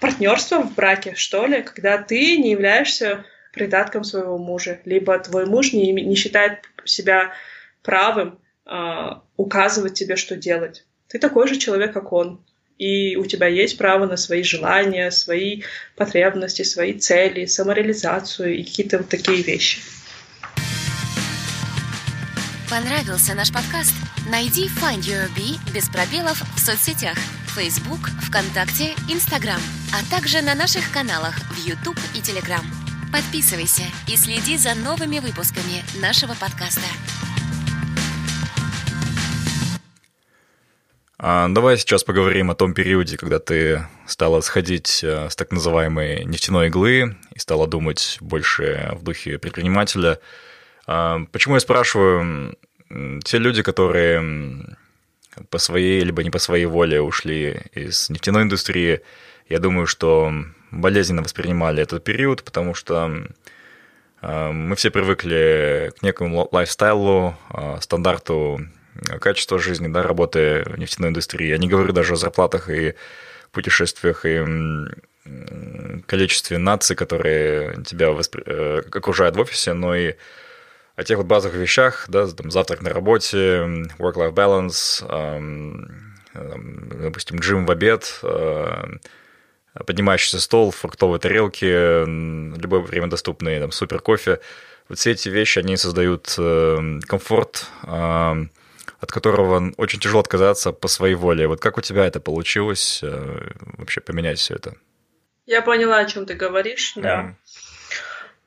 партнерства 0.00 0.62
в 0.62 0.74
браке, 0.74 1.14
что 1.14 1.46
ли, 1.46 1.62
когда 1.62 1.98
ты 1.98 2.36
не 2.38 2.50
являешься 2.50 3.24
придатком 3.58 4.04
своего 4.04 4.38
мужа, 4.38 4.80
либо 4.84 5.18
твой 5.18 5.44
муж 5.46 5.72
не, 5.72 5.92
не 5.92 6.14
считает 6.14 6.60
себя 6.84 7.32
правым 7.82 8.38
э, 8.66 9.10
указывать 9.36 9.94
тебе, 9.94 10.16
что 10.16 10.36
делать. 10.36 10.84
Ты 11.08 11.18
такой 11.18 11.48
же 11.48 11.56
человек, 11.56 11.92
как 11.92 12.12
он. 12.12 12.40
И 12.78 13.16
у 13.16 13.24
тебя 13.26 13.48
есть 13.48 13.76
право 13.76 14.06
на 14.06 14.16
свои 14.16 14.44
желания, 14.44 15.10
свои 15.10 15.62
потребности, 15.96 16.62
свои 16.62 16.92
цели, 16.92 17.46
самореализацию 17.46 18.56
и 18.56 18.62
какие-то 18.62 18.98
вот 18.98 19.08
такие 19.08 19.42
вещи. 19.42 19.80
Понравился 22.70 23.34
наш 23.34 23.52
подкаст? 23.52 23.94
Найди 24.30 24.68
Find 24.68 25.00
Your 25.00 25.26
Bee 25.36 25.58
без 25.74 25.88
пробелов 25.88 26.40
в 26.54 26.60
соцсетях 26.60 27.16
Facebook, 27.58 28.10
ВКонтакте, 28.28 28.94
Instagram, 29.08 29.60
а 29.92 30.10
также 30.10 30.42
на 30.42 30.54
наших 30.54 30.92
каналах 30.92 31.34
в 31.50 31.66
YouTube 31.66 31.98
и 32.14 32.18
Telegram. 32.18 32.87
Подписывайся 33.12 33.82
и 34.06 34.16
следи 34.16 34.56
за 34.56 34.74
новыми 34.74 35.18
выпусками 35.18 35.82
нашего 36.00 36.34
подкаста. 36.34 36.86
А, 41.18 41.48
давай 41.48 41.76
сейчас 41.78 42.04
поговорим 42.04 42.50
о 42.50 42.54
том 42.54 42.74
периоде, 42.74 43.16
когда 43.16 43.38
ты 43.38 43.86
стала 44.06 44.40
сходить 44.40 45.02
э, 45.02 45.28
с 45.28 45.36
так 45.36 45.50
называемой 45.50 46.24
нефтяной 46.24 46.68
иглы 46.68 47.16
и 47.34 47.38
стала 47.38 47.66
думать 47.66 48.18
больше 48.20 48.90
в 48.92 49.02
духе 49.02 49.38
предпринимателя– 49.38 50.18
а, 50.88 51.20
почему 51.32 51.54
я 51.54 51.60
спрашиваю? 51.60 52.56
Те 53.22 53.36
люди, 53.36 53.62
которые 53.62 54.64
по 55.50 55.58
своей 55.58 56.00
либо 56.00 56.24
не 56.24 56.30
по 56.30 56.38
своей 56.38 56.64
воле 56.64 57.02
ушли 57.02 57.60
из 57.74 58.08
нефтяной 58.08 58.44
индустрии, 58.44 59.02
я 59.50 59.58
думаю, 59.58 59.86
что 59.86 60.32
болезненно 60.70 61.22
воспринимали 61.22 61.82
этот 61.82 62.04
период, 62.04 62.44
потому 62.44 62.74
что 62.74 63.26
а, 64.20 64.52
мы 64.52 64.76
все 64.76 64.90
привыкли 64.90 65.92
к 65.98 66.02
некому 66.02 66.48
лайфстайлу, 66.50 67.36
а, 67.50 67.80
стандарту 67.80 68.60
качества 69.20 69.58
жизни, 69.58 69.88
да, 69.88 70.02
работы 70.02 70.64
в 70.66 70.78
нефтяной 70.78 71.10
индустрии. 71.10 71.48
Я 71.48 71.58
не 71.58 71.68
говорю 71.68 71.92
даже 71.92 72.14
о 72.14 72.16
зарплатах 72.16 72.68
и 72.68 72.94
путешествиях 73.52 74.24
и 74.26 74.44
количестве 76.06 76.58
наций, 76.58 76.96
которые 76.96 77.82
тебя 77.84 78.10
воспри... 78.10 78.42
Э, 78.46 78.82
окружают 78.92 79.36
в 79.36 79.40
офисе, 79.40 79.72
но 79.72 79.94
и 79.94 80.14
о 80.96 81.04
тех 81.04 81.18
вот 81.18 81.26
базовых 81.26 81.56
вещах, 81.56 82.06
да, 82.08 82.26
там, 82.26 82.50
завтрак 82.50 82.82
на 82.82 82.90
работе, 82.90 83.38
work-life 83.98 84.32
balance, 84.32 85.06
эм, 85.08 86.16
допустим, 86.34 87.38
джим 87.38 87.66
в 87.66 87.70
обед, 87.70 88.18
э, 88.22 88.84
поднимающийся 89.86 90.40
стол, 90.40 90.70
фруктовые 90.70 91.20
тарелки, 91.20 92.04
любое 92.58 92.80
время 92.80 93.08
доступный, 93.08 93.60
там, 93.60 93.72
супер 93.72 94.00
кофе. 94.00 94.40
Вот 94.88 94.98
все 94.98 95.10
эти 95.10 95.28
вещи, 95.28 95.58
они 95.58 95.76
создают 95.76 96.34
э, 96.38 97.00
комфорт, 97.06 97.66
э, 97.84 98.46
от 99.00 99.12
которого 99.12 99.72
очень 99.76 100.00
тяжело 100.00 100.20
отказаться 100.20 100.72
по 100.72 100.88
своей 100.88 101.14
воле. 101.14 101.46
Вот 101.46 101.60
как 101.60 101.78
у 101.78 101.80
тебя 101.80 102.06
это 102.06 102.20
получилось 102.20 103.00
э, 103.02 103.50
вообще 103.76 104.00
поменять 104.00 104.38
все 104.38 104.54
это? 104.54 104.74
Я 105.46 105.62
поняла, 105.62 105.98
о 105.98 106.04
чем 106.04 106.26
ты 106.26 106.34
говоришь, 106.34 106.92
да. 106.96 107.20
Mm. 107.20 107.34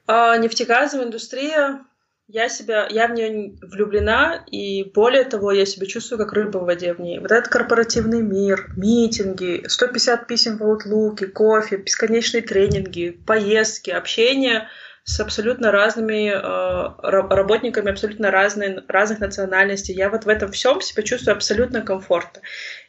А, 0.08 0.38
нефтегазовая 0.38 1.06
индустрия 1.06 1.86
я 2.34 2.48
себя, 2.48 2.88
я 2.90 3.08
в 3.08 3.12
нее 3.12 3.56
влюблена, 3.62 4.46
и 4.50 4.86
более 4.86 5.26
того, 5.26 5.52
я 5.52 5.66
себя 5.66 5.86
чувствую 5.86 6.18
как 6.18 6.32
рыба 6.32 6.60
в 6.60 6.66
воде 6.66 6.94
в 6.94 7.00
ней. 7.00 7.20
Вот 7.20 7.32
этот 7.32 7.50
корпоративный 7.50 8.22
мир, 8.22 8.72
митинги, 8.78 9.66
150 9.68 10.28
писем 10.28 10.58
в 10.58 10.64
Outlook, 10.64 11.28
кофе, 11.28 11.78
бесконечные 11.78 12.42
тренинги, 12.42 13.20
поездки, 13.28 13.90
общение 13.90 14.70
с 15.04 15.20
абсолютно 15.20 15.72
разными 15.72 16.30
э, 16.30 17.32
работниками 17.32 17.92
абсолютно 17.92 18.32
разные, 18.32 18.82
разных 18.88 19.20
национальностей. 19.20 19.94
Я 19.94 20.10
вот 20.10 20.24
в 20.24 20.30
этом 20.30 20.52
всем 20.52 20.80
себя 20.80 21.04
чувствую 21.04 21.36
абсолютно 21.36 21.82
комфортно. 21.82 22.42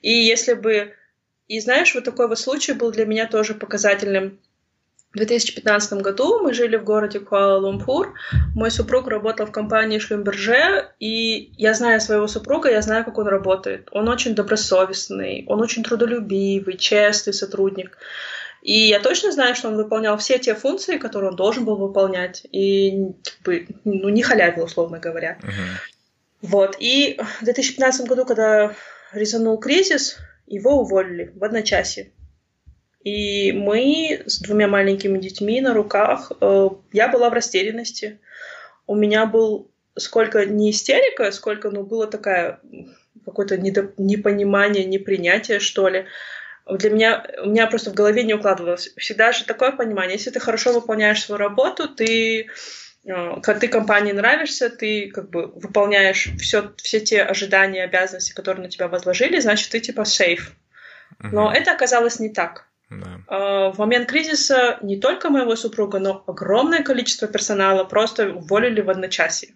И 0.03 0.12
если 0.12 0.55
бы... 0.55 0.95
И 1.49 1.59
знаешь, 1.61 1.95
вот 1.95 2.05
такой 2.05 2.28
вот 2.28 2.38
случай 2.38 2.74
был 2.74 2.93
для 2.93 3.07
меня 3.07 3.26
тоже 3.26 3.55
показательным 3.55 4.38
в 5.12 5.16
2015 5.16 6.00
году 6.00 6.40
мы 6.40 6.54
жили 6.54 6.76
в 6.76 6.84
городе 6.84 7.18
Куала-Лумпур. 7.18 8.14
Мой 8.54 8.70
супруг 8.70 9.08
работал 9.08 9.46
в 9.46 9.52
компании 9.52 9.98
Шлюмберже, 9.98 10.88
и 11.00 11.52
я 11.58 11.74
знаю 11.74 12.00
своего 12.00 12.26
супруга, 12.26 12.70
я 12.70 12.80
знаю, 12.80 13.04
как 13.04 13.18
он 13.18 13.28
работает. 13.28 13.88
Он 13.92 14.08
очень 14.08 14.34
добросовестный, 14.34 15.44
он 15.48 15.60
очень 15.60 15.82
трудолюбивый, 15.82 16.78
честный 16.78 17.34
сотрудник. 17.34 17.98
И 18.62 18.88
я 18.88 19.00
точно 19.00 19.32
знаю, 19.32 19.54
что 19.54 19.68
он 19.68 19.76
выполнял 19.76 20.16
все 20.16 20.38
те 20.38 20.54
функции, 20.54 20.96
которые 20.96 21.30
он 21.30 21.36
должен 21.36 21.64
был 21.64 21.76
выполнять, 21.76 22.46
и 22.50 23.08
как 23.24 23.42
бы, 23.44 23.66
ну, 23.84 24.08
не 24.08 24.22
халявил, 24.22 24.64
условно 24.64 24.98
говоря. 24.98 25.36
Uh-huh. 25.42 25.92
Вот. 26.42 26.76
И 26.78 27.20
в 27.40 27.44
2015 27.44 28.06
году, 28.06 28.24
когда 28.24 28.74
резанул 29.12 29.58
кризис, 29.58 30.16
его 30.46 30.80
уволили 30.80 31.32
в 31.34 31.44
одночасье. 31.44 32.12
И 33.05 33.53
мы 33.53 34.22
с 34.26 34.40
двумя 34.40 34.68
маленькими 34.68 35.18
детьми 35.18 35.61
на 35.61 35.74
руках, 35.74 36.30
э, 36.40 36.68
я 36.92 37.09
была 37.09 37.30
в 37.30 37.32
растерянности. 37.32 38.20
У 38.86 38.94
меня 38.94 39.26
был 39.26 39.70
сколько 39.96 40.46
не 40.46 40.70
истерика, 40.70 41.32
сколько, 41.32 41.70
ну, 41.70 41.82
было 41.82 42.07
такая 42.07 42.61
какое-то 43.24 43.57
недо, 43.57 43.92
непонимание, 43.96 44.84
непринятие, 44.84 45.59
что 45.59 45.88
ли. 45.88 46.07
Для 46.66 46.90
меня, 46.90 47.26
у 47.42 47.48
меня 47.48 47.66
просто 47.66 47.90
в 47.90 47.94
голове 47.94 48.22
не 48.22 48.34
укладывалось. 48.34 48.92
Всегда 48.96 49.32
же 49.32 49.44
такое 49.44 49.72
понимание, 49.72 50.16
если 50.16 50.30
ты 50.30 50.38
хорошо 50.38 50.72
выполняешь 50.72 51.22
свою 51.24 51.38
работу, 51.38 51.88
ты 51.88 52.46
э, 53.05 53.40
как 53.42 53.59
ты 53.59 53.66
компании 53.66 54.12
нравишься, 54.12 54.70
ты 54.70 55.11
как 55.11 55.28
бы 55.28 55.46
выполняешь 55.46 56.28
все, 56.40 56.72
все 56.76 57.00
те 57.00 57.22
ожидания, 57.22 57.82
обязанности, 57.82 58.32
которые 58.32 58.64
на 58.64 58.70
тебя 58.70 58.86
возложили, 58.86 59.40
значит, 59.40 59.70
ты 59.70 59.80
типа 59.80 60.05
сейф. 60.05 60.53
Но 61.18 61.53
это 61.53 61.72
оказалось 61.72 62.20
не 62.20 62.30
так. 62.30 62.66
Да. 63.01 63.20
А, 63.26 63.70
в 63.70 63.78
момент 63.78 64.09
кризиса 64.09 64.78
не 64.82 64.99
только 64.99 65.30
моего 65.30 65.57
супруга, 65.57 65.99
но 65.99 66.22
огромное 66.26 66.82
количество 66.82 67.28
персонала 67.28 67.84
просто 67.84 68.30
уволили 68.30 68.80
в 68.80 68.90
одночасье. 68.90 69.51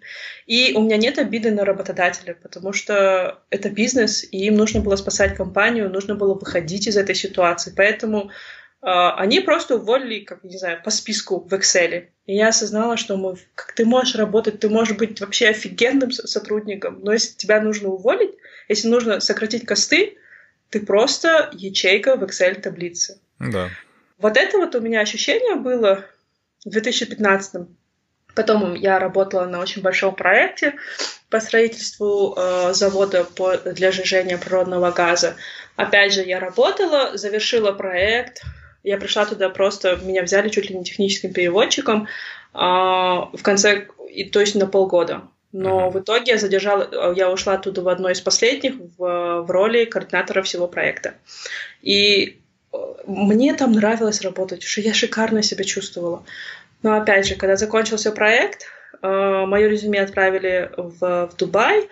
И 0.46 0.72
у 0.74 0.82
меня 0.82 0.96
нет 0.96 1.18
обиды 1.18 1.50
на 1.50 1.64
работодателя, 1.64 2.34
потому 2.34 2.72
что 2.72 3.42
это 3.50 3.68
бизнес, 3.68 4.24
и 4.24 4.46
им 4.46 4.56
нужно 4.56 4.80
было 4.80 4.96
спасать 4.96 5.34
компанию, 5.36 5.90
нужно 5.90 6.14
было 6.14 6.34
выходить 6.34 6.86
из 6.86 6.96
этой 6.96 7.14
ситуации. 7.14 7.72
Поэтому 7.76 8.30
э, 8.82 8.86
они 8.86 9.40
просто 9.40 9.76
уволили, 9.76 10.20
как 10.20 10.44
не 10.44 10.56
знаю, 10.56 10.80
по 10.82 10.90
списку 10.90 11.40
в 11.40 11.52
Excel. 11.52 12.06
И 12.26 12.34
я 12.34 12.48
осознала, 12.48 12.96
что 12.96 13.16
мы, 13.16 13.36
как 13.54 13.72
ты 13.72 13.84
можешь 13.84 14.14
работать, 14.16 14.60
ты 14.60 14.68
можешь 14.68 14.96
быть 14.96 15.20
вообще 15.20 15.48
офигенным 15.48 16.10
сотрудником, 16.12 17.00
но 17.02 17.12
если 17.12 17.36
тебя 17.36 17.60
нужно 17.60 17.88
уволить, 17.88 18.32
если 18.68 18.88
нужно 18.88 19.20
сократить 19.20 19.64
косты, 19.64 20.16
ты 20.70 20.80
просто 20.80 21.50
ячейка 21.52 22.16
в 22.16 22.24
Excel 22.24 22.60
таблице. 22.60 23.20
Да. 23.38 23.68
Вот 24.18 24.36
это 24.36 24.58
вот 24.58 24.74
у 24.74 24.80
меня 24.80 25.00
ощущение 25.00 25.56
было 25.56 26.04
в 26.64 26.70
2015 26.70 27.66
Потом 28.36 28.74
я 28.74 28.98
работала 28.98 29.46
на 29.46 29.60
очень 29.60 29.80
большом 29.80 30.14
проекте 30.14 30.74
по 31.30 31.40
строительству 31.40 32.34
э, 32.36 32.74
завода 32.74 33.24
по, 33.24 33.56
для 33.56 33.90
сжижения 33.90 34.36
природного 34.36 34.90
газа. 34.90 35.36
Опять 35.76 36.12
же, 36.12 36.22
я 36.22 36.38
работала, 36.38 37.16
завершила 37.16 37.72
проект. 37.72 38.42
Я 38.84 38.98
пришла 38.98 39.24
туда 39.24 39.48
просто, 39.48 39.96
меня 39.96 40.22
взяли 40.22 40.50
чуть 40.50 40.68
ли 40.68 40.76
не 40.76 40.84
техническим 40.84 41.32
переводчиком 41.32 42.08
э, 42.52 42.58
в 42.58 43.40
конце, 43.42 43.88
и, 44.10 44.24
то 44.24 44.40
есть 44.40 44.54
на 44.54 44.66
полгода. 44.66 45.22
Но 45.52 45.88
в 45.88 45.98
итоге 45.98 46.32
я 46.32 46.38
задержала, 46.38 47.14
я 47.14 47.32
ушла 47.32 47.54
оттуда 47.54 47.80
в 47.80 47.88
одной 47.88 48.12
из 48.12 48.20
последних 48.20 48.74
в, 48.98 49.40
в 49.40 49.50
роли 49.50 49.86
координатора 49.86 50.42
всего 50.42 50.68
проекта. 50.68 51.14
И 51.80 52.42
мне 53.06 53.54
там 53.54 53.72
нравилось 53.72 54.22
работать, 54.22 54.62
что 54.62 54.80
я 54.80 54.94
шикарно 54.94 55.42
себя 55.42 55.64
чувствовала. 55.64 56.24
Но 56.82 56.94
опять 56.94 57.26
же, 57.26 57.34
когда 57.34 57.56
закончился 57.56 58.12
проект, 58.12 58.66
э, 59.02 59.44
мое 59.46 59.68
резюме 59.68 60.00
отправили 60.00 60.70
в, 60.76 61.30
в 61.32 61.36
Дубай, 61.36 61.88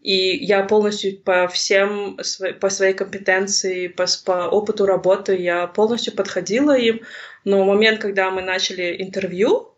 и 0.00 0.36
я 0.36 0.62
полностью 0.64 1.18
по 1.18 1.48
всем, 1.48 2.18
по 2.60 2.68
своей 2.68 2.92
компетенции, 2.92 3.88
по, 3.88 4.06
по 4.24 4.48
опыту 4.48 4.84
работы, 4.84 5.34
я 5.36 5.66
полностью 5.66 6.14
подходила 6.14 6.76
им. 6.76 7.00
Но 7.44 7.64
в 7.64 7.66
момент, 7.66 8.00
когда 8.00 8.30
мы 8.30 8.42
начали 8.42 8.96
интервью, 9.00 9.74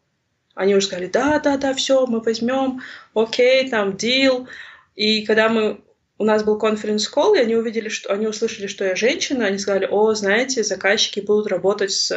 они 0.57 0.75
уже 0.75 0.87
сказали, 0.87 1.07
да, 1.07 1.39
да, 1.39 1.57
да, 1.59 1.75
все, 1.75 2.07
мы 2.07 2.21
возьмем, 2.21 2.81
окей, 3.15 3.69
там, 3.71 3.97
дил. 3.97 4.49
И 4.97 5.25
когда 5.25 5.49
мы 5.49 5.81
у 6.19 6.25
нас 6.25 6.45
был 6.45 6.59
конференц-колл, 6.59 7.35
и 7.35 7.39
они 7.39 7.57
увидели, 7.57 7.89
что 7.89 8.13
они 8.13 8.27
услышали, 8.27 8.67
что 8.67 8.85
я 8.85 8.97
женщина, 8.97 9.47
они 9.47 9.59
сказали, 9.59 9.87
о, 9.91 10.15
знаете, 10.15 10.63
заказчики 10.63 11.21
будут 11.21 11.47
работать 11.49 11.93
с, 11.93 12.11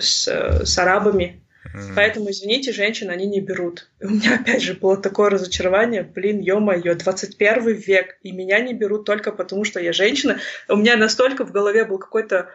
с, 0.00 0.28
с 0.28 0.78
арабами, 0.78 1.42
mm-hmm. 1.64 1.92
поэтому, 1.96 2.30
извините, 2.30 2.72
женщин 2.72 3.10
они 3.10 3.26
не 3.26 3.40
берут. 3.40 3.88
И 4.00 4.06
у 4.06 4.10
меня 4.10 4.36
опять 4.40 4.62
же 4.62 4.74
было 4.74 4.96
такое 4.96 5.30
разочарование, 5.30 6.02
блин, 6.02 6.38
ё-моё, 6.38 6.94
21 6.94 7.66
век, 7.74 8.16
и 8.22 8.30
меня 8.30 8.60
не 8.60 8.74
берут 8.74 9.04
только 9.06 9.32
потому, 9.32 9.64
что 9.64 9.80
я 9.80 9.92
женщина. 9.92 10.38
У 10.68 10.76
меня 10.76 10.96
настолько 10.96 11.44
в 11.44 11.50
голове 11.50 11.84
был 11.84 11.98
какой-то 11.98 12.48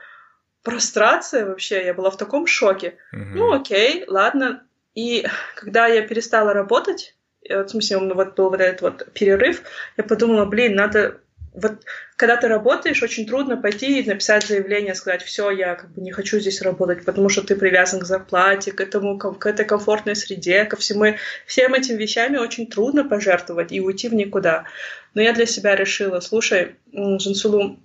прострация 0.64 1.46
вообще, 1.46 1.86
я 1.86 1.94
была 1.94 2.10
в 2.10 2.18
таком 2.18 2.48
шоке. 2.48 2.96
Mm-hmm. 3.14 3.32
Ну, 3.36 3.52
окей, 3.52 4.06
ладно. 4.08 4.64
И 4.96 5.28
когда 5.56 5.88
я 5.88 6.02
перестала 6.02 6.54
работать, 6.54 7.16
в 7.50 7.68
смысле, 7.68 7.98
вот 7.98 8.36
был 8.36 8.50
вот 8.50 8.62
этот 8.62 8.82
вот 8.82 9.14
перерыв, 9.14 9.62
я 9.98 10.04
подумала, 10.04 10.46
блин, 10.46 10.76
надо 10.76 11.20
вот 11.56 11.86
когда 12.18 12.38
ты 12.38 12.48
работаешь, 12.48 13.02
очень 13.02 13.26
трудно 13.26 13.58
пойти 13.58 14.00
и 14.00 14.08
написать 14.08 14.46
заявление, 14.46 14.94
сказать, 14.94 15.24
все, 15.24 15.50
я 15.52 15.76
как 15.76 15.92
бы 15.92 16.02
не 16.02 16.12
хочу 16.12 16.40
здесь 16.40 16.62
работать, 16.62 17.04
потому 17.06 17.30
что 17.30 17.42
ты 17.42 17.56
привязан 17.56 18.00
к 18.00 18.06
зарплате, 18.06 18.72
к 18.72 18.82
этому, 18.82 19.18
к 19.18 19.46
этой 19.46 19.66
комфортной 19.66 20.16
среде, 20.16 20.66
ко 20.66 20.76
всему, 20.76 21.16
всем 21.46 21.74
этим 21.74 21.98
вещами 21.98 22.38
очень 22.38 22.68
трудно 22.68 23.04
пожертвовать 23.04 23.72
и 23.72 23.82
уйти 23.82 24.10
в 24.10 24.14
никуда. 24.14 24.66
Но 25.14 25.22
я 25.22 25.34
для 25.34 25.46
себя 25.46 25.76
решила, 25.76 26.20
слушай, 26.20 26.76
Жансулу, 26.94 27.80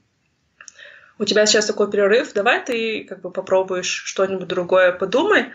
у 1.19 1.25
тебя 1.25 1.47
сейчас 1.47 1.67
такой 1.67 1.91
перерыв, 1.91 2.33
давай 2.33 2.65
ты 2.65 3.05
как 3.05 3.21
бы 3.21 3.31
попробуешь 3.31 4.03
что-нибудь 4.05 4.49
другое, 4.49 4.93
подумай, 4.93 5.47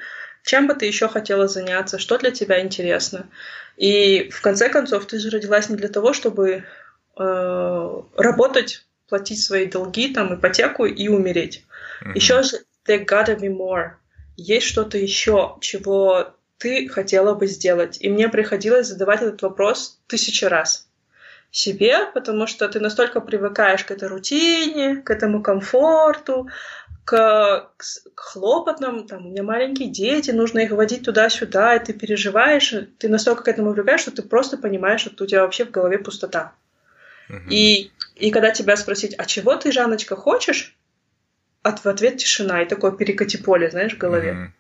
чем 0.44 0.68
бы 0.68 0.76
ты 0.76 0.86
еще 0.86 1.08
хотела 1.08 1.48
заняться, 1.48 1.98
что 1.98 2.18
для 2.18 2.32
тебя 2.32 2.62
интересно. 2.62 3.28
И 3.78 4.30
в 4.30 4.42
конце 4.42 4.70
концов, 4.70 5.06
ты 5.06 5.20
же 5.20 5.30
родилась 5.30 5.70
не 5.70 5.76
для 5.76 5.90
того, 5.90 6.14
чтобы 6.14 6.64
э, 7.18 8.02
работать, 8.18 8.86
платить 9.10 9.44
свои 9.44 9.66
долги, 9.66 10.14
там, 10.14 10.36
ипотеку 10.36 10.86
и 10.86 11.08
умереть. 11.08 11.66
Mm-hmm. 12.02 12.12
Еще 12.16 12.44
же 12.44 12.58
there 12.88 13.06
gotta 13.06 13.38
be 13.38 13.50
more. 13.50 13.92
Есть 14.38 14.68
что-то 14.68 14.98
еще, 14.98 15.58
чего 15.62 16.36
ты 16.58 16.88
хотела 16.88 17.36
бы 17.36 17.48
сделать. 17.48 17.98
И 18.00 18.10
мне 18.10 18.30
приходилось 18.30 18.88
задавать 18.88 19.22
этот 19.22 19.42
вопрос 19.42 20.00
тысячи 20.08 20.46
раз 20.46 20.88
себе, 21.52 22.08
потому 22.14 22.48
что 22.48 22.68
ты 22.68 22.82
настолько 22.82 23.22
привыкаешь 23.22 23.86
к 23.86 23.92
этой 23.92 24.10
рутине, 24.10 24.98
к 24.98 25.10
этому 25.10 25.42
комфорту, 25.42 26.50
к, 27.06 27.72
к 27.78 28.20
хлопотным, 28.20 29.08
там, 29.08 29.28
у 29.28 29.30
меня 29.30 29.44
маленькие 29.44 29.90
дети, 29.90 30.32
нужно 30.32 30.60
их 30.60 30.72
водить 30.72 31.06
туда-сюда, 31.06 31.76
и 31.76 31.84
ты 31.84 31.94
переживаешь, 31.94 32.74
ты 32.98 33.08
настолько 33.08 33.44
к 33.44 33.48
этому 33.48 33.74
привыкаешь, 33.74 34.02
что 34.02 34.12
ты 34.12 34.24
просто 34.24 34.58
понимаешь, 34.58 35.02
что 35.02 35.24
у 35.24 35.28
тебя 35.28 35.44
вообще 35.44 35.66
в 35.66 35.72
голове 35.72 36.00
пустота. 36.00 36.54
И, 37.50 37.92
и 38.16 38.32
когда 38.32 38.52
тебя 38.52 38.76
спросить, 38.76 39.16
а 39.18 39.26
чего 39.26 39.56
ты, 39.56 39.72
Жанночка, 39.72 40.16
хочешь? 40.16 40.76
От, 41.64 41.84
в 41.84 41.88
ответ 41.88 42.18
тишина 42.18 42.62
и 42.62 42.68
такое 42.68 42.92
перекати 42.92 43.38
поле, 43.38 43.72
знаешь, 43.72 43.96
в 43.96 43.98
голове. 43.98 44.54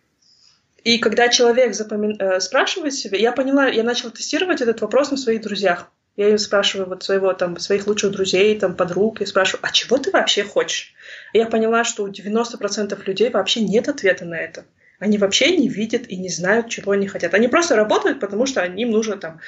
И 0.83 0.97
когда 0.99 1.29
человек 1.29 1.73
запоми... 1.75 2.15
э, 2.19 2.39
спрашивает 2.39 2.93
себя, 2.93 3.17
я 3.17 3.31
поняла, 3.31 3.67
я 3.67 3.83
начала 3.83 4.11
тестировать 4.11 4.61
этот 4.61 4.81
вопрос 4.81 5.11
на 5.11 5.17
своих 5.17 5.41
друзьях. 5.41 5.91
Я 6.15 6.29
им 6.29 6.37
спрашиваю 6.37 6.87
вот 6.87 7.03
своего, 7.03 7.33
там, 7.33 7.59
своих 7.59 7.87
лучших 7.87 8.11
друзей, 8.11 8.57
там, 8.59 8.75
подруг, 8.75 9.21
и 9.21 9.25
спрашиваю, 9.25 9.59
а 9.63 9.71
чего 9.71 9.97
ты 9.97 10.11
вообще 10.11 10.43
хочешь? 10.43 10.94
И 11.35 11.37
я 11.37 11.47
поняла, 11.47 11.83
что 11.83 12.03
у 12.03 12.07
90% 12.07 12.97
людей 13.05 13.29
вообще 13.29 13.59
нет 13.59 13.89
ответа 13.89 14.23
на 14.23 14.35
это. 14.35 14.63
Они 14.99 15.17
вообще 15.17 15.57
не 15.57 15.67
видят 15.67 16.07
и 16.07 16.15
не 16.15 16.29
знают, 16.29 16.69
чего 16.69 16.93
они 16.93 17.09
хотят. 17.09 17.33
Они 17.33 17.49
просто 17.49 17.75
работают, 17.75 18.21
потому 18.21 18.45
что 18.45 18.63
им 18.63 18.89
нужно 18.89 19.17
там 19.17 19.41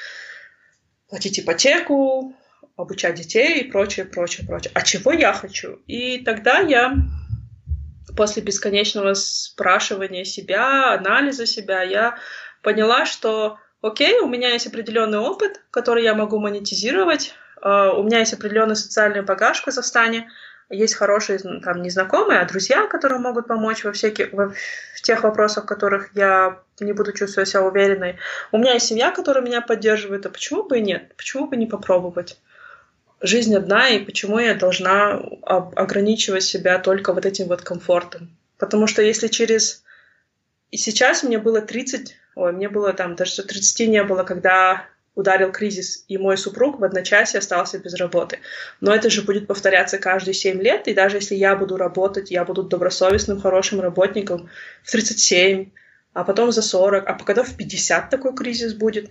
платить 1.08 1.40
ипотеку, 1.40 2.36
обучать 2.76 3.14
детей 3.14 3.60
и 3.60 3.70
прочее, 3.70 4.04
прочее, 4.04 4.46
прочее. 4.46 4.70
А 4.74 4.82
чего 4.82 5.12
я 5.12 5.32
хочу? 5.32 5.80
И 5.86 6.18
тогда 6.18 6.58
я 6.58 6.92
после 8.14 8.42
бесконечного 8.42 9.14
спрашивания 9.14 10.24
себя, 10.24 10.92
анализа 10.92 11.46
себя, 11.46 11.82
я 11.84 12.18
поняла, 12.62 13.06
что 13.06 13.56
окей, 13.80 14.18
у 14.18 14.28
меня 14.28 14.50
есть 14.50 14.66
определенный 14.66 15.20
опыт, 15.20 15.62
который 15.70 16.04
я 16.04 16.12
могу 16.12 16.38
монетизировать, 16.38 17.34
а, 17.62 17.92
у 17.92 18.02
меня 18.02 18.18
есть 18.18 18.34
определенный 18.34 18.76
социальный 18.76 19.22
багаж 19.22 19.60
в 19.60 19.64
Казахстане, 19.64 20.28
есть 20.70 20.94
хорошие 20.94 21.38
там 21.38 21.82
незнакомые, 21.82 22.40
а 22.40 22.44
друзья, 22.44 22.86
которые 22.86 23.20
могут 23.20 23.46
помочь 23.46 23.84
во 23.84 23.92
всяких 23.92 24.32
во, 24.32 24.50
в 24.94 25.02
тех 25.02 25.22
вопросах, 25.22 25.64
в 25.64 25.66
которых 25.66 26.10
я 26.14 26.60
не 26.80 26.92
буду 26.92 27.12
чувствовать 27.12 27.48
себя 27.48 27.62
уверенной. 27.62 28.18
У 28.52 28.58
меня 28.58 28.74
есть 28.74 28.86
семья, 28.86 29.10
которая 29.10 29.44
меня 29.44 29.62
поддерживает, 29.62 30.26
а 30.26 30.30
почему 30.30 30.64
бы 30.64 30.78
и 30.78 30.82
нет? 30.82 31.14
Почему 31.16 31.46
бы 31.46 31.56
не 31.56 31.66
попробовать? 31.66 32.38
Жизнь 33.20 33.54
одна, 33.56 33.88
и 33.88 34.04
почему 34.04 34.38
я 34.38 34.54
должна 34.54 35.20
ограничивать 35.42 36.44
себя 36.44 36.78
только 36.78 37.12
вот 37.12 37.26
этим 37.26 37.48
вот 37.48 37.62
комфортом? 37.62 38.36
Потому 38.58 38.86
что 38.86 39.02
если 39.02 39.28
через... 39.28 39.82
И 40.70 40.76
сейчас 40.76 41.22
мне 41.22 41.38
было 41.38 41.60
30... 41.60 42.14
Ой, 42.34 42.52
мне 42.52 42.68
было 42.68 42.92
там 42.92 43.16
даже 43.16 43.42
30 43.42 43.88
не 43.88 44.04
было, 44.04 44.22
когда 44.22 44.84
ударил 45.18 45.50
кризис, 45.50 46.04
и 46.06 46.16
мой 46.16 46.38
супруг 46.38 46.78
в 46.78 46.84
одночасье 46.84 47.38
остался 47.38 47.78
без 47.78 47.94
работы. 47.94 48.38
Но 48.80 48.94
это 48.94 49.10
же 49.10 49.22
будет 49.22 49.48
повторяться 49.48 49.98
каждые 49.98 50.32
7 50.32 50.62
лет, 50.62 50.86
и 50.86 50.94
даже 50.94 51.16
если 51.16 51.34
я 51.34 51.56
буду 51.56 51.76
работать, 51.76 52.30
я 52.30 52.44
буду 52.44 52.62
добросовестным, 52.62 53.40
хорошим 53.40 53.80
работником 53.80 54.48
в 54.84 54.92
37, 54.92 55.70
а 56.12 56.22
потом 56.22 56.52
за 56.52 56.62
40, 56.62 57.04
а 57.04 57.14
когда 57.14 57.42
в 57.42 57.56
50 57.56 58.10
такой 58.10 58.34
кризис 58.34 58.74
будет. 58.74 59.10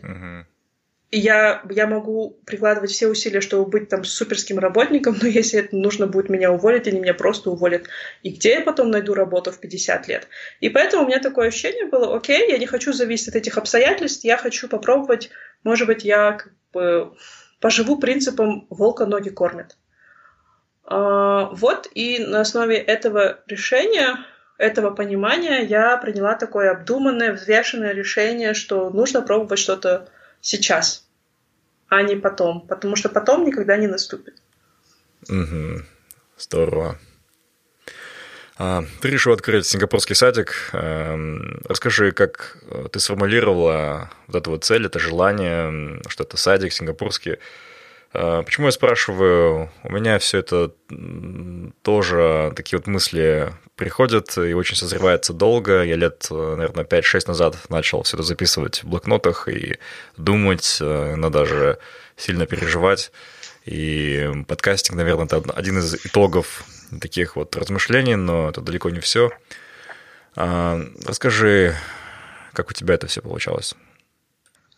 Я, 1.10 1.64
я 1.70 1.88
могу 1.88 2.38
прикладывать 2.46 2.92
все 2.92 3.08
усилия, 3.08 3.40
чтобы 3.40 3.70
быть 3.70 3.88
там 3.88 4.04
суперским 4.04 4.60
работником, 4.60 5.18
но 5.22 5.28
если 5.28 5.60
это 5.60 5.76
нужно 5.76 6.06
будет 6.06 6.30
меня 6.30 6.52
уволить 6.52 6.86
или 6.86 7.00
меня 7.00 7.14
просто 7.14 7.50
уволят, 7.50 7.88
и 8.24 8.32
где 8.32 8.56
я 8.56 8.62
потом 8.62 8.92
найду 8.92 9.14
работу 9.14 9.52
в 9.52 9.60
50 9.60 10.08
лет? 10.10 10.28
И 10.60 10.70
поэтому 10.70 11.04
у 11.04 11.08
меня 11.08 11.20
такое 11.20 11.48
ощущение 11.48 11.86
было, 11.86 12.16
окей, 12.16 12.52
я 12.52 12.58
не 12.58 12.66
хочу 12.66 12.92
зависеть 12.92 13.30
от 13.30 13.36
этих 13.36 13.58
обстоятельств, 13.58 14.26
я 14.26 14.36
хочу 14.36 14.68
попробовать, 14.68 15.30
может 15.64 15.88
быть, 15.88 16.04
я 16.04 16.34
как 16.34 16.52
бы 16.74 17.14
поживу 17.62 17.98
принципом 17.98 18.68
«волка 18.70 19.06
ноги 19.06 19.30
кормят». 19.30 19.78
А, 20.84 21.50
вот, 21.54 21.88
и 21.94 22.20
на 22.20 22.42
основе 22.42 22.78
этого 22.78 23.40
решения, 23.48 24.26
этого 24.58 24.92
понимания 24.92 25.62
я 25.64 25.96
приняла 25.98 26.36
такое 26.36 26.72
обдуманное, 26.72 27.34
взвешенное 27.34 27.94
решение, 27.94 28.54
что 28.54 28.90
нужно 28.90 29.22
пробовать 29.22 29.60
что-то 29.60 30.10
сейчас, 30.48 31.06
а 31.90 32.02
не 32.02 32.16
потом, 32.16 32.62
потому 32.68 32.96
что 32.96 33.10
потом 33.10 33.46
никогда 33.46 33.78
не 33.78 33.88
наступит. 33.88 34.36
Угу. 35.30 35.82
Здорово. 36.38 36.98
А, 38.58 38.84
ты 39.02 39.10
решил 39.10 39.34
открыть 39.34 39.66
сингапурский 39.68 40.16
садик. 40.16 40.70
Эм, 40.72 41.62
расскажи, 41.66 42.12
как 42.12 42.58
ты 42.92 43.00
сформулировала 43.00 44.10
вот 44.28 44.38
эту 44.38 44.52
вот 44.52 44.64
цель, 44.64 44.86
это 44.86 45.00
желание, 45.00 46.02
что 46.08 46.24
это 46.24 46.38
садик 46.38 46.72
сингапурский. 46.72 47.38
А, 48.20 48.42
почему 48.42 48.66
я 48.66 48.72
спрашиваю? 48.72 49.70
У 49.84 49.92
меня 49.92 50.18
все 50.18 50.40
это 50.40 50.72
тоже 51.84 52.52
такие 52.56 52.80
вот 52.80 52.88
мысли 52.88 53.54
приходят 53.76 54.36
и 54.40 54.54
очень 54.54 54.76
созревается 54.76 55.34
долго. 55.34 55.84
Я 55.84 55.96
лет, 55.98 56.26
наверное, 56.32 56.84
5-6 56.84 57.28
назад 57.28 57.58
начал 57.70 58.02
все 58.02 58.18
это 58.18 58.24
записывать 58.24 58.82
в 58.84 58.88
блокнотах 58.88 59.48
и 59.48 59.78
думать, 60.18 60.80
э, 60.82 61.16
но 61.16 61.30
даже 61.30 61.78
сильно 62.16 62.48
переживать. 62.48 63.12
И 63.66 64.28
подкастинг, 64.48 64.98
наверное, 64.98 65.26
это 65.26 65.44
один 65.54 65.78
из 65.78 65.94
итогов 66.04 66.64
таких 67.00 67.36
вот 67.36 67.56
размышлений, 67.56 68.16
но 68.16 68.50
это 68.50 68.62
далеко 68.62 68.90
не 68.90 69.00
все. 69.00 69.30
А, 70.36 70.82
расскажи, 71.06 71.76
как 72.54 72.72
у 72.72 72.74
тебя 72.74 72.96
это 72.96 73.06
все 73.06 73.22
получалось? 73.22 73.76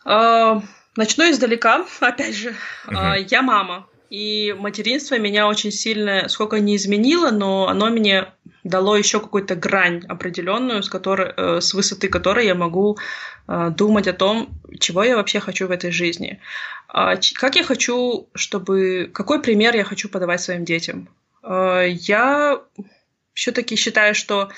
А, 0.04 0.60
Начну 0.96 1.30
издалека, 1.30 1.86
опять 2.00 2.34
же. 2.34 2.54
Угу. 2.86 2.96
Я 3.28 3.42
мама, 3.42 3.86
и 4.10 4.56
материнство 4.58 5.18
меня 5.18 5.46
очень 5.46 5.70
сильно, 5.70 6.28
сколько 6.28 6.58
не 6.58 6.74
изменило, 6.74 7.30
но 7.30 7.68
оно 7.68 7.90
мне 7.90 8.26
дало 8.64 8.96
еще 8.96 9.20
какую-то 9.20 9.54
грань 9.54 10.04
определенную, 10.08 10.82
с, 10.82 10.88
которой, 10.88 11.32
э, 11.36 11.60
с 11.60 11.72
высоты 11.74 12.08
которой 12.08 12.46
я 12.46 12.56
могу 12.56 12.98
э, 13.46 13.70
думать 13.70 14.08
о 14.08 14.12
том, 14.12 14.50
чего 14.80 15.04
я 15.04 15.16
вообще 15.16 15.38
хочу 15.38 15.68
в 15.68 15.70
этой 15.70 15.92
жизни. 15.92 16.40
А 16.88 17.14
как 17.34 17.54
я 17.54 17.62
хочу, 17.62 18.28
чтобы... 18.34 19.08
Какой 19.14 19.40
пример 19.40 19.76
я 19.76 19.84
хочу 19.84 20.08
подавать 20.08 20.40
своим 20.40 20.64
детям? 20.64 21.08
Э, 21.44 21.86
я 21.88 22.60
все-таки 23.32 23.76
считаю, 23.76 24.16
что 24.16 24.50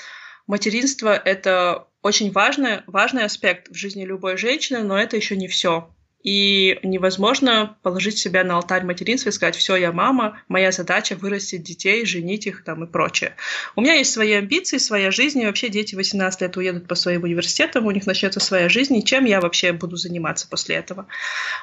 материнство— 0.47 1.15
это 1.25 1.85
очень 2.01 2.31
важный, 2.31 2.81
важный 2.87 3.23
аспект 3.23 3.69
в 3.69 3.75
жизни 3.75 4.03
любой 4.03 4.37
женщины, 4.37 4.81
но 4.81 4.97
это 4.97 5.15
еще 5.15 5.37
не 5.37 5.47
все. 5.47 5.89
И 6.23 6.79
невозможно 6.83 7.77
положить 7.81 8.17
себя 8.17 8.45
на 8.45 8.55
алтарь 8.55 8.83
материнства 8.83 9.29
и 9.29 9.31
сказать, 9.33 9.57
все, 9.57 9.75
я 9.75 9.91
мама, 9.91 10.41
моя 10.47 10.71
задача 10.71 11.15
вырастить 11.15 11.63
детей, 11.63 12.05
женить 12.05 12.47
их 12.47 12.63
там 12.63 12.83
и 12.85 12.87
прочее. 12.87 13.35
У 13.75 13.81
меня 13.81 13.95
есть 13.95 14.13
свои 14.13 14.31
амбиции, 14.31 14.77
своя 14.77 15.11
жизнь, 15.11 15.41
и 15.41 15.45
вообще 15.45 15.67
дети 15.67 15.95
18 15.95 16.41
лет 16.41 16.55
уедут 16.55 16.87
по 16.87 16.95
своим 16.95 17.23
университетам, 17.23 17.85
у 17.85 17.91
них 17.91 18.05
начнется 18.05 18.39
своя 18.39 18.69
жизнь, 18.69 18.95
и 18.95 19.03
чем 19.03 19.25
я 19.25 19.41
вообще 19.41 19.73
буду 19.73 19.97
заниматься 19.97 20.47
после 20.47 20.75
этого. 20.75 21.07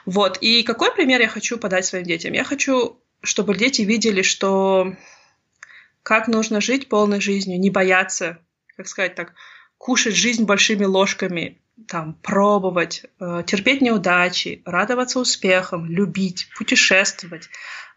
Вот. 0.04 0.36
И 0.42 0.62
какой 0.62 0.92
пример 0.94 1.22
я 1.22 1.28
хочу 1.28 1.56
подать 1.56 1.86
своим 1.86 2.04
детям? 2.04 2.34
Я 2.34 2.44
хочу, 2.44 3.00
чтобы 3.22 3.56
дети 3.56 3.82
видели, 3.82 4.20
что 4.20 4.94
как 6.02 6.28
нужно 6.28 6.60
жить 6.60 6.88
полной 6.88 7.20
жизнью, 7.20 7.58
не 7.58 7.70
бояться, 7.70 8.38
как 8.76 8.88
сказать 8.88 9.14
так, 9.14 9.34
кушать 9.78 10.14
жизнь 10.14 10.44
большими 10.44 10.84
ложками, 10.84 11.58
там, 11.88 12.14
пробовать, 12.14 13.04
э, 13.20 13.42
терпеть 13.46 13.80
неудачи, 13.80 14.62
радоваться 14.64 15.18
успехам, 15.20 15.86
любить, 15.86 16.48
путешествовать, 16.56 17.48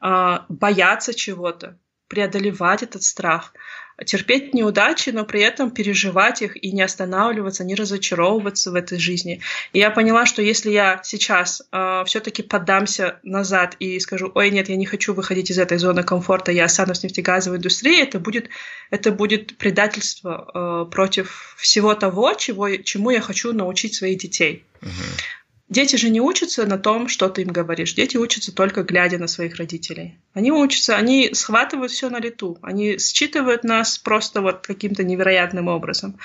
э, 0.02 0.38
бояться 0.50 1.14
чего-то, 1.14 1.80
преодолевать 2.08 2.84
этот 2.84 3.04
страх– 3.04 3.54
терпеть 4.06 4.54
неудачи, 4.54 5.10
но 5.10 5.26
при 5.26 5.42
этом 5.42 5.72
переживать 5.72 6.42
их 6.42 6.62
и 6.62 6.72
не 6.72 6.82
останавливаться, 6.82 7.64
не 7.64 7.76
разочаровываться 7.76 8.72
в 8.72 8.76
этой 8.76 9.00
жизни. 9.00 9.42
И 9.72 9.80
я 9.80 9.92
поняла, 9.92 10.26
что 10.26 10.42
если 10.42 10.72
я 10.72 11.02
сейчас 11.04 11.62
э, 11.72 12.04
все-таки 12.06 12.44
поддамся 12.44 13.20
назад 13.24 13.76
и 13.80 14.00
скажу, 14.00 14.32
ой, 14.34 14.50
нет, 14.50 14.70
я 14.70 14.76
не 14.76 14.86
хочу 14.86 15.14
выходить 15.14 15.52
из 15.52 15.60
этой 15.60 15.78
зоны 15.78 16.04
комфорта, 16.04 16.52
я 16.52 16.66
останусь 16.66 17.00
в 17.00 17.04
нефтегазовой 17.04 17.58
индустрии, 17.58 18.02
это 18.02 18.20
будет, 18.20 18.50
это 18.90 19.12
будет 19.12 19.58
предательство 19.58 20.86
э, 20.88 20.92
против 20.92 21.56
всего 21.58 21.94
того, 21.94 22.34
чего, 22.34 22.76
чему 22.78 23.12
я 23.12 23.22
хочу 23.22 23.54
научить 23.54 23.96
своих 23.96 24.18
детей. 24.18 24.66
Uh-huh. 24.82 25.22
Дети 25.70 25.96
же 25.96 26.10
не 26.10 26.20
учатся 26.20 26.66
на 26.66 26.78
том, 26.78 27.08
что 27.08 27.30
ты 27.30 27.44
им 27.44 27.48
говоришь. 27.48 27.94
Дети 27.94 28.18
учатся 28.18 28.54
только 28.54 28.84
глядя 28.84 29.18
на 29.18 29.28
своих 29.28 29.56
родителей. 29.56 30.20
Они 30.34 30.52
учатся, 30.52 30.98
они 30.98 31.34
схватывают 31.34 31.92
все 31.92 32.10
на 32.10 32.20
лету. 32.20 32.60
Они 32.62 32.98
считывают 33.00 33.64
нас 33.64 33.98
просто 33.98 34.42
вот 34.42 34.68
каким-то 34.68 35.04
невероятным 35.04 35.70
образом. 35.70 36.20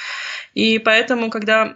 И 0.55 0.78
поэтому, 0.78 1.30
когда 1.30 1.74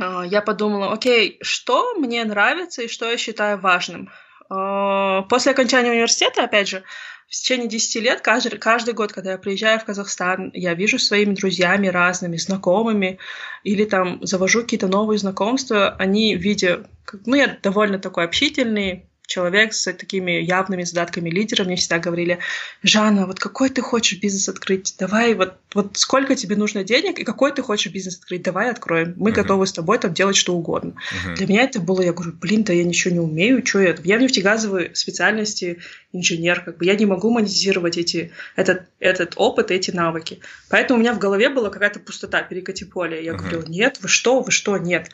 э, 0.00 0.22
я 0.26 0.40
подумала, 0.40 0.92
окей, 0.92 1.38
что 1.42 1.94
мне 1.94 2.24
нравится 2.24 2.82
и 2.82 2.88
что 2.88 3.10
я 3.10 3.18
считаю 3.18 3.60
важным. 3.60 4.10
Э, 4.50 5.22
после 5.28 5.52
окончания 5.52 5.90
университета, 5.90 6.44
опять 6.44 6.68
же, 6.68 6.84
в 7.28 7.32
течение 7.32 7.68
10 7.68 8.02
лет, 8.02 8.20
каждый, 8.22 8.58
каждый 8.58 8.94
год, 8.94 9.12
когда 9.12 9.32
я 9.32 9.38
приезжаю 9.38 9.78
в 9.78 9.84
Казахстан, 9.84 10.50
я 10.54 10.72
вижу 10.72 10.98
своими 10.98 11.34
друзьями 11.34 11.88
разными, 11.88 12.38
знакомыми, 12.38 13.18
или 13.64 13.84
там 13.84 14.24
завожу 14.24 14.62
какие-то 14.62 14.88
новые 14.88 15.18
знакомства, 15.18 15.94
они, 15.98 16.34
видя, 16.34 16.86
ну, 17.26 17.36
я 17.36 17.58
довольно 17.62 17.98
такой 17.98 18.24
общительный, 18.24 19.10
человек 19.28 19.74
с 19.74 19.92
такими 19.92 20.32
явными 20.40 20.82
задатками 20.84 21.28
лидера, 21.28 21.64
мне 21.64 21.76
всегда 21.76 21.98
говорили, 21.98 22.38
Жанна, 22.82 23.26
вот 23.26 23.38
какой 23.38 23.68
ты 23.68 23.82
хочешь 23.82 24.18
бизнес 24.18 24.48
открыть? 24.48 24.94
Давай, 24.98 25.34
вот, 25.34 25.58
вот 25.74 25.98
сколько 25.98 26.34
тебе 26.34 26.56
нужно 26.56 26.82
денег 26.82 27.18
и 27.18 27.24
какой 27.24 27.52
ты 27.52 27.62
хочешь 27.62 27.92
бизнес 27.92 28.16
открыть? 28.16 28.42
Давай 28.42 28.70
откроем. 28.70 29.12
Мы 29.18 29.30
uh-huh. 29.30 29.34
готовы 29.34 29.66
с 29.66 29.72
тобой 29.72 29.98
там 29.98 30.14
делать 30.14 30.34
что 30.34 30.54
угодно. 30.54 30.94
Uh-huh. 30.94 31.36
Для 31.36 31.46
меня 31.46 31.62
это 31.62 31.78
было, 31.78 32.00
я 32.00 32.14
говорю, 32.14 32.32
блин, 32.40 32.64
да 32.64 32.72
я 32.72 32.84
ничего 32.84 33.12
не 33.12 33.20
умею, 33.20 33.64
что 33.64 33.80
я? 33.80 33.94
Я 34.02 34.16
в 34.16 34.22
нефтегазовой 34.22 34.92
специальности 34.94 35.78
инженер, 36.14 36.62
как 36.64 36.78
бы 36.78 36.86
я 36.86 36.96
не 36.96 37.04
могу 37.04 37.30
монетизировать 37.30 37.98
эти, 37.98 38.32
этот, 38.56 38.84
этот 38.98 39.34
опыт, 39.36 39.70
эти 39.70 39.90
навыки. 39.90 40.40
Поэтому 40.70 40.98
у 40.98 41.02
меня 41.02 41.12
в 41.12 41.18
голове 41.18 41.50
была 41.50 41.68
какая-то 41.68 42.00
пустота, 42.00 42.40
перекати 42.40 42.86
поле. 42.86 43.22
Я 43.22 43.32
uh-huh. 43.32 43.36
говорю, 43.36 43.64
нет, 43.68 43.98
вы 44.00 44.08
что, 44.08 44.40
вы 44.40 44.50
что, 44.50 44.78
нет. 44.78 45.10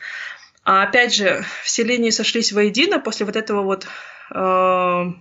А 0.65 0.81
опять 0.81 1.13
же, 1.13 1.45
все 1.63 1.83
линии 1.83 2.09
сошлись 2.09 2.51
воедино 2.51 2.99
после 2.99 3.27
вот 3.27 3.35
этого 3.35 3.61
вот, 3.61 3.85
э, 4.31 4.35
я 4.35 5.13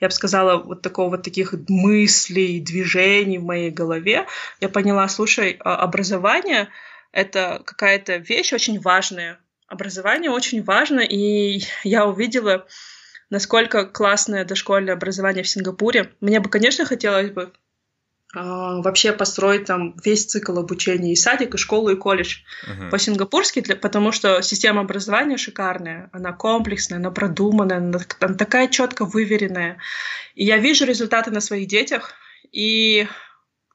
бы 0.00 0.10
сказала, 0.10 0.56
вот 0.62 0.80
такого 0.80 1.10
вот 1.10 1.22
таких 1.22 1.54
мыслей, 1.68 2.58
движений 2.58 3.36
в 3.36 3.44
моей 3.44 3.70
голове. 3.70 4.26
Я 4.60 4.70
поняла, 4.70 5.06
слушай, 5.08 5.58
а 5.60 5.76
образование— 5.76 6.68
это 7.12 7.62
какая-то 7.66 8.16
вещь 8.16 8.54
очень 8.54 8.80
важная. 8.80 9.38
Образование 9.66 10.30
очень 10.30 10.64
важно, 10.64 11.00
и 11.00 11.60
я 11.84 12.06
увидела, 12.06 12.66
насколько 13.28 13.84
классное 13.84 14.46
дошкольное 14.46 14.94
образование 14.94 15.44
в 15.44 15.48
Сингапуре. 15.50 16.12
Мне 16.22 16.40
бы, 16.40 16.48
конечно, 16.48 16.86
хотелось 16.86 17.30
бы 17.30 17.52
вообще 18.34 19.12
построить 19.12 19.64
там 19.64 19.96
весь 20.04 20.26
цикл 20.26 20.58
обучения 20.58 21.12
и 21.12 21.16
садик, 21.16 21.54
и 21.54 21.58
школу, 21.58 21.88
и 21.88 21.96
колледж 21.96 22.40
uh-huh. 22.66 22.90
по-сингапурски, 22.90 23.60
для, 23.60 23.74
потому 23.74 24.12
что 24.12 24.42
система 24.42 24.82
образования 24.82 25.38
шикарная, 25.38 26.10
она 26.12 26.32
комплексная, 26.32 26.98
она 26.98 27.10
продуманная, 27.10 27.78
она, 27.78 28.00
она 28.20 28.34
такая 28.34 28.68
четко 28.68 29.06
выверенная. 29.06 29.78
И 30.34 30.44
я 30.44 30.58
вижу 30.58 30.84
результаты 30.84 31.30
на 31.30 31.40
своих 31.40 31.68
детях, 31.68 32.12
и 32.52 33.08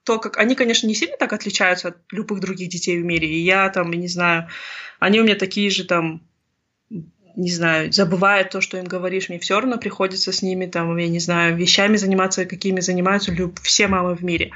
то, 0.04 0.20
как 0.20 0.38
они, 0.38 0.54
конечно, 0.54 0.86
не 0.86 0.95
сильно 0.95 1.18
так 1.18 1.34
отличаются 1.34 1.89
от 1.89 1.97
любых 2.12 2.39
других 2.39 2.70
детей 2.70 3.01
в 3.01 3.06
мире. 3.06 3.28
И 3.28 3.39
я 3.39 3.70
там, 3.70 3.89
не 3.91 4.08
знаю, 4.08 4.49
они 4.99 5.20
у 5.20 5.24
меня 5.24 5.36
такие 5.36 5.70
же 5.72 5.86
там 5.86 6.22
не 7.36 7.51
знаю, 7.51 7.91
забывают 7.91 8.51
то, 8.51 8.61
что 8.61 8.77
им 8.77 8.86
говоришь, 8.86 9.29
мне 9.29 9.39
все 9.39 9.59
равно 9.59 9.77
приходится 9.77 10.31
с 10.31 10.41
ними, 10.41 10.65
там, 10.65 10.95
я 10.97 11.07
не 11.07 11.19
знаю, 11.19 11.55
вещами 11.55 11.97
заниматься, 11.97 12.45
какими 12.45 12.79
занимаются 12.79 13.31
люб... 13.31 13.59
все 13.61 13.88
мамы 13.88 14.15
в 14.15 14.23
мире. 14.23 14.51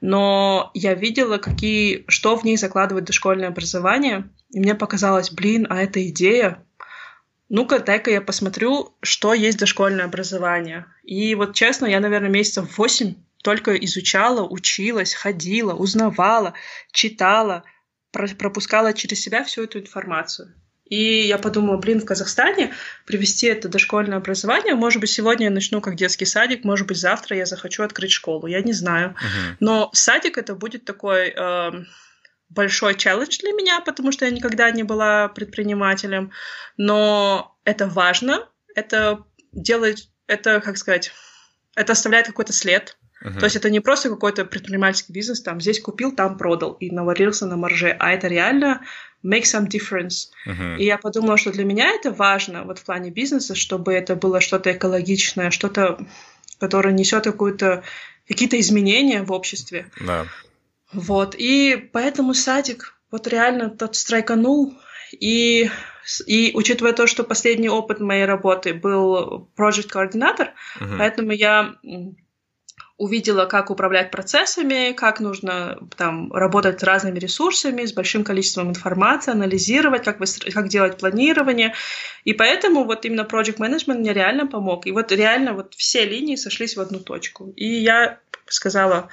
Но 0.00 0.70
я 0.74 0.94
видела, 0.94 1.38
какие, 1.38 2.04
что 2.08 2.36
в 2.36 2.44
них 2.44 2.58
закладывает 2.58 3.04
дошкольное 3.04 3.48
образование, 3.48 4.28
и 4.50 4.60
мне 4.60 4.74
показалось, 4.74 5.30
блин, 5.30 5.66
а 5.68 5.82
эта 5.82 6.06
идея, 6.08 6.64
ну-ка, 7.48 7.80
дай-ка 7.80 8.10
я 8.10 8.20
посмотрю, 8.20 8.94
что 9.02 9.34
есть 9.34 9.58
дошкольное 9.58 10.04
образование. 10.04 10.86
И 11.02 11.34
вот 11.34 11.54
честно, 11.54 11.86
я, 11.86 11.98
наверное, 11.98 12.30
месяцев 12.30 12.78
восемь 12.78 13.16
только 13.42 13.74
изучала, 13.74 14.46
училась, 14.46 15.14
ходила, 15.14 15.74
узнавала, 15.74 16.54
читала, 16.92 17.64
пропускала 18.12 18.92
через 18.92 19.20
себя 19.20 19.42
всю 19.42 19.64
эту 19.64 19.80
информацию. 19.80 20.54
И 20.90 21.26
я 21.26 21.38
подумала, 21.38 21.76
блин, 21.78 22.00
в 22.00 22.04
Казахстане 22.04 22.74
привести 23.06 23.46
это 23.46 23.68
дошкольное 23.68 24.18
образование, 24.18 24.74
может 24.74 25.00
быть, 25.00 25.10
сегодня 25.10 25.46
я 25.46 25.50
начну 25.50 25.80
как 25.80 25.94
детский 25.94 26.26
садик, 26.26 26.64
может 26.64 26.88
быть, 26.88 26.98
завтра 26.98 27.36
я 27.36 27.46
захочу 27.46 27.84
открыть 27.84 28.10
школу, 28.10 28.48
я 28.48 28.60
не 28.60 28.72
знаю. 28.72 29.10
Uh-huh. 29.10 29.56
Но 29.60 29.90
садик 29.92 30.36
это 30.36 30.56
будет 30.56 30.84
такой 30.84 31.32
э, 31.34 31.70
большой 32.48 32.96
челлендж 32.96 33.38
для 33.38 33.52
меня, 33.52 33.80
потому 33.80 34.10
что 34.10 34.24
я 34.24 34.32
никогда 34.32 34.68
не 34.72 34.82
была 34.82 35.28
предпринимателем. 35.28 36.32
Но 36.76 37.56
это 37.64 37.86
важно, 37.86 38.48
это 38.74 39.24
делает, 39.52 40.08
это, 40.26 40.60
как 40.60 40.76
сказать, 40.76 41.12
это 41.76 41.92
оставляет 41.92 42.26
какой-то 42.26 42.52
след. 42.52 42.98
Uh-huh. 43.22 43.38
То 43.38 43.44
есть 43.44 43.54
это 43.54 43.70
не 43.70 43.78
просто 43.78 44.08
какой-то 44.08 44.44
предпринимательский 44.44 45.14
бизнес, 45.14 45.40
там 45.40 45.60
здесь 45.60 45.80
купил, 45.80 46.10
там 46.16 46.36
продал 46.36 46.72
и 46.72 46.90
наварился 46.90 47.46
на 47.46 47.56
марже, 47.56 47.94
а 47.96 48.10
это 48.10 48.26
реально 48.26 48.80
make 49.22 49.44
some 49.44 49.68
difference. 49.68 50.30
Uh-huh. 50.46 50.78
И 50.78 50.84
я 50.84 50.98
подумала, 50.98 51.36
что 51.36 51.52
для 51.52 51.64
меня 51.64 51.90
это 51.90 52.10
важно 52.10 52.64
вот 52.64 52.78
в 52.78 52.84
плане 52.84 53.10
бизнеса, 53.10 53.54
чтобы 53.54 53.92
это 53.92 54.16
было 54.16 54.40
что-то 54.40 54.72
экологичное, 54.72 55.50
что-то, 55.50 55.98
которое 56.58 56.92
несет 56.92 57.24
какую-то 57.24 57.82
какие-то 58.28 58.58
изменения 58.60 59.22
в 59.22 59.32
обществе. 59.32 59.90
Да. 60.00 60.26
Вот. 60.92 61.34
И 61.36 61.76
поэтому 61.92 62.34
садик 62.34 62.96
вот 63.10 63.26
реально 63.26 63.70
тот 63.70 63.96
страйканул. 63.96 64.74
И, 65.12 65.68
и 66.26 66.52
учитывая 66.54 66.92
то, 66.92 67.08
что 67.08 67.24
последний 67.24 67.68
опыт 67.68 67.98
моей 67.98 68.26
работы 68.26 68.72
был 68.72 69.48
проект-координатор, 69.56 70.52
uh-huh. 70.78 70.98
поэтому 70.98 71.32
я 71.32 71.74
увидела, 73.00 73.46
как 73.46 73.70
управлять 73.70 74.10
процессами, 74.10 74.92
как 74.92 75.20
нужно 75.20 75.78
там 75.96 76.30
работать 76.34 76.80
с 76.80 76.82
разными 76.82 77.18
ресурсами, 77.18 77.86
с 77.86 77.94
большим 77.94 78.24
количеством 78.24 78.68
информации, 78.68 79.32
анализировать, 79.32 80.04
как, 80.04 80.20
выстро... 80.20 80.50
как 80.50 80.68
делать 80.68 80.98
планирование. 80.98 81.72
И 82.24 82.34
поэтому 82.34 82.84
вот 82.84 83.06
именно 83.06 83.22
Project 83.22 83.56
Management 83.56 84.00
мне 84.00 84.12
реально 84.12 84.46
помог. 84.46 84.86
И 84.86 84.92
вот 84.92 85.12
реально 85.12 85.54
вот 85.54 85.72
все 85.76 86.04
линии 86.04 86.36
сошлись 86.36 86.76
в 86.76 86.80
одну 86.82 87.00
точку. 87.00 87.54
И 87.56 87.66
я 87.66 88.18
сказала, 88.44 89.08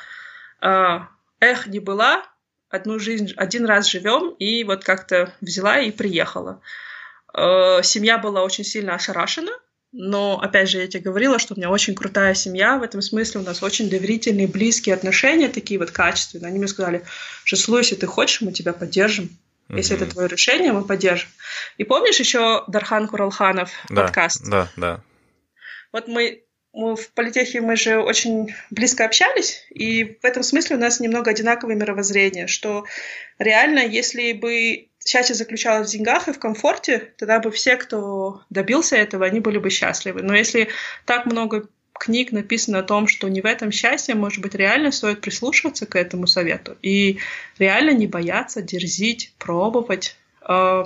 «А, 0.59 1.07
эх, 1.39 1.67
не 1.67 1.79
была, 1.79 2.25
одну 2.69 2.99
жизнь, 2.99 3.31
один 3.37 3.65
раз 3.65 3.87
живем, 3.87 4.31
и 4.31 4.65
вот 4.65 4.83
как-то 4.83 5.33
взяла 5.39 5.79
и 5.79 5.91
приехала. 5.91 6.61
Э, 7.33 7.81
семья 7.83 8.17
была 8.17 8.43
очень 8.43 8.65
сильно 8.65 8.95
ошарашена, 8.95 9.53
но, 9.93 10.39
опять 10.39 10.69
же, 10.69 10.79
я 10.79 10.87
тебе 10.87 11.01
говорила, 11.01 11.39
что 11.39 11.53
у 11.53 11.57
меня 11.57 11.69
очень 11.69 11.95
крутая 11.95 12.33
семья, 12.33 12.77
в 12.77 12.83
этом 12.83 13.01
смысле 13.01 13.41
у 13.41 13.43
нас 13.43 13.63
очень 13.63 13.89
доверительные, 13.89 14.47
близкие 14.47 14.93
отношения, 14.93 15.47
такие 15.47 15.79
вот 15.79 15.91
качественные. 15.91 16.49
Они 16.49 16.59
мне 16.59 16.67
сказали, 16.67 17.03
что, 17.43 17.77
если 17.77 17.95
ты 17.95 18.05
хочешь, 18.05 18.41
мы 18.41 18.51
тебя 18.51 18.73
поддержим. 18.73 19.29
Если 19.69 19.97
mm-hmm. 19.97 20.03
это 20.03 20.11
твое 20.11 20.27
решение, 20.27 20.71
мы 20.71 20.85
поддержим. 20.85 21.29
И 21.77 21.83
помнишь 21.83 22.19
еще 22.19 22.63
Дархан 22.67 23.07
Куралханов 23.07 23.69
да, 23.89 24.03
подкаст? 24.03 24.47
Да, 24.49 24.69
да. 24.77 25.01
Вот 25.91 26.07
мы, 26.07 26.43
мы 26.73 26.95
в 26.95 27.11
политехе 27.11 27.59
мы 27.59 27.75
же 27.75 27.99
очень 27.99 28.53
близко 28.69 29.03
общались, 29.03 29.65
и 29.69 30.03
в 30.21 30.23
этом 30.23 30.43
смысле 30.43 30.77
у 30.77 30.79
нас 30.79 30.99
немного 30.99 31.31
одинаковое 31.31 31.75
мировоззрение, 31.75 32.47
что 32.47 32.85
реально, 33.39 33.79
если 33.79 34.31
бы 34.33 34.87
счастье 35.07 35.35
заключалось 35.35 35.87
в 35.87 35.91
деньгах 35.91 36.27
и 36.27 36.33
в 36.33 36.39
комфорте, 36.39 37.13
тогда 37.17 37.39
бы 37.39 37.51
все, 37.51 37.77
кто 37.77 38.41
добился 38.49 38.95
этого, 38.95 39.25
они 39.25 39.39
были 39.39 39.57
бы 39.57 39.69
счастливы. 39.69 40.21
Но 40.21 40.35
если 40.35 40.69
так 41.05 41.25
много 41.25 41.67
книг 41.93 42.31
написано 42.31 42.79
о 42.79 42.83
том, 42.83 43.07
что 43.07 43.27
не 43.27 43.41
в 43.41 43.45
этом 43.45 43.71
счастье, 43.71 44.15
может 44.15 44.41
быть, 44.41 44.55
реально 44.55 44.91
стоит 44.91 45.21
прислушиваться 45.21 45.85
к 45.85 45.95
этому 45.95 46.27
совету 46.27 46.77
и 46.81 47.19
реально 47.57 47.91
не 47.91 48.07
бояться 48.07 48.61
дерзить, 48.61 49.33
пробовать, 49.39 50.15
э, 50.47 50.83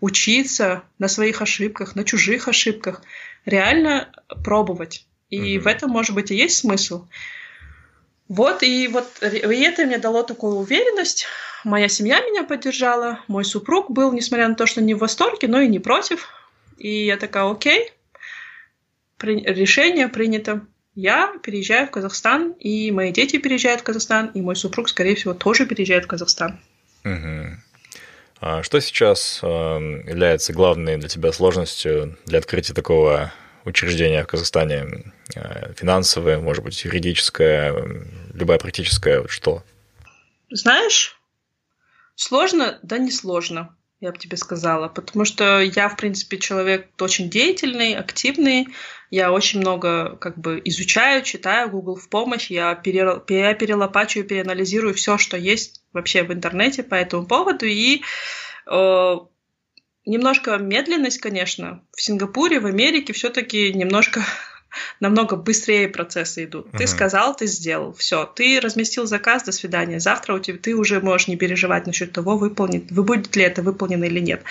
учиться 0.00 0.82
на 0.98 1.08
своих 1.08 1.42
ошибках, 1.42 1.94
на 1.94 2.04
чужих 2.04 2.48
ошибках, 2.48 3.02
реально 3.44 4.12
пробовать. 4.44 5.06
И 5.28 5.56
mm-hmm. 5.56 5.60
в 5.60 5.66
этом, 5.66 5.90
может 5.90 6.14
быть, 6.14 6.30
и 6.30 6.36
есть 6.36 6.58
смысл. 6.58 7.06
Вот, 8.28 8.62
и 8.62 8.88
вот 8.88 9.08
и 9.22 9.62
это 9.62 9.84
мне 9.86 9.98
дало 9.98 10.22
такую 10.22 10.56
уверенность. 10.56 11.26
Моя 11.64 11.88
семья 11.88 12.20
меня 12.20 12.44
поддержала, 12.44 13.20
мой 13.28 13.44
супруг 13.44 13.90
был, 13.90 14.12
несмотря 14.12 14.48
на 14.48 14.54
то, 14.54 14.66
что 14.66 14.80
не 14.80 14.94
в 14.94 14.98
восторге, 14.98 15.48
но 15.48 15.60
и 15.60 15.68
не 15.68 15.78
против. 15.78 16.28
И 16.78 17.06
я 17.06 17.16
такая, 17.16 17.50
окей, 17.50 17.92
при... 19.18 19.40
решение 19.42 20.08
принято. 20.08 20.66
Я 20.94 21.32
переезжаю 21.42 21.86
в 21.86 21.90
Казахстан, 21.90 22.52
и 22.52 22.90
мои 22.90 23.12
дети 23.12 23.38
переезжают 23.38 23.82
в 23.82 23.84
Казахстан, 23.84 24.28
и 24.34 24.40
мой 24.40 24.56
супруг, 24.56 24.88
скорее 24.88 25.14
всего, 25.14 25.34
тоже 25.34 25.66
переезжает 25.66 26.04
в 26.04 26.08
Казахстан. 26.08 26.58
Угу. 27.04 27.56
А 28.40 28.62
что 28.62 28.80
сейчас 28.80 29.40
э, 29.42 29.46
является 29.46 30.52
главной 30.54 30.96
для 30.96 31.08
тебя 31.08 31.30
сложностью 31.32 32.16
для 32.24 32.38
открытия 32.38 32.72
такого 32.72 33.32
учреждения 33.64 34.24
в 34.24 34.26
Казахстане? 34.26 35.12
Э, 35.34 35.74
финансовое, 35.74 36.38
может 36.38 36.64
быть, 36.64 36.82
юридическое, 36.84 37.74
любая 38.32 38.58
практическая, 38.58 39.20
вот 39.20 39.30
что? 39.30 39.62
Знаешь, 40.50 41.19
сложно, 42.20 42.78
да 42.82 42.98
не 42.98 43.10
сложно, 43.10 43.76
я 44.00 44.12
бы 44.12 44.18
тебе 44.18 44.36
сказала, 44.36 44.88
потому 44.88 45.24
что 45.24 45.60
я, 45.60 45.88
в 45.88 45.96
принципе, 45.96 46.38
человек 46.38 46.88
очень 47.00 47.30
деятельный, 47.30 47.94
активный, 47.94 48.68
я 49.10 49.32
очень 49.32 49.60
много 49.60 50.16
как 50.16 50.38
бы 50.38 50.60
изучаю, 50.64 51.22
читаю, 51.22 51.70
Google 51.70 51.96
в 51.96 52.08
помощь, 52.08 52.50
я, 52.50 52.74
пере, 52.74 53.22
я 53.28 53.54
перелопачиваю, 53.54 54.28
переанализирую 54.28 54.94
все, 54.94 55.16
что 55.16 55.36
есть 55.36 55.82
вообще 55.92 56.22
в 56.22 56.32
интернете 56.32 56.82
по 56.82 56.94
этому 56.94 57.26
поводу, 57.26 57.64
и 57.64 58.02
э, 58.66 59.16
немножко 60.04 60.58
медленность, 60.58 61.20
конечно, 61.20 61.82
в 61.96 62.02
Сингапуре, 62.02 62.60
в 62.60 62.66
Америке 62.66 63.14
все-таки 63.14 63.72
немножко 63.72 64.22
намного 65.00 65.36
быстрее 65.36 65.88
процессы 65.88 66.44
идут. 66.44 66.66
Uh-huh. 66.66 66.78
Ты 66.78 66.86
сказал, 66.86 67.34
ты 67.34 67.46
сделал, 67.46 67.92
все, 67.92 68.24
ты 68.26 68.60
разместил 68.60 69.06
заказ, 69.06 69.44
до 69.44 69.52
свидания. 69.52 70.00
Завтра 70.00 70.34
у 70.34 70.38
тебя 70.38 70.58
ты 70.58 70.74
уже 70.74 71.00
можешь 71.00 71.28
не 71.28 71.36
переживать 71.36 71.86
насчет 71.86 72.12
того, 72.12 72.36
выполнит, 72.36 72.90
вы 72.90 73.02
будет 73.02 73.34
ли 73.36 73.42
это 73.42 73.62
выполнено 73.62 74.04
или 74.04 74.20
нет. 74.20 74.42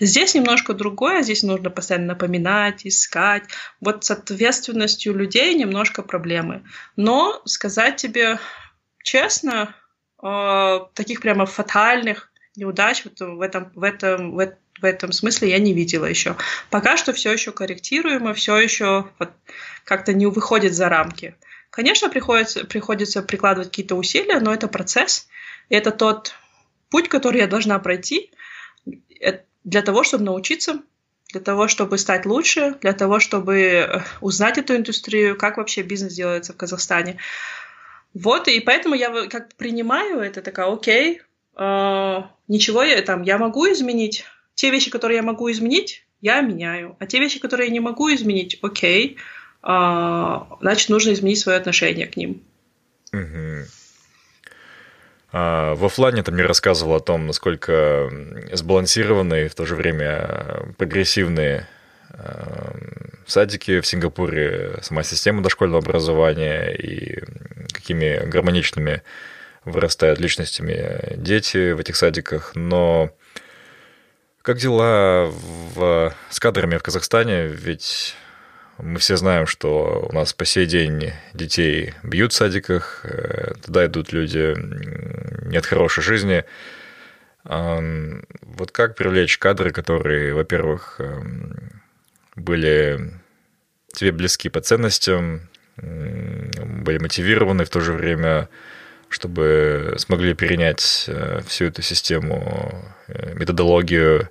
Здесь 0.00 0.34
немножко 0.34 0.74
другое, 0.74 1.22
здесь 1.22 1.42
нужно 1.42 1.70
постоянно 1.70 2.08
напоминать, 2.08 2.86
искать. 2.86 3.44
Вот 3.80 4.04
с 4.04 4.10
ответственностью 4.10 5.14
людей 5.14 5.54
немножко 5.54 6.02
проблемы. 6.02 6.62
Но 6.96 7.40
сказать 7.44 7.96
тебе 7.96 8.38
честно, 9.02 9.74
э, 10.22 10.80
таких 10.94 11.20
прямо 11.20 11.46
фатальных 11.46 12.30
неудач 12.56 13.02
в 13.02 13.06
этом, 13.06 13.36
в 13.36 13.42
этом, 13.42 13.70
в 13.74 13.82
этом, 13.82 14.34
в 14.34 14.38
этом 14.38 14.58
в 14.80 14.84
этом 14.84 15.12
смысле 15.12 15.50
я 15.50 15.58
не 15.58 15.72
видела 15.72 16.06
еще. 16.06 16.36
Пока 16.70 16.96
что 16.96 17.12
все 17.12 17.32
еще 17.32 17.52
корректируемо, 17.52 18.34
все 18.34 18.56
еще 18.56 19.08
вот 19.18 19.30
как-то 19.84 20.12
не 20.12 20.26
выходит 20.26 20.74
за 20.74 20.88
рамки. 20.88 21.34
Конечно, 21.70 22.08
приходится, 22.08 22.64
приходится 22.64 23.22
прикладывать 23.22 23.68
какие-то 23.68 23.96
усилия, 23.96 24.40
но 24.40 24.52
это 24.52 24.68
процесс. 24.68 25.28
И 25.68 25.74
это 25.74 25.90
тот 25.90 26.34
путь, 26.90 27.08
который 27.08 27.40
я 27.40 27.46
должна 27.46 27.78
пройти 27.78 28.30
э, 29.20 29.40
для 29.64 29.82
того, 29.82 30.04
чтобы 30.04 30.24
научиться, 30.24 30.80
для 31.32 31.40
того, 31.40 31.68
чтобы 31.68 31.98
стать 31.98 32.24
лучше, 32.24 32.76
для 32.80 32.92
того, 32.92 33.20
чтобы 33.20 33.58
э, 33.58 34.00
узнать 34.20 34.58
эту 34.58 34.76
индустрию, 34.76 35.36
как 35.36 35.56
вообще 35.56 35.82
бизнес 35.82 36.14
делается 36.14 36.52
в 36.52 36.56
Казахстане. 36.56 37.18
Вот, 38.14 38.48
и 38.48 38.60
поэтому 38.60 38.94
я 38.94 39.26
как 39.28 39.54
принимаю 39.56 40.20
это, 40.20 40.40
такая, 40.40 40.72
окей, 40.72 41.20
э, 41.56 42.22
ничего 42.48 42.82
я 42.82 43.02
там, 43.02 43.22
я 43.22 43.38
могу 43.38 43.70
изменить, 43.70 44.24
те 44.56 44.70
вещи, 44.70 44.90
которые 44.90 45.18
я 45.18 45.22
могу 45.22 45.50
изменить, 45.52 46.04
я 46.20 46.40
меняю. 46.40 46.96
А 46.98 47.06
те 47.06 47.20
вещи, 47.20 47.38
которые 47.38 47.68
я 47.68 47.72
не 47.72 47.80
могу 47.80 48.12
изменить, 48.12 48.58
окей, 48.62 49.18
а, 49.62 50.48
значит, 50.60 50.88
нужно 50.88 51.12
изменить 51.12 51.38
свое 51.38 51.58
отношение 51.58 52.06
к 52.06 52.16
ним. 52.16 52.42
Угу. 53.12 53.66
А, 55.32 55.74
в 55.74 55.84
офлайне 55.84 56.22
ты 56.22 56.32
мне 56.32 56.42
рассказывал 56.42 56.96
о 56.96 57.00
том, 57.00 57.26
насколько 57.26 58.10
сбалансированные 58.52 59.46
и 59.46 59.48
в 59.48 59.54
то 59.54 59.66
же 59.66 59.76
время 59.76 60.72
прогрессивные 60.78 61.68
а, 62.10 62.74
садики 63.26 63.80
в 63.80 63.86
Сингапуре, 63.86 64.78
сама 64.80 65.02
система 65.02 65.42
дошкольного 65.42 65.82
образования 65.82 66.70
и 66.70 67.22
какими 67.72 68.24
гармоничными 68.24 69.02
вырастают 69.66 70.18
личностями 70.18 71.14
дети 71.16 71.72
в 71.72 71.80
этих 71.80 71.96
садиках, 71.96 72.52
но 72.54 73.10
как 74.46 74.58
дела 74.58 75.26
в, 75.74 76.14
с 76.30 76.38
кадрами 76.38 76.76
в 76.76 76.82
Казахстане? 76.84 77.48
Ведь 77.48 78.14
мы 78.78 79.00
все 79.00 79.16
знаем, 79.16 79.44
что 79.48 80.06
у 80.08 80.14
нас 80.14 80.32
по 80.34 80.44
сей 80.44 80.66
день 80.66 81.12
детей 81.34 81.94
бьют 82.04 82.32
в 82.32 82.36
садиках, 82.36 83.00
э, 83.02 83.54
туда 83.64 83.86
идут 83.86 84.12
люди 84.12 84.54
нет 85.48 85.66
хорошей 85.66 86.04
жизни. 86.04 86.44
Вот 87.42 88.70
как 88.70 88.94
привлечь 88.94 89.38
кадры, 89.38 89.72
которые, 89.72 90.32
во-первых, 90.32 91.00
эм, 91.00 91.82
были 92.36 93.14
тебе 93.94 94.12
близки 94.12 94.48
по 94.48 94.60
ценностям, 94.60 95.48
были 95.76 96.98
мотивированы 96.98 97.64
в 97.64 97.70
то 97.70 97.80
же 97.80 97.92
время 97.92 98.48
чтобы 99.08 99.94
смогли 99.98 100.34
перенять 100.34 101.04
э, 101.08 101.40
всю 101.46 101.66
эту 101.66 101.82
систему, 101.82 102.84
э, 103.08 103.34
методологию 103.34 104.30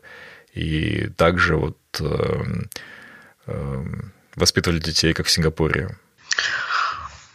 и 0.53 1.07
также 1.17 1.55
вот 1.55 1.77
э, 1.99 2.43
э, 3.47 3.83
воспитывали 4.35 4.79
детей, 4.79 5.13
как 5.13 5.25
в 5.25 5.31
Сингапуре? 5.31 5.97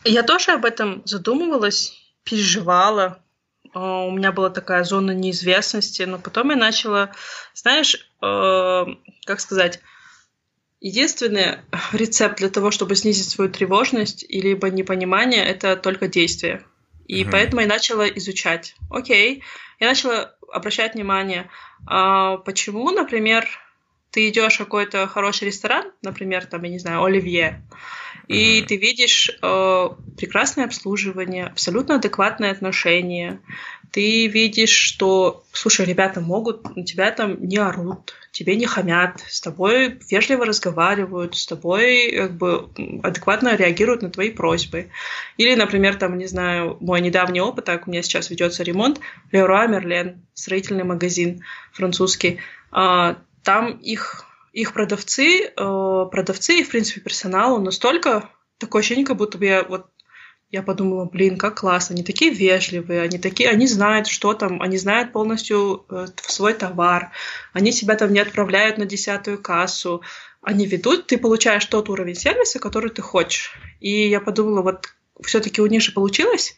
Я 0.04 0.22
тоже 0.22 0.52
об 0.52 0.64
этом 0.64 1.02
задумывалась, 1.04 1.92
переживала. 2.24 3.22
А, 3.72 4.04
у 4.04 4.10
меня 4.10 4.32
была 4.32 4.50
такая 4.50 4.84
зона 4.84 5.12
неизвестности, 5.12 6.02
но 6.02 6.18
потом 6.18 6.50
я 6.50 6.56
начала, 6.56 7.12
знаешь, 7.54 8.10
э, 8.22 8.84
как 9.26 9.40
сказать, 9.40 9.80
единственный 10.80 11.58
рецепт 11.92 12.38
для 12.38 12.48
того, 12.48 12.70
чтобы 12.70 12.96
снизить 12.96 13.28
свою 13.28 13.50
тревожность 13.50 14.24
и 14.26 14.40
либо 14.40 14.70
непонимание, 14.70 15.44
это 15.44 15.76
только 15.76 16.08
действие. 16.08 16.64
И 17.10 17.24
mm 17.24 17.30
поэтому 17.32 17.60
я 17.62 17.66
начала 17.66 18.08
изучать. 18.08 18.76
Окей, 18.88 19.42
я 19.80 19.88
начала 19.88 20.36
обращать 20.52 20.94
внимание, 20.94 21.50
а 21.86 22.36
почему, 22.36 22.90
например, 22.90 23.48
ты 24.12 24.28
идешь 24.28 24.54
в 24.54 24.58
какой-то 24.58 25.08
хороший 25.08 25.48
ресторан, 25.48 25.90
например, 26.02 26.46
там, 26.46 26.62
я 26.62 26.70
не 26.70 26.78
знаю, 26.78 27.02
Оливье, 27.02 27.64
и 28.28 28.62
ты 28.62 28.76
видишь 28.76 29.28
э, 29.28 29.88
прекрасное 30.16 30.66
обслуживание, 30.66 31.46
абсолютно 31.46 31.96
адекватное 31.96 32.52
отношение. 32.52 33.40
Ты 33.90 34.26
видишь, 34.28 34.70
что, 34.70 35.42
слушай, 35.52 35.84
ребята 35.84 36.20
могут, 36.20 36.76
на 36.76 36.84
тебя 36.84 37.10
там 37.10 37.42
не 37.44 37.58
орут, 37.58 38.14
тебе 38.30 38.54
не 38.54 38.66
хамят, 38.66 39.20
с 39.28 39.40
тобой 39.40 39.98
вежливо 40.08 40.46
разговаривают, 40.46 41.36
с 41.36 41.46
тобой 41.46 42.12
как 42.12 42.36
бы 42.36 42.68
адекватно 43.02 43.56
реагируют 43.56 44.02
на 44.02 44.10
твои 44.10 44.30
просьбы. 44.30 44.90
Или, 45.36 45.54
например, 45.54 45.96
там, 45.96 46.18
не 46.18 46.26
знаю, 46.26 46.76
мой 46.80 47.00
недавний 47.00 47.40
опыт, 47.40 47.64
так 47.64 47.86
у 47.86 47.90
меня 47.90 48.02
сейчас 48.02 48.30
ведется 48.30 48.62
ремонт, 48.62 49.00
Леруа 49.32 49.66
Мерлен, 49.66 50.24
строительный 50.34 50.84
магазин 50.84 51.42
французский. 51.72 52.38
А, 52.70 53.18
там 53.42 53.78
их 53.78 54.26
их 54.52 54.72
продавцы, 54.72 55.46
э, 55.46 56.06
продавцы 56.10 56.58
и, 56.58 56.64
в 56.64 56.70
принципе, 56.70 57.00
персоналу 57.00 57.60
настолько 57.60 58.30
такое 58.58 58.80
ощущение, 58.80 59.06
как 59.06 59.16
будто 59.16 59.38
бы 59.38 59.46
я 59.46 59.62
вот 59.62 59.86
я 60.50 60.62
подумала, 60.62 61.04
блин, 61.04 61.38
как 61.38 61.60
классно, 61.60 61.94
они 61.94 62.02
такие 62.02 62.32
вежливые, 62.32 63.02
они 63.02 63.18
такие, 63.18 63.48
они 63.48 63.66
знают, 63.66 64.08
что 64.08 64.34
там, 64.34 64.60
они 64.60 64.78
знают 64.78 65.12
полностью 65.12 65.84
э, 65.88 66.06
свой 66.22 66.54
товар, 66.54 67.12
они 67.52 67.72
тебя 67.72 67.94
там 67.94 68.12
не 68.12 68.18
отправляют 68.18 68.76
на 68.76 68.84
десятую 68.84 69.40
кассу, 69.40 70.02
они 70.42 70.66
ведут, 70.66 71.06
ты 71.06 71.18
получаешь 71.18 71.64
тот 71.66 71.88
уровень 71.88 72.16
сервиса, 72.16 72.58
который 72.58 72.90
ты 72.90 73.00
хочешь. 73.00 73.54
И 73.78 74.08
я 74.08 74.20
подумала, 74.20 74.62
вот 74.62 74.88
все-таки 75.22 75.60
у 75.60 75.66
них 75.66 75.82
же 75.82 75.92
получилось. 75.92 76.56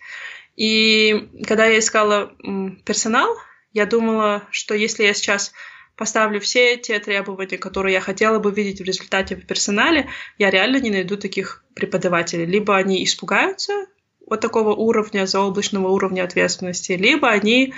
И 0.56 1.28
когда 1.46 1.66
я 1.66 1.78
искала 1.78 2.32
персонал, 2.84 3.36
я 3.72 3.86
думала, 3.86 4.44
что 4.50 4.74
если 4.74 5.04
я 5.04 5.12
сейчас 5.12 5.52
поставлю 6.02 6.40
все 6.40 6.76
те 6.76 6.98
требования, 6.98 7.58
которые 7.58 7.92
я 7.92 8.00
хотела 8.00 8.40
бы 8.40 8.50
видеть 8.50 8.80
в 8.80 8.84
результате 8.84 9.36
в 9.36 9.46
персонале, 9.46 10.08
я 10.36 10.50
реально 10.50 10.78
не 10.80 10.90
найду 10.90 11.16
таких 11.16 11.62
преподавателей. 11.74 12.44
Либо 12.44 12.76
они 12.76 13.04
испугаются 13.04 13.86
вот 14.26 14.40
такого 14.40 14.74
уровня, 14.74 15.26
заоблачного 15.26 15.86
уровня 15.90 16.24
ответственности, 16.24 16.90
либо 16.90 17.28
они 17.28 17.74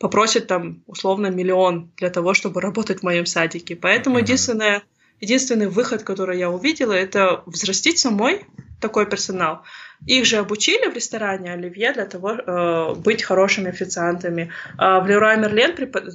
попросят 0.00 0.48
там 0.48 0.82
условно 0.88 1.28
миллион 1.28 1.92
для 1.96 2.10
того, 2.10 2.34
чтобы 2.34 2.60
работать 2.60 2.98
в 2.98 3.02
моем 3.04 3.26
садике. 3.26 3.76
Поэтому 3.76 4.18
mm-hmm. 4.18 4.22
единственное, 4.22 4.82
единственный 5.20 5.68
выход, 5.68 6.02
который 6.02 6.36
я 6.36 6.50
увидела, 6.50 6.94
это 6.94 7.44
взрастить 7.46 8.00
самой 8.00 8.44
такой 8.80 9.06
персонал. 9.06 9.62
Их 10.06 10.24
же 10.24 10.36
обучили 10.36 10.88
в 10.88 10.94
ресторане 10.94 11.52
Оливье 11.52 11.92
для 11.92 12.06
того, 12.06 12.32
э, 12.32 12.94
быть 12.94 13.22
хорошими 13.22 13.70
официантами. 13.70 14.50
А 14.76 15.00
в 15.00 15.06
Леруа 15.06 15.36
Мерлен 15.36 15.74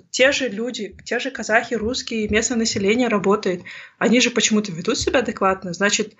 те 0.09 0.31
же 0.31 0.47
люди, 0.47 0.95
те 1.03 1.19
же 1.19 1.31
казахи, 1.31 1.73
русские, 1.73 2.29
местное 2.29 2.57
население 2.57 3.07
работает. 3.07 3.63
Они 3.97 4.19
же 4.21 4.31
почему-то 4.31 4.71
ведут 4.71 4.97
себя 4.97 5.19
адекватно. 5.19 5.73
Значит, 5.73 6.15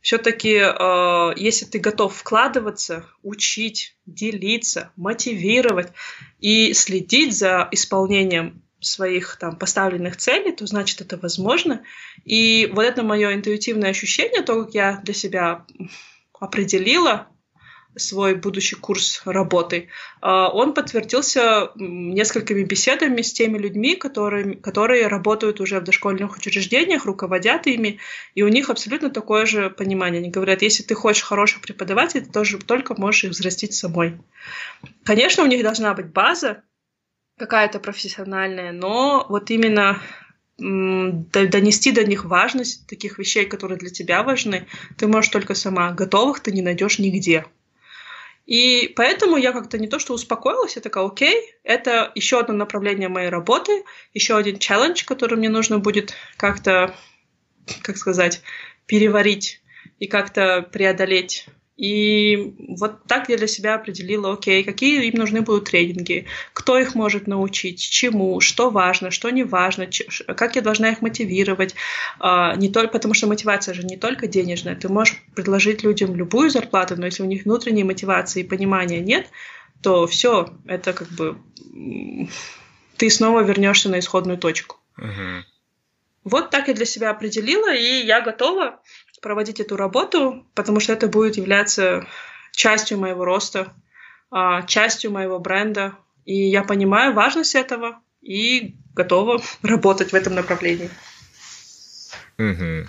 все-таки, 0.00 0.54
э, 0.54 1.32
если 1.36 1.66
ты 1.66 1.78
готов 1.80 2.14
вкладываться, 2.14 3.06
учить, 3.22 3.96
делиться, 4.06 4.92
мотивировать 4.96 5.88
и 6.38 6.72
следить 6.72 7.36
за 7.36 7.68
исполнением 7.72 8.62
своих 8.80 9.36
там 9.36 9.56
поставленных 9.56 10.16
целей, 10.16 10.52
то 10.52 10.66
значит 10.66 11.00
это 11.00 11.16
возможно. 11.16 11.82
И 12.24 12.70
вот 12.72 12.82
это 12.82 13.02
мое 13.02 13.34
интуитивное 13.34 13.90
ощущение, 13.90 14.42
то, 14.42 14.64
как 14.64 14.74
я 14.74 15.00
для 15.02 15.14
себя 15.14 15.66
определила 16.40 17.28
свой 17.96 18.34
будущий 18.34 18.76
курс 18.76 19.22
работы, 19.24 19.88
а, 20.20 20.48
он 20.50 20.74
подтвердился 20.74 21.70
несколькими 21.76 22.62
беседами 22.62 23.22
с 23.22 23.32
теми 23.32 23.58
людьми, 23.58 23.96
которые, 23.96 24.56
которые 24.56 25.06
работают 25.08 25.60
уже 25.60 25.80
в 25.80 25.84
дошкольных 25.84 26.36
учреждениях, 26.36 27.04
руководят 27.04 27.66
ими, 27.66 27.98
и 28.34 28.42
у 28.42 28.48
них 28.48 28.70
абсолютно 28.70 29.10
такое 29.10 29.46
же 29.46 29.70
понимание. 29.70 30.20
Они 30.20 30.30
говорят, 30.30 30.62
если 30.62 30.82
ты 30.82 30.94
хочешь 30.94 31.22
хороших 31.22 31.60
преподавателей, 31.62 32.24
ты 32.24 32.32
тоже 32.32 32.58
только 32.58 32.94
можешь 32.98 33.24
их 33.24 33.30
взрастить 33.30 33.74
самой. 33.74 34.18
Конечно, 35.04 35.42
у 35.42 35.46
них 35.46 35.62
должна 35.62 35.94
быть 35.94 36.12
база 36.12 36.62
какая-то 37.38 37.78
профессиональная, 37.78 38.72
но 38.72 39.26
вот 39.28 39.50
именно 39.50 40.00
донести 40.58 41.92
до 41.92 42.04
них 42.04 42.24
важность 42.24 42.86
таких 42.86 43.18
вещей, 43.18 43.46
которые 43.46 43.78
для 43.78 43.90
тебя 43.90 44.22
важны, 44.22 44.66
ты 44.96 45.06
можешь 45.06 45.30
только 45.30 45.54
сама. 45.54 45.92
Готовых 45.92 46.40
ты 46.40 46.50
не 46.50 46.62
найдешь 46.62 46.98
нигде. 46.98 47.46
И 48.46 48.92
поэтому 48.96 49.36
я 49.36 49.52
как-то 49.52 49.78
не 49.78 49.88
то 49.88 49.98
что 49.98 50.14
успокоилась, 50.14 50.76
я 50.76 50.82
такая, 50.82 51.04
окей, 51.04 51.54
это 51.64 52.10
еще 52.14 52.40
одно 52.40 52.54
направление 52.54 53.08
моей 53.08 53.28
работы, 53.28 53.84
еще 54.14 54.36
один 54.36 54.58
челлендж, 54.58 55.04
который 55.04 55.36
мне 55.36 55.50
нужно 55.50 55.78
будет 55.78 56.14
как-то, 56.38 56.94
как 57.82 57.98
сказать, 57.98 58.40
переварить 58.86 59.60
и 59.98 60.06
как-то 60.06 60.62
преодолеть. 60.62 61.46
И 61.78 62.56
вот 62.76 63.04
так 63.06 63.28
я 63.28 63.36
для 63.36 63.46
себя 63.46 63.76
определила, 63.76 64.32
окей, 64.32 64.64
какие 64.64 65.08
им 65.08 65.16
нужны 65.16 65.42
будут 65.42 65.70
тренинги, 65.70 66.26
кто 66.52 66.76
их 66.76 66.96
может 66.96 67.28
научить, 67.28 67.78
чему, 67.78 68.40
что 68.40 68.68
важно, 68.68 69.12
что 69.12 69.30
не 69.30 69.44
важно, 69.44 69.88
как 70.36 70.56
я 70.56 70.62
должна 70.62 70.90
их 70.90 71.02
мотивировать. 71.02 71.76
А, 72.18 72.56
не 72.56 72.68
только, 72.68 72.94
потому 72.94 73.14
что 73.14 73.28
мотивация 73.28 73.74
же 73.74 73.84
не 73.84 73.96
только 73.96 74.26
денежная. 74.26 74.74
Ты 74.74 74.88
можешь 74.88 75.22
предложить 75.36 75.84
людям 75.84 76.16
любую 76.16 76.50
зарплату, 76.50 76.96
но 76.96 77.06
если 77.06 77.22
у 77.22 77.26
них 77.26 77.44
внутренней 77.44 77.84
мотивации 77.84 78.40
и 78.40 78.48
понимания 78.48 78.98
нет, 78.98 79.28
то 79.80 80.08
все, 80.08 80.48
это 80.66 80.92
как 80.92 81.08
бы 81.10 81.38
ты 82.96 83.08
снова 83.08 83.44
вернешься 83.44 83.88
на 83.88 84.00
исходную 84.00 84.36
точку. 84.36 84.78
Угу. 84.96 85.44
Вот 86.24 86.50
так 86.50 86.66
я 86.66 86.74
для 86.74 86.86
себя 86.86 87.10
определила, 87.10 87.72
и 87.72 88.04
я 88.04 88.20
готова 88.20 88.80
проводить 89.20 89.60
эту 89.60 89.76
работу, 89.76 90.46
потому 90.54 90.80
что 90.80 90.92
это 90.92 91.08
будет 91.08 91.36
являться 91.36 92.06
частью 92.52 92.98
моего 92.98 93.24
роста, 93.24 93.72
а, 94.30 94.62
частью 94.62 95.10
моего 95.10 95.38
бренда. 95.38 95.94
И 96.24 96.34
я 96.34 96.62
понимаю 96.62 97.14
важность 97.14 97.54
этого 97.54 98.00
и 98.20 98.76
готова 98.94 99.40
работать 99.62 100.12
в 100.12 100.14
этом 100.14 100.34
направлении. 100.34 100.90
Угу. 102.38 102.88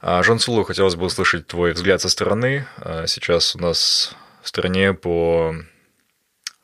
А, 0.00 0.22
Жан 0.22 0.38
Сулу, 0.38 0.64
хотелось 0.64 0.94
бы 0.94 1.06
услышать 1.06 1.46
твой 1.46 1.72
взгляд 1.72 2.00
со 2.00 2.08
стороны. 2.08 2.66
А, 2.76 3.06
сейчас 3.06 3.54
у 3.56 3.58
нас 3.58 4.16
в 4.42 4.48
стране 4.48 4.94
по 4.94 5.54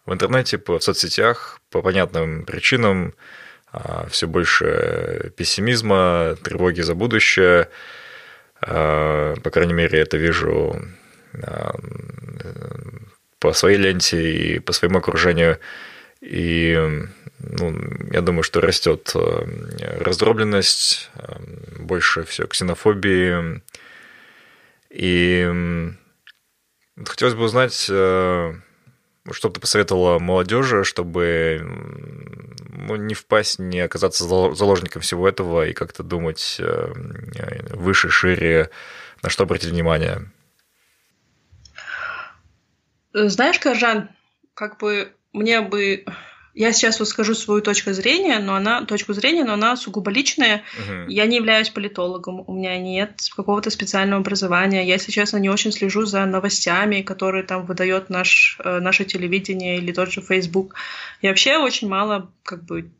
в 0.06 0.12
интернете, 0.14 0.56
по 0.56 0.78
в 0.78 0.82
соцсетях, 0.82 1.60
по 1.70 1.82
понятным 1.82 2.46
причинам 2.46 3.14
все 4.08 4.26
больше 4.26 5.34
пессимизма, 5.36 6.34
тревоги 6.42 6.80
за 6.80 6.94
будущее. 6.94 7.68
А, 8.60 9.34
по 9.42 9.50
крайней 9.50 9.72
мере, 9.72 10.00
это 10.00 10.16
вижу 10.16 10.80
а, 11.42 11.74
по 13.38 13.52
своей 13.52 13.78
ленте 13.78 14.32
и 14.32 14.58
по 14.58 14.72
своему 14.72 14.98
окружению. 14.98 15.58
И 16.20 16.76
ну, 17.38 17.80
я 18.10 18.20
думаю, 18.20 18.42
что 18.42 18.60
растет 18.60 19.12
а, 19.14 19.46
раздробленность, 20.00 21.10
больше 21.78 22.24
все 22.24 22.46
ксенофобии. 22.46 23.62
И 24.90 25.92
хотелось 27.04 27.34
бы 27.34 27.44
узнать, 27.44 27.74
что 27.74 28.54
ты 29.26 29.60
посоветовала 29.60 30.18
молодежи, 30.18 30.84
чтобы 30.84 31.60
ну, 32.86 32.96
не 32.96 33.14
впасть, 33.14 33.58
не 33.58 33.80
оказаться 33.80 34.24
заложником 34.24 35.02
всего 35.02 35.28
этого 35.28 35.66
и 35.66 35.72
как-то 35.72 36.02
думать 36.02 36.56
э, 36.60 36.92
выше, 37.70 38.08
шире, 38.10 38.70
на 39.22 39.30
что 39.30 39.44
обратить 39.44 39.70
внимание? 39.70 40.30
Знаешь, 43.12 43.58
Каржан, 43.58 44.10
как 44.54 44.78
бы 44.78 45.12
мне 45.32 45.60
бы 45.60 46.04
я 46.58 46.72
сейчас 46.72 46.98
вот 46.98 47.08
скажу 47.08 47.36
свою 47.36 47.62
точку 47.62 47.92
зрения, 47.92 48.40
но 48.40 48.56
она 48.56 48.84
точку 48.84 49.12
зрения, 49.12 49.44
но 49.44 49.52
она 49.52 49.76
сугубо 49.76 50.10
личная. 50.10 50.64
Uh-huh. 50.76 51.04
Я 51.06 51.26
не 51.26 51.36
являюсь 51.36 51.70
политологом, 51.70 52.42
у 52.44 52.52
меня 52.52 52.76
нет 52.78 53.12
какого-то 53.36 53.70
специального 53.70 54.20
образования. 54.20 54.84
Я, 54.84 54.94
если 54.94 55.12
честно, 55.12 55.36
не 55.36 55.48
очень 55.48 55.70
слежу 55.70 56.04
за 56.04 56.26
новостями, 56.26 57.02
которые 57.02 57.44
там 57.44 57.64
выдает 57.64 58.10
наш, 58.10 58.58
э, 58.64 58.80
наше 58.80 59.04
телевидение 59.04 59.78
или 59.78 59.92
тот 59.92 60.10
же 60.10 60.20
Facebook. 60.20 60.74
Я 61.22 61.28
вообще 61.30 61.58
очень 61.58 61.88
мало 61.88 62.32
как 62.42 62.64
бы 62.64 62.90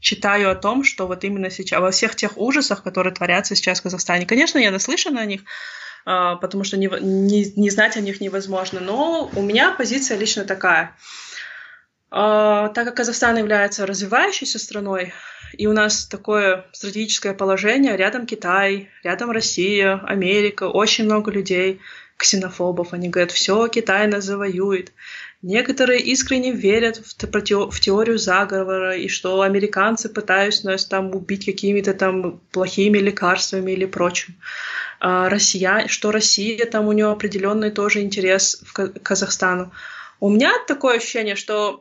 читаю 0.00 0.50
о 0.50 0.54
том, 0.54 0.82
что 0.82 1.06
вот 1.06 1.22
именно 1.22 1.50
сейчас, 1.50 1.80
во 1.80 1.90
всех 1.90 2.16
тех 2.16 2.38
ужасах, 2.38 2.82
которые 2.82 3.12
творятся 3.12 3.54
сейчас 3.54 3.80
в 3.80 3.82
Казахстане. 3.82 4.24
Конечно, 4.24 4.58
я 4.58 4.70
наслышана 4.70 5.20
о 5.20 5.26
них, 5.26 5.42
а, 6.06 6.36
потому 6.36 6.64
что 6.64 6.78
не, 6.78 6.88
не, 7.02 7.52
не 7.56 7.68
знать 7.68 7.98
о 7.98 8.00
них 8.00 8.22
невозможно, 8.22 8.80
но 8.80 9.30
у 9.34 9.42
меня 9.42 9.72
позиция 9.72 10.16
лично 10.16 10.44
такая. 10.44 10.96
А, 12.10 12.68
так 12.68 12.86
как 12.86 12.96
Казахстан 12.96 13.36
является 13.36 13.86
развивающейся 13.86 14.58
страной, 14.58 15.12
и 15.56 15.66
у 15.66 15.72
нас 15.72 16.06
такое 16.06 16.66
стратегическое 16.72 17.34
положение, 17.34 17.96
рядом 17.96 18.26
Китай, 18.26 18.90
рядом 19.02 19.30
Россия, 19.30 20.00
Америка, 20.06 20.64
очень 20.64 21.04
много 21.04 21.30
людей, 21.30 21.80
ксенофобов, 22.16 22.92
они 22.92 23.08
говорят, 23.08 23.32
все, 23.32 23.68
Китай 23.68 24.06
нас 24.06 24.24
завоюет. 24.24 24.92
Некоторые 25.42 26.00
искренне 26.00 26.50
верят 26.50 26.96
в, 26.96 27.70
в 27.70 27.80
теорию 27.80 28.18
заговора 28.18 28.96
и 28.96 29.08
что 29.08 29.42
американцы 29.42 30.08
пытаются 30.08 30.66
нас 30.66 30.86
там 30.86 31.14
убить 31.14 31.44
какими-то 31.44 31.92
там 31.92 32.40
плохими 32.52 32.98
лекарствами 32.98 33.72
или 33.72 33.84
прочим. 33.84 34.34
А 34.98 35.28
Россия, 35.28 35.86
что 35.88 36.10
Россия, 36.10 36.64
там 36.64 36.88
у 36.88 36.92
нее 36.92 37.10
определенный 37.10 37.70
тоже 37.70 38.00
интерес 38.00 38.62
к 38.72 38.88
Казахстану. 39.02 39.72
У 40.20 40.30
меня 40.30 40.52
такое 40.66 40.96
ощущение, 40.96 41.36
что 41.36 41.80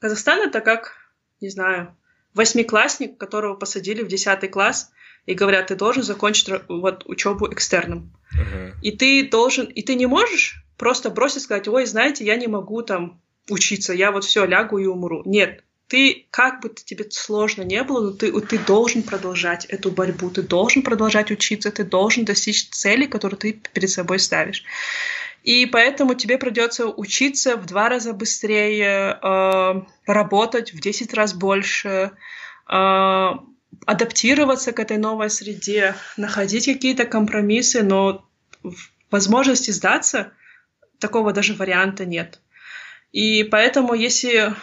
Казахстан 0.00 0.40
это 0.48 0.60
как, 0.60 0.94
не 1.40 1.48
знаю, 1.48 1.96
восьмиклассник, 2.34 3.18
которого 3.18 3.54
посадили 3.54 4.02
в 4.02 4.08
десятый 4.08 4.48
класс 4.48 4.90
и 5.26 5.34
говорят, 5.34 5.68
ты 5.68 5.74
должен 5.74 6.02
закончить 6.02 6.50
вот 6.68 7.04
учебу 7.06 7.52
экстерном. 7.52 8.12
Uh-huh. 8.34 8.72
И 8.82 8.92
ты 8.92 9.28
должен, 9.28 9.66
и 9.66 9.82
ты 9.82 9.94
не 9.94 10.06
можешь 10.06 10.64
просто 10.76 11.10
бросить 11.10 11.42
сказать, 11.42 11.68
ой, 11.68 11.86
знаете, 11.86 12.24
я 12.24 12.36
не 12.36 12.46
могу 12.46 12.82
там 12.82 13.20
учиться, 13.48 13.92
я 13.92 14.12
вот 14.12 14.24
все 14.24 14.46
лягу 14.46 14.78
и 14.78 14.86
умру. 14.86 15.22
Нет, 15.26 15.62
ты, 15.88 16.26
как 16.30 16.62
бы 16.62 16.68
тебе 16.70 17.04
сложно 17.10 17.62
не 17.62 17.82
было, 17.82 18.00
но 18.00 18.10
ты, 18.12 18.32
ты 18.42 18.58
должен 18.58 19.02
продолжать 19.02 19.64
эту 19.64 19.90
борьбу, 19.90 20.30
ты 20.30 20.42
должен 20.42 20.82
продолжать 20.82 21.30
учиться, 21.32 21.72
ты 21.72 21.84
должен 21.84 22.24
достичь 22.24 22.70
цели, 22.70 23.06
которую 23.06 23.38
ты 23.38 23.60
перед 23.72 23.90
собой 23.90 24.20
ставишь. 24.20 24.64
И 25.42 25.66
поэтому 25.66 26.14
тебе 26.14 26.36
придется 26.38 26.86
учиться 26.86 27.56
в 27.56 27.66
два 27.66 27.88
раза 27.88 28.12
быстрее, 28.12 29.18
э, 29.22 29.82
работать 30.06 30.72
в 30.74 30.80
10 30.80 31.14
раз 31.14 31.32
больше, 31.32 32.12
э, 32.68 33.30
адаптироваться 33.86 34.72
к 34.72 34.80
этой 34.80 34.98
новой 34.98 35.30
среде, 35.30 35.94
находить 36.16 36.66
какие-то 36.66 37.06
компромиссы, 37.06 37.82
но 37.82 38.26
возможности 39.10 39.70
сдаться 39.70 40.32
такого 40.98 41.32
даже 41.32 41.54
варианта 41.54 42.04
нет. 42.04 42.40
И 43.12 43.42
поэтому, 43.44 43.94
если 43.94 44.54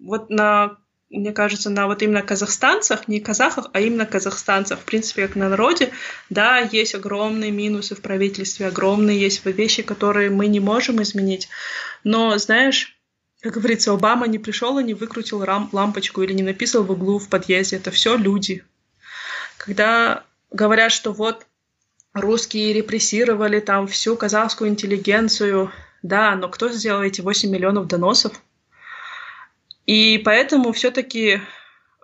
вот 0.00 0.28
на, 0.28 0.78
мне 1.10 1.32
кажется, 1.32 1.70
на 1.70 1.86
вот 1.86 2.02
именно 2.02 2.22
казахстанцах, 2.22 3.06
не 3.08 3.20
казахах, 3.20 3.68
а 3.72 3.80
именно 3.80 4.06
казахстанцах, 4.06 4.80
в 4.80 4.84
принципе, 4.84 5.26
как 5.26 5.36
на 5.36 5.48
народе, 5.48 5.92
да, 6.30 6.58
есть 6.58 6.94
огромные 6.94 7.52
минусы 7.52 7.94
в 7.94 8.00
правительстве, 8.00 8.66
огромные 8.66 9.20
есть 9.20 9.44
вещи, 9.44 9.82
которые 9.82 10.30
мы 10.30 10.48
не 10.48 10.60
можем 10.60 11.00
изменить. 11.02 11.48
Но, 12.02 12.36
знаешь, 12.38 12.98
как 13.40 13.54
говорится, 13.54 13.92
Обама 13.92 14.26
не 14.26 14.38
пришел 14.38 14.78
и 14.78 14.84
не 14.84 14.94
выкрутил 14.94 15.44
рам- 15.44 15.68
лампочку 15.72 16.22
или 16.22 16.32
не 16.32 16.42
написал 16.42 16.82
в 16.82 16.90
углу 16.90 17.18
в 17.18 17.28
подъезде. 17.28 17.76
Это 17.76 17.90
все 17.90 18.16
люди. 18.16 18.64
Когда 19.58 20.24
говорят, 20.50 20.90
что 20.90 21.12
вот 21.12 21.46
русские 22.12 22.72
репрессировали 22.72 23.60
там 23.60 23.86
всю 23.86 24.16
казахскую 24.16 24.70
интеллигенцию. 24.70 25.70
Да, 26.02 26.34
но 26.34 26.48
кто 26.48 26.68
сделал 26.70 27.02
эти 27.02 27.20
8 27.20 27.50
миллионов 27.50 27.86
доносов? 27.86 28.40
И 29.86 30.18
поэтому 30.18 30.72
все-таки, 30.72 31.40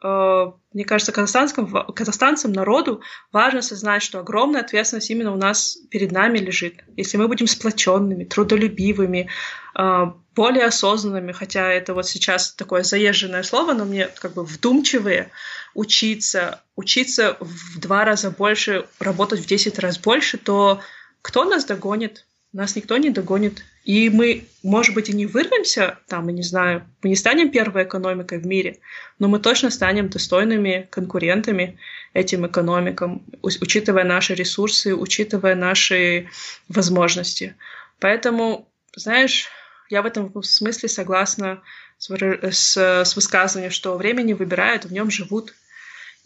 э, 0.03 0.53
мне 0.72 0.85
кажется, 0.85 1.12
казахстанцам, 1.12 1.66
казахстанцам, 1.95 2.53
народу 2.53 3.03
важно 3.33 3.59
осознать, 3.59 4.03
что 4.03 4.20
огромная 4.20 4.61
ответственность 4.61 5.11
именно 5.11 5.33
у 5.33 5.37
нас 5.37 5.76
перед 5.91 6.12
нами 6.12 6.39
лежит. 6.39 6.76
Если 6.97 7.16
мы 7.16 7.26
будем 7.26 7.49
сплоченными, 7.49 8.24
трудолюбивыми, 8.24 9.28
э, 9.76 10.07
более 10.35 10.64
осознанными, 10.66 11.33
хотя 11.33 11.68
это 11.72 11.93
вот 11.93 12.07
сейчас 12.07 12.53
такое 12.53 12.85
заезженное 12.85 13.43
слово, 13.43 13.74
но 13.74 13.85
мне 13.85 14.09
как 14.20 14.35
бы 14.35 14.45
вдумчивые, 14.45 15.30
учиться, 15.74 16.62
учиться 16.76 17.37
в 17.41 17.80
два 17.80 18.05
раза 18.05 18.30
больше, 18.30 18.87
работать 19.01 19.41
в 19.41 19.47
десять 19.47 19.78
раз 19.78 19.99
больше, 19.99 20.39
то 20.39 20.80
кто 21.20 21.45
нас 21.45 21.64
догонит? 21.64 22.24
Нас 22.53 22.76
никто 22.76 22.98
не 22.98 23.11
догонит. 23.11 23.64
И 23.84 24.11
мы, 24.11 24.44
может 24.62 24.94
быть, 24.94 25.09
и 25.09 25.14
не 25.14 25.26
вырвемся, 25.26 25.98
там, 26.07 26.28
я 26.28 26.34
не 26.34 26.42
знаю, 26.42 26.86
мы 27.03 27.09
не 27.09 27.16
станем 27.16 27.50
первой 27.50 27.84
экономикой 27.84 28.38
в 28.38 28.46
мире, 28.46 28.78
но 29.18 29.26
мы 29.28 29.40
точно 29.40 29.70
станем 29.70 30.09
достойными 30.09 30.86
конкурентами 30.90 31.78
этим 32.12 32.46
экономикам, 32.46 33.24
учитывая 33.42 34.05
наши 34.05 34.34
ресурсы, 34.34 34.94
учитывая 34.94 35.55
наши 35.55 36.28
возможности. 36.68 37.57
Поэтому, 37.98 38.68
знаешь, 38.94 39.48
я 39.88 40.03
в 40.03 40.07
этом 40.07 40.42
смысле 40.42 40.88
согласна 40.88 41.62
с, 41.98 42.76
с, 42.76 43.16
высказыванием, 43.16 43.72
что 43.72 43.96
время 43.96 44.22
не 44.22 44.34
выбирают, 44.34 44.84
в 44.84 44.92
нем 44.92 45.11
живут. 45.11 45.55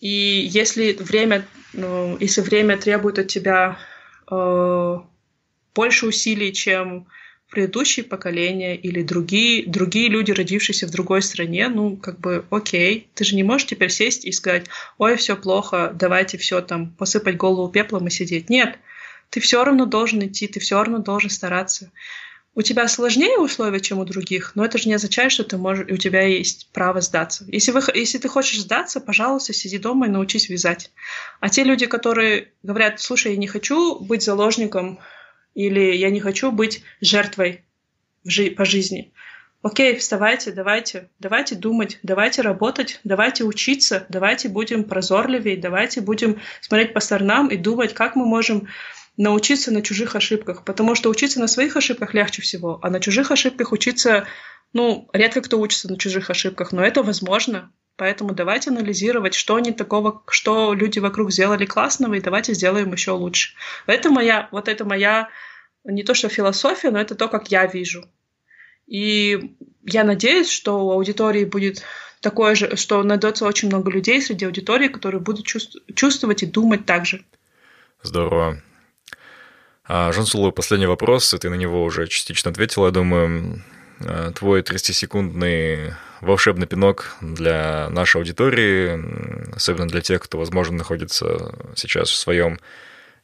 И 0.01 0.09
если 0.09 0.93
время, 0.93 1.47
ну, 1.73 2.17
если 2.19 2.41
время 2.41 2.77
требует 2.77 3.19
от 3.19 3.29
тебя 3.29 3.79
э, 4.31 4.99
больше 5.77 6.07
усилий, 6.07 6.53
чем 6.53 7.07
предыдущие 7.51 8.05
поколения 8.05 8.75
или 8.75 9.03
другие, 9.03 9.65
другие 9.67 10.09
люди, 10.09 10.33
родившиеся 10.33 10.89
в 10.89 10.91
другой 10.91 11.23
стране, 11.23 11.69
ну, 11.69 11.97
как 11.97 12.19
бы, 12.19 12.45
окей, 12.51 13.09
ты 13.15 13.25
же 13.25 13.37
не 13.37 13.45
можешь 13.45 13.69
теперь 13.69 13.91
сесть 13.91 14.25
и 14.25 14.33
сказать, 14.33 14.67
ой, 14.99 15.17
все 15.17 15.37
плохо, 15.37 15.93
давайте 15.95 16.39
все 16.39 16.61
там, 16.61 16.91
посыпать 16.91 17.37
голову 17.37 17.69
пеплом 17.71 18.09
и 18.09 18.11
сидеть. 18.11 18.51
Нет, 18.51 18.79
ты 19.31 19.39
все 19.39 19.63
равно 19.63 19.87
должен 19.87 20.27
идти, 20.27 20.49
ты 20.49 20.59
все 20.59 20.77
равно 20.77 20.99
должен 20.99 21.31
стараться 21.31 21.93
у 22.57 22.63
тебя 22.63 22.89
сложнее 22.89 23.39
условия, 23.39 23.81
чем 23.81 23.99
у 23.99 24.07
других, 24.07 24.53
но 24.55 24.65
это 24.65 24.79
же 24.79 24.89
не 24.89 24.95
означает, 24.95 25.31
что 25.31 25.45
ты 25.45 25.59
можешь, 25.59 25.87
у 25.91 25.99
тебя 25.99 26.23
есть 26.23 26.71
право 26.73 27.03
сдаться. 27.03 27.45
Если, 27.49 27.71
вы, 27.71 27.83
если 27.95 28.17
ты 28.17 28.29
хочешь 28.29 28.63
сдаться, 28.63 28.99
пожалуйста, 28.99 29.53
сиди 29.53 29.77
дома 29.77 30.07
и 30.07 30.11
научись 30.11 30.49
вязать. 30.49 30.91
А 31.39 31.51
те 31.51 31.65
люди, 31.65 31.85
которые 31.85 32.53
говорят, 32.63 32.99
слушай, 32.99 33.33
я 33.33 33.37
не 33.37 33.47
хочу 33.47 34.01
быть 34.01 34.25
заложником 34.25 34.99
или 35.57 35.97
я 35.97 36.11
не 36.11 36.21
хочу 36.21 36.53
быть 36.53 36.83
жертвой 37.01 37.65
в 38.23 38.31
жи- 38.31 38.51
по 38.51 38.65
жизни. 38.65 39.13
Окей, 39.63 39.97
вставайте, 39.97 40.53
давайте, 40.53 41.09
давайте 41.19 41.57
думать, 41.57 41.99
давайте 42.03 42.43
работать, 42.43 43.01
давайте 43.03 43.43
учиться, 43.43 44.07
давайте 44.09 44.49
будем 44.49 44.85
прозорливее, 44.85 45.57
давайте 45.57 46.03
будем 46.03 46.41
смотреть 46.61 46.93
по 46.93 47.01
сторонам 47.01 47.49
и 47.49 47.57
думать, 47.57 47.95
как 47.95 48.15
мы 48.15 48.27
можем 48.27 48.69
научиться 49.17 49.73
на 49.73 49.81
чужих 49.83 50.15
ошибках, 50.15 50.63
потому 50.65 50.95
что 50.95 51.09
учиться 51.09 51.41
на 51.41 51.49
своих 51.49 51.75
ошибках 51.77 52.13
легче 52.13 52.43
всего, 52.43 52.79
а 52.83 52.91
на 52.91 53.01
чужих 53.01 53.31
ошибках 53.31 53.73
учиться, 53.73 54.27
ну, 54.75 55.09
редко 55.15 55.41
кто 55.41 55.59
учится 55.59 55.91
на 55.91 55.99
чужих 55.99 56.29
ошибках, 56.29 56.71
но 56.73 56.85
это 56.85 57.03
возможно. 57.03 57.73
Поэтому 57.97 58.35
давайте 58.35 58.71
анализировать, 58.71 59.35
что 59.35 59.57
они 59.57 59.73
такого, 59.73 60.23
что 60.29 60.75
люди 60.75 60.99
вокруг 60.99 61.33
сделали 61.33 61.65
классного, 61.65 62.15
и 62.15 62.21
давайте 62.21 62.53
сделаем 62.53 62.93
еще 62.93 63.13
лучше. 63.13 63.55
Это 63.87 64.11
моя, 64.11 64.49
вот 64.53 64.69
это 64.69 64.85
моя, 64.85 65.31
не 65.85 66.03
то 66.03 66.15
что 66.15 66.29
философия, 66.29 66.91
но 66.91 67.01
это 67.01 67.15
то, 67.15 67.29
как 67.29 67.51
я 67.51 67.67
вижу. 67.67 68.05
И 68.87 69.57
я 69.83 70.05
надеюсь, 70.05 70.51
что 70.51 70.85
у 70.85 70.91
аудитории 70.91 71.45
будет 71.45 71.83
такое 72.21 72.55
же, 72.55 72.77
что 72.77 73.03
найдется 73.03 73.47
очень 73.47 73.69
много 73.69 73.91
людей 73.91 74.21
среди 74.21 74.45
аудитории, 74.45 74.89
которые 74.89 75.21
будут 75.21 75.47
чувствовать 75.47 76.43
и 76.43 76.47
думать 76.47 76.85
так 76.85 77.07
же. 77.07 77.25
Здорово. 78.03 78.61
А, 79.85 80.13
Жансулу, 80.13 80.53
последний 80.53 80.87
вопрос, 80.87 81.33
и 81.33 81.39
ты 81.39 81.49
на 81.49 81.55
него 81.55 81.83
уже 81.83 82.07
частично 82.09 82.51
ответил, 82.51 82.85
я 82.85 82.91
думаю. 82.91 83.63
А, 84.01 84.33
твой 84.33 84.61
30-секундный 84.61 85.95
волшебный 86.27 86.67
пинок 86.67 87.17
для 87.21 87.89
нашей 87.91 88.19
аудитории, 88.19 89.55
особенно 89.55 89.89
для 89.89 90.01
тех, 90.01 90.23
кто, 90.23 90.39
возможно, 90.39 90.77
находится 90.77 91.55
сейчас 91.75 92.11
в 92.11 92.17
своем 92.17 92.59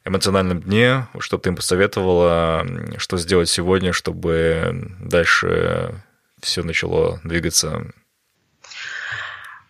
эмоциональном 0.05 0.61
дне, 0.61 1.07
что 1.19 1.39
ты 1.39 1.51
им 1.51 1.57
посоветовала, 1.57 2.67
что 2.97 3.19
сделать 3.19 3.49
сегодня, 3.49 3.93
чтобы 3.93 4.91
дальше 5.01 6.03
все 6.41 6.63
начало 6.63 7.21
двигаться? 7.25 7.93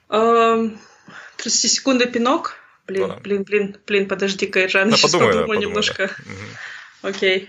30-секундный 0.09 2.07
пинок? 2.07 2.57
Блин, 2.87 3.09
да. 3.09 3.17
блин, 3.17 3.43
блин, 3.45 3.77
блин, 3.87 4.09
подожди, 4.09 4.47
Кайжан, 4.47 4.91
да, 4.91 4.97
сейчас 4.99 5.13
подумаю 5.13 5.47
да, 5.47 5.57
немножко. 5.57 6.09
Да. 6.09 7.09
Окей. 7.09 7.49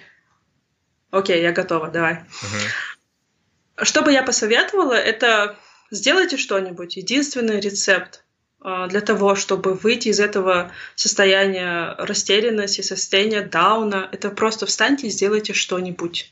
Окей, 1.11 1.41
я 1.41 1.51
готова, 1.51 1.89
давай. 1.89 2.13
Угу. 2.13 3.85
Что 3.85 4.01
бы 4.01 4.11
я 4.11 4.23
посоветовала, 4.23 4.93
это 4.93 5.57
сделайте 5.93 6.37
что-нибудь. 6.37 6.97
Единственный 6.97 7.59
рецепт 7.59 8.23
а, 8.59 8.87
для 8.87 9.01
того, 9.01 9.35
чтобы 9.35 9.73
выйти 9.73 10.09
из 10.09 10.19
этого 10.19 10.71
состояния 10.95 11.95
растерянности, 11.97 12.81
состояния 12.81 13.41
дауна, 13.41 14.09
это 14.11 14.29
просто 14.29 14.65
встаньте 14.65 15.07
и 15.07 15.09
сделайте 15.09 15.53
что-нибудь. 15.53 16.31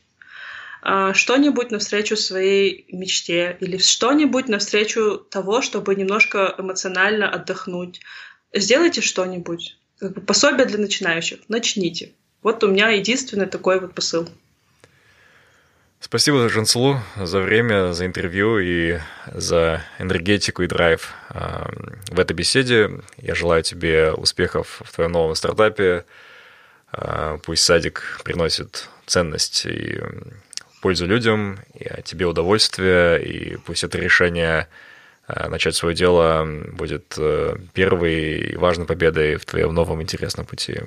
э, 0.84 1.12
что-нибудь 1.14 1.70
навстречу 1.70 2.16
своей 2.16 2.86
мечте 2.90 3.56
или 3.60 3.78
что-нибудь 3.78 4.48
навстречу 4.48 5.18
того, 5.30 5.62
чтобы 5.62 5.94
немножко 5.94 6.54
эмоционально 6.58 7.30
отдохнуть. 7.30 8.00
Сделайте 8.52 9.00
что-нибудь. 9.00 9.76
Пособие 10.26 10.66
для 10.66 10.78
начинающих. 10.78 11.38
Начните. 11.48 12.12
Вот 12.42 12.64
у 12.64 12.68
меня 12.68 12.88
единственный 12.88 13.46
такой 13.46 13.78
вот 13.78 13.94
посыл. 13.94 14.28
Спасибо 16.04 16.48
Жансулу 16.48 16.98
за 17.16 17.38
время, 17.38 17.92
за 17.92 18.06
интервью 18.06 18.58
и 18.58 18.98
за 19.32 19.84
энергетику 20.00 20.64
и 20.64 20.66
драйв 20.66 21.14
в 22.10 22.18
этой 22.18 22.32
беседе. 22.32 22.90
Я 23.18 23.36
желаю 23.36 23.62
тебе 23.62 24.10
успехов 24.12 24.82
в 24.84 24.92
твоем 24.92 25.12
новом 25.12 25.36
стартапе. 25.36 26.04
А, 26.90 27.38
пусть 27.38 27.62
садик 27.62 28.20
приносит 28.24 28.88
ценность 29.06 29.64
и 29.64 30.00
пользу 30.82 31.06
людям, 31.06 31.60
и 31.72 32.02
тебе 32.02 32.26
удовольствие, 32.26 33.24
и 33.24 33.56
пусть 33.58 33.84
это 33.84 33.96
решение 33.96 34.66
а, 35.28 35.48
начать 35.48 35.76
свое 35.76 35.94
дело 35.94 36.44
будет 36.72 37.14
э, 37.16 37.56
первой 37.74 38.40
и 38.40 38.56
важной 38.56 38.86
победой 38.86 39.36
в 39.36 39.46
твоем 39.46 39.72
новом 39.72 40.02
интересном 40.02 40.46
пути. 40.46 40.80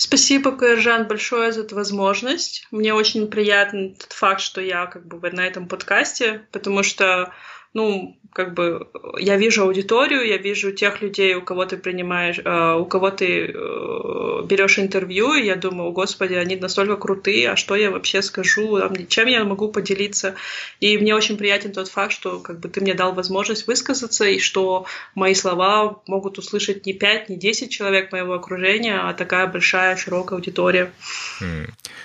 Спасибо, 0.00 0.52
Каиржан, 0.52 1.08
большое 1.08 1.50
за 1.50 1.62
эту 1.62 1.74
возможность. 1.74 2.68
Мне 2.70 2.94
очень 2.94 3.26
приятен 3.26 3.96
тот 3.96 4.12
факт, 4.12 4.40
что 4.40 4.60
я 4.60 4.86
как 4.86 5.04
бы 5.04 5.18
на 5.32 5.44
этом 5.44 5.66
подкасте, 5.66 6.46
потому 6.52 6.84
что 6.84 7.34
ну, 7.74 8.18
как 8.32 8.54
бы 8.54 8.88
я 9.18 9.36
вижу 9.36 9.62
аудиторию, 9.64 10.26
я 10.26 10.36
вижу 10.36 10.72
тех 10.72 11.02
людей, 11.02 11.34
у 11.34 11.42
кого 11.42 11.64
ты 11.64 11.76
принимаешь, 11.76 12.38
э, 12.38 12.74
у 12.74 12.84
кого 12.84 13.10
ты 13.10 13.46
э, 13.46 14.42
берешь 14.44 14.78
интервью, 14.78 15.34
и 15.34 15.44
я 15.44 15.56
думаю, 15.56 15.92
господи, 15.92 16.34
они 16.34 16.56
настолько 16.56 16.96
крутые, 16.96 17.50
а 17.50 17.56
что 17.56 17.74
я 17.74 17.90
вообще 17.90 18.22
скажу, 18.22 18.78
чем 19.08 19.26
я 19.26 19.44
могу 19.44 19.68
поделиться. 19.72 20.34
И 20.80 20.96
мне 20.98 21.14
очень 21.14 21.36
приятен 21.36 21.72
тот 21.72 21.88
факт, 21.88 22.12
что 22.12 22.38
как 22.38 22.60
бы 22.60 22.68
ты 22.68 22.80
мне 22.80 22.94
дал 22.94 23.12
возможность 23.14 23.66
высказаться, 23.66 24.24
и 24.24 24.38
что 24.38 24.86
мои 25.14 25.34
слова 25.34 26.00
могут 26.06 26.38
услышать 26.38 26.86
не 26.86 26.92
пять, 26.92 27.28
не 27.28 27.36
десять 27.36 27.70
человек 27.70 28.12
моего 28.12 28.34
окружения, 28.34 28.98
а 28.98 29.14
такая 29.14 29.46
большая, 29.46 29.96
широкая 29.96 30.38
аудитория. 30.38 30.92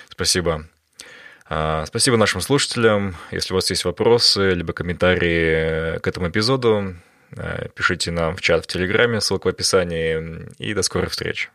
Спасибо. 0.08 0.64
А, 1.46 1.84
спасибо 1.86 2.16
нашим 2.16 2.40
слушателям. 2.40 3.16
Если 3.30 3.52
у 3.52 3.56
вас 3.56 3.68
есть 3.70 3.84
вопросы, 3.84 4.50
либо 4.50 4.72
комментарии 4.72 5.98
к 5.98 6.06
этому 6.06 6.28
эпизоду, 6.28 6.94
э, 7.36 7.68
пишите 7.74 8.10
нам 8.10 8.36
в 8.36 8.40
чат 8.40 8.64
в 8.64 8.66
Телеграме, 8.66 9.20
ссылка 9.20 9.46
в 9.46 9.50
описании. 9.50 10.48
И 10.58 10.72
до 10.72 10.82
скорых 10.82 11.10
встреч. 11.10 11.50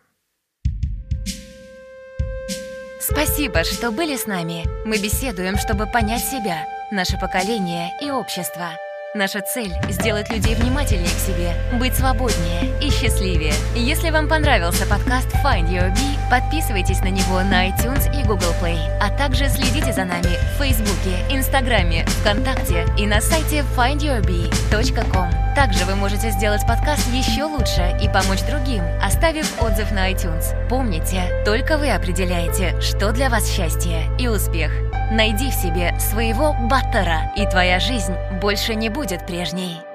Спасибо, 2.99 3.63
что 3.63 3.91
были 3.91 4.15
с 4.15 4.27
нами. 4.27 4.65
Мы 4.85 4.97
беседуем, 4.97 5.57
чтобы 5.57 5.87
понять 5.87 6.23
себя, 6.23 6.67
наше 6.91 7.17
поколение 7.19 7.89
и 8.01 8.11
общество. 8.11 8.69
Наша 9.15 9.41
цель— 9.41 9.73
сделать 9.89 10.29
людей 10.29 10.53
внимательнее 10.53 11.07
к 11.07 11.19
себе, 11.19 11.55
быть 11.79 11.95
свободнее 11.95 12.79
и 12.79 12.91
счастливее. 12.91 13.53
Если 13.73 14.11
вам 14.11 14.27
понравился 14.27 14.85
подкаст 14.85 15.27
Find 15.43 15.67
Your 15.67 15.91
Bee, 15.91 16.29
подписывайтесь 16.29 16.99
на 16.99 17.09
него 17.09 17.41
на 17.41 17.69
iTunes 17.69 18.07
и 18.15 18.23
Google 18.23 18.53
Play, 18.61 18.77
а 19.01 19.09
также 19.17 19.49
следите 19.49 19.93
за 19.93 20.05
нами 20.05 20.37
в 20.37 20.59
Фейсбуке, 20.59 21.25
Инстаграме, 21.31 22.05
ВКонтакте 22.05 22.85
и 22.99 23.07
на 23.07 23.19
сайте 23.19 23.65
findyourbee.com. 23.75 25.55
Также 25.55 25.85
вы 25.85 25.95
можете 25.95 26.29
сделать 26.29 26.61
подкаст 26.67 27.11
еще 27.11 27.45
лучше 27.45 27.97
и 27.99 28.07
помочь 28.07 28.43
другим, 28.43 28.83
оставив 29.01 29.59
отзыв 29.59 29.91
на 29.91 30.11
iTunes. 30.11 30.45
Помните, 30.69 31.23
только 31.45 31.79
вы 31.79 31.89
определяете, 31.89 32.79
что 32.79 33.11
для 33.11 33.31
вас 33.31 33.51
счастье 33.51 34.03
и 34.19 34.27
успех. 34.27 34.71
Найди 35.11 35.49
в 35.49 35.55
себе 35.55 35.99
своего 35.99 36.53
баттера, 36.53 37.31
и 37.35 37.43
твоя 37.47 37.79
жизнь 37.79 38.13
больше 38.39 38.75
не 38.75 38.89
будет 38.99 39.25
прежней. 39.25 39.88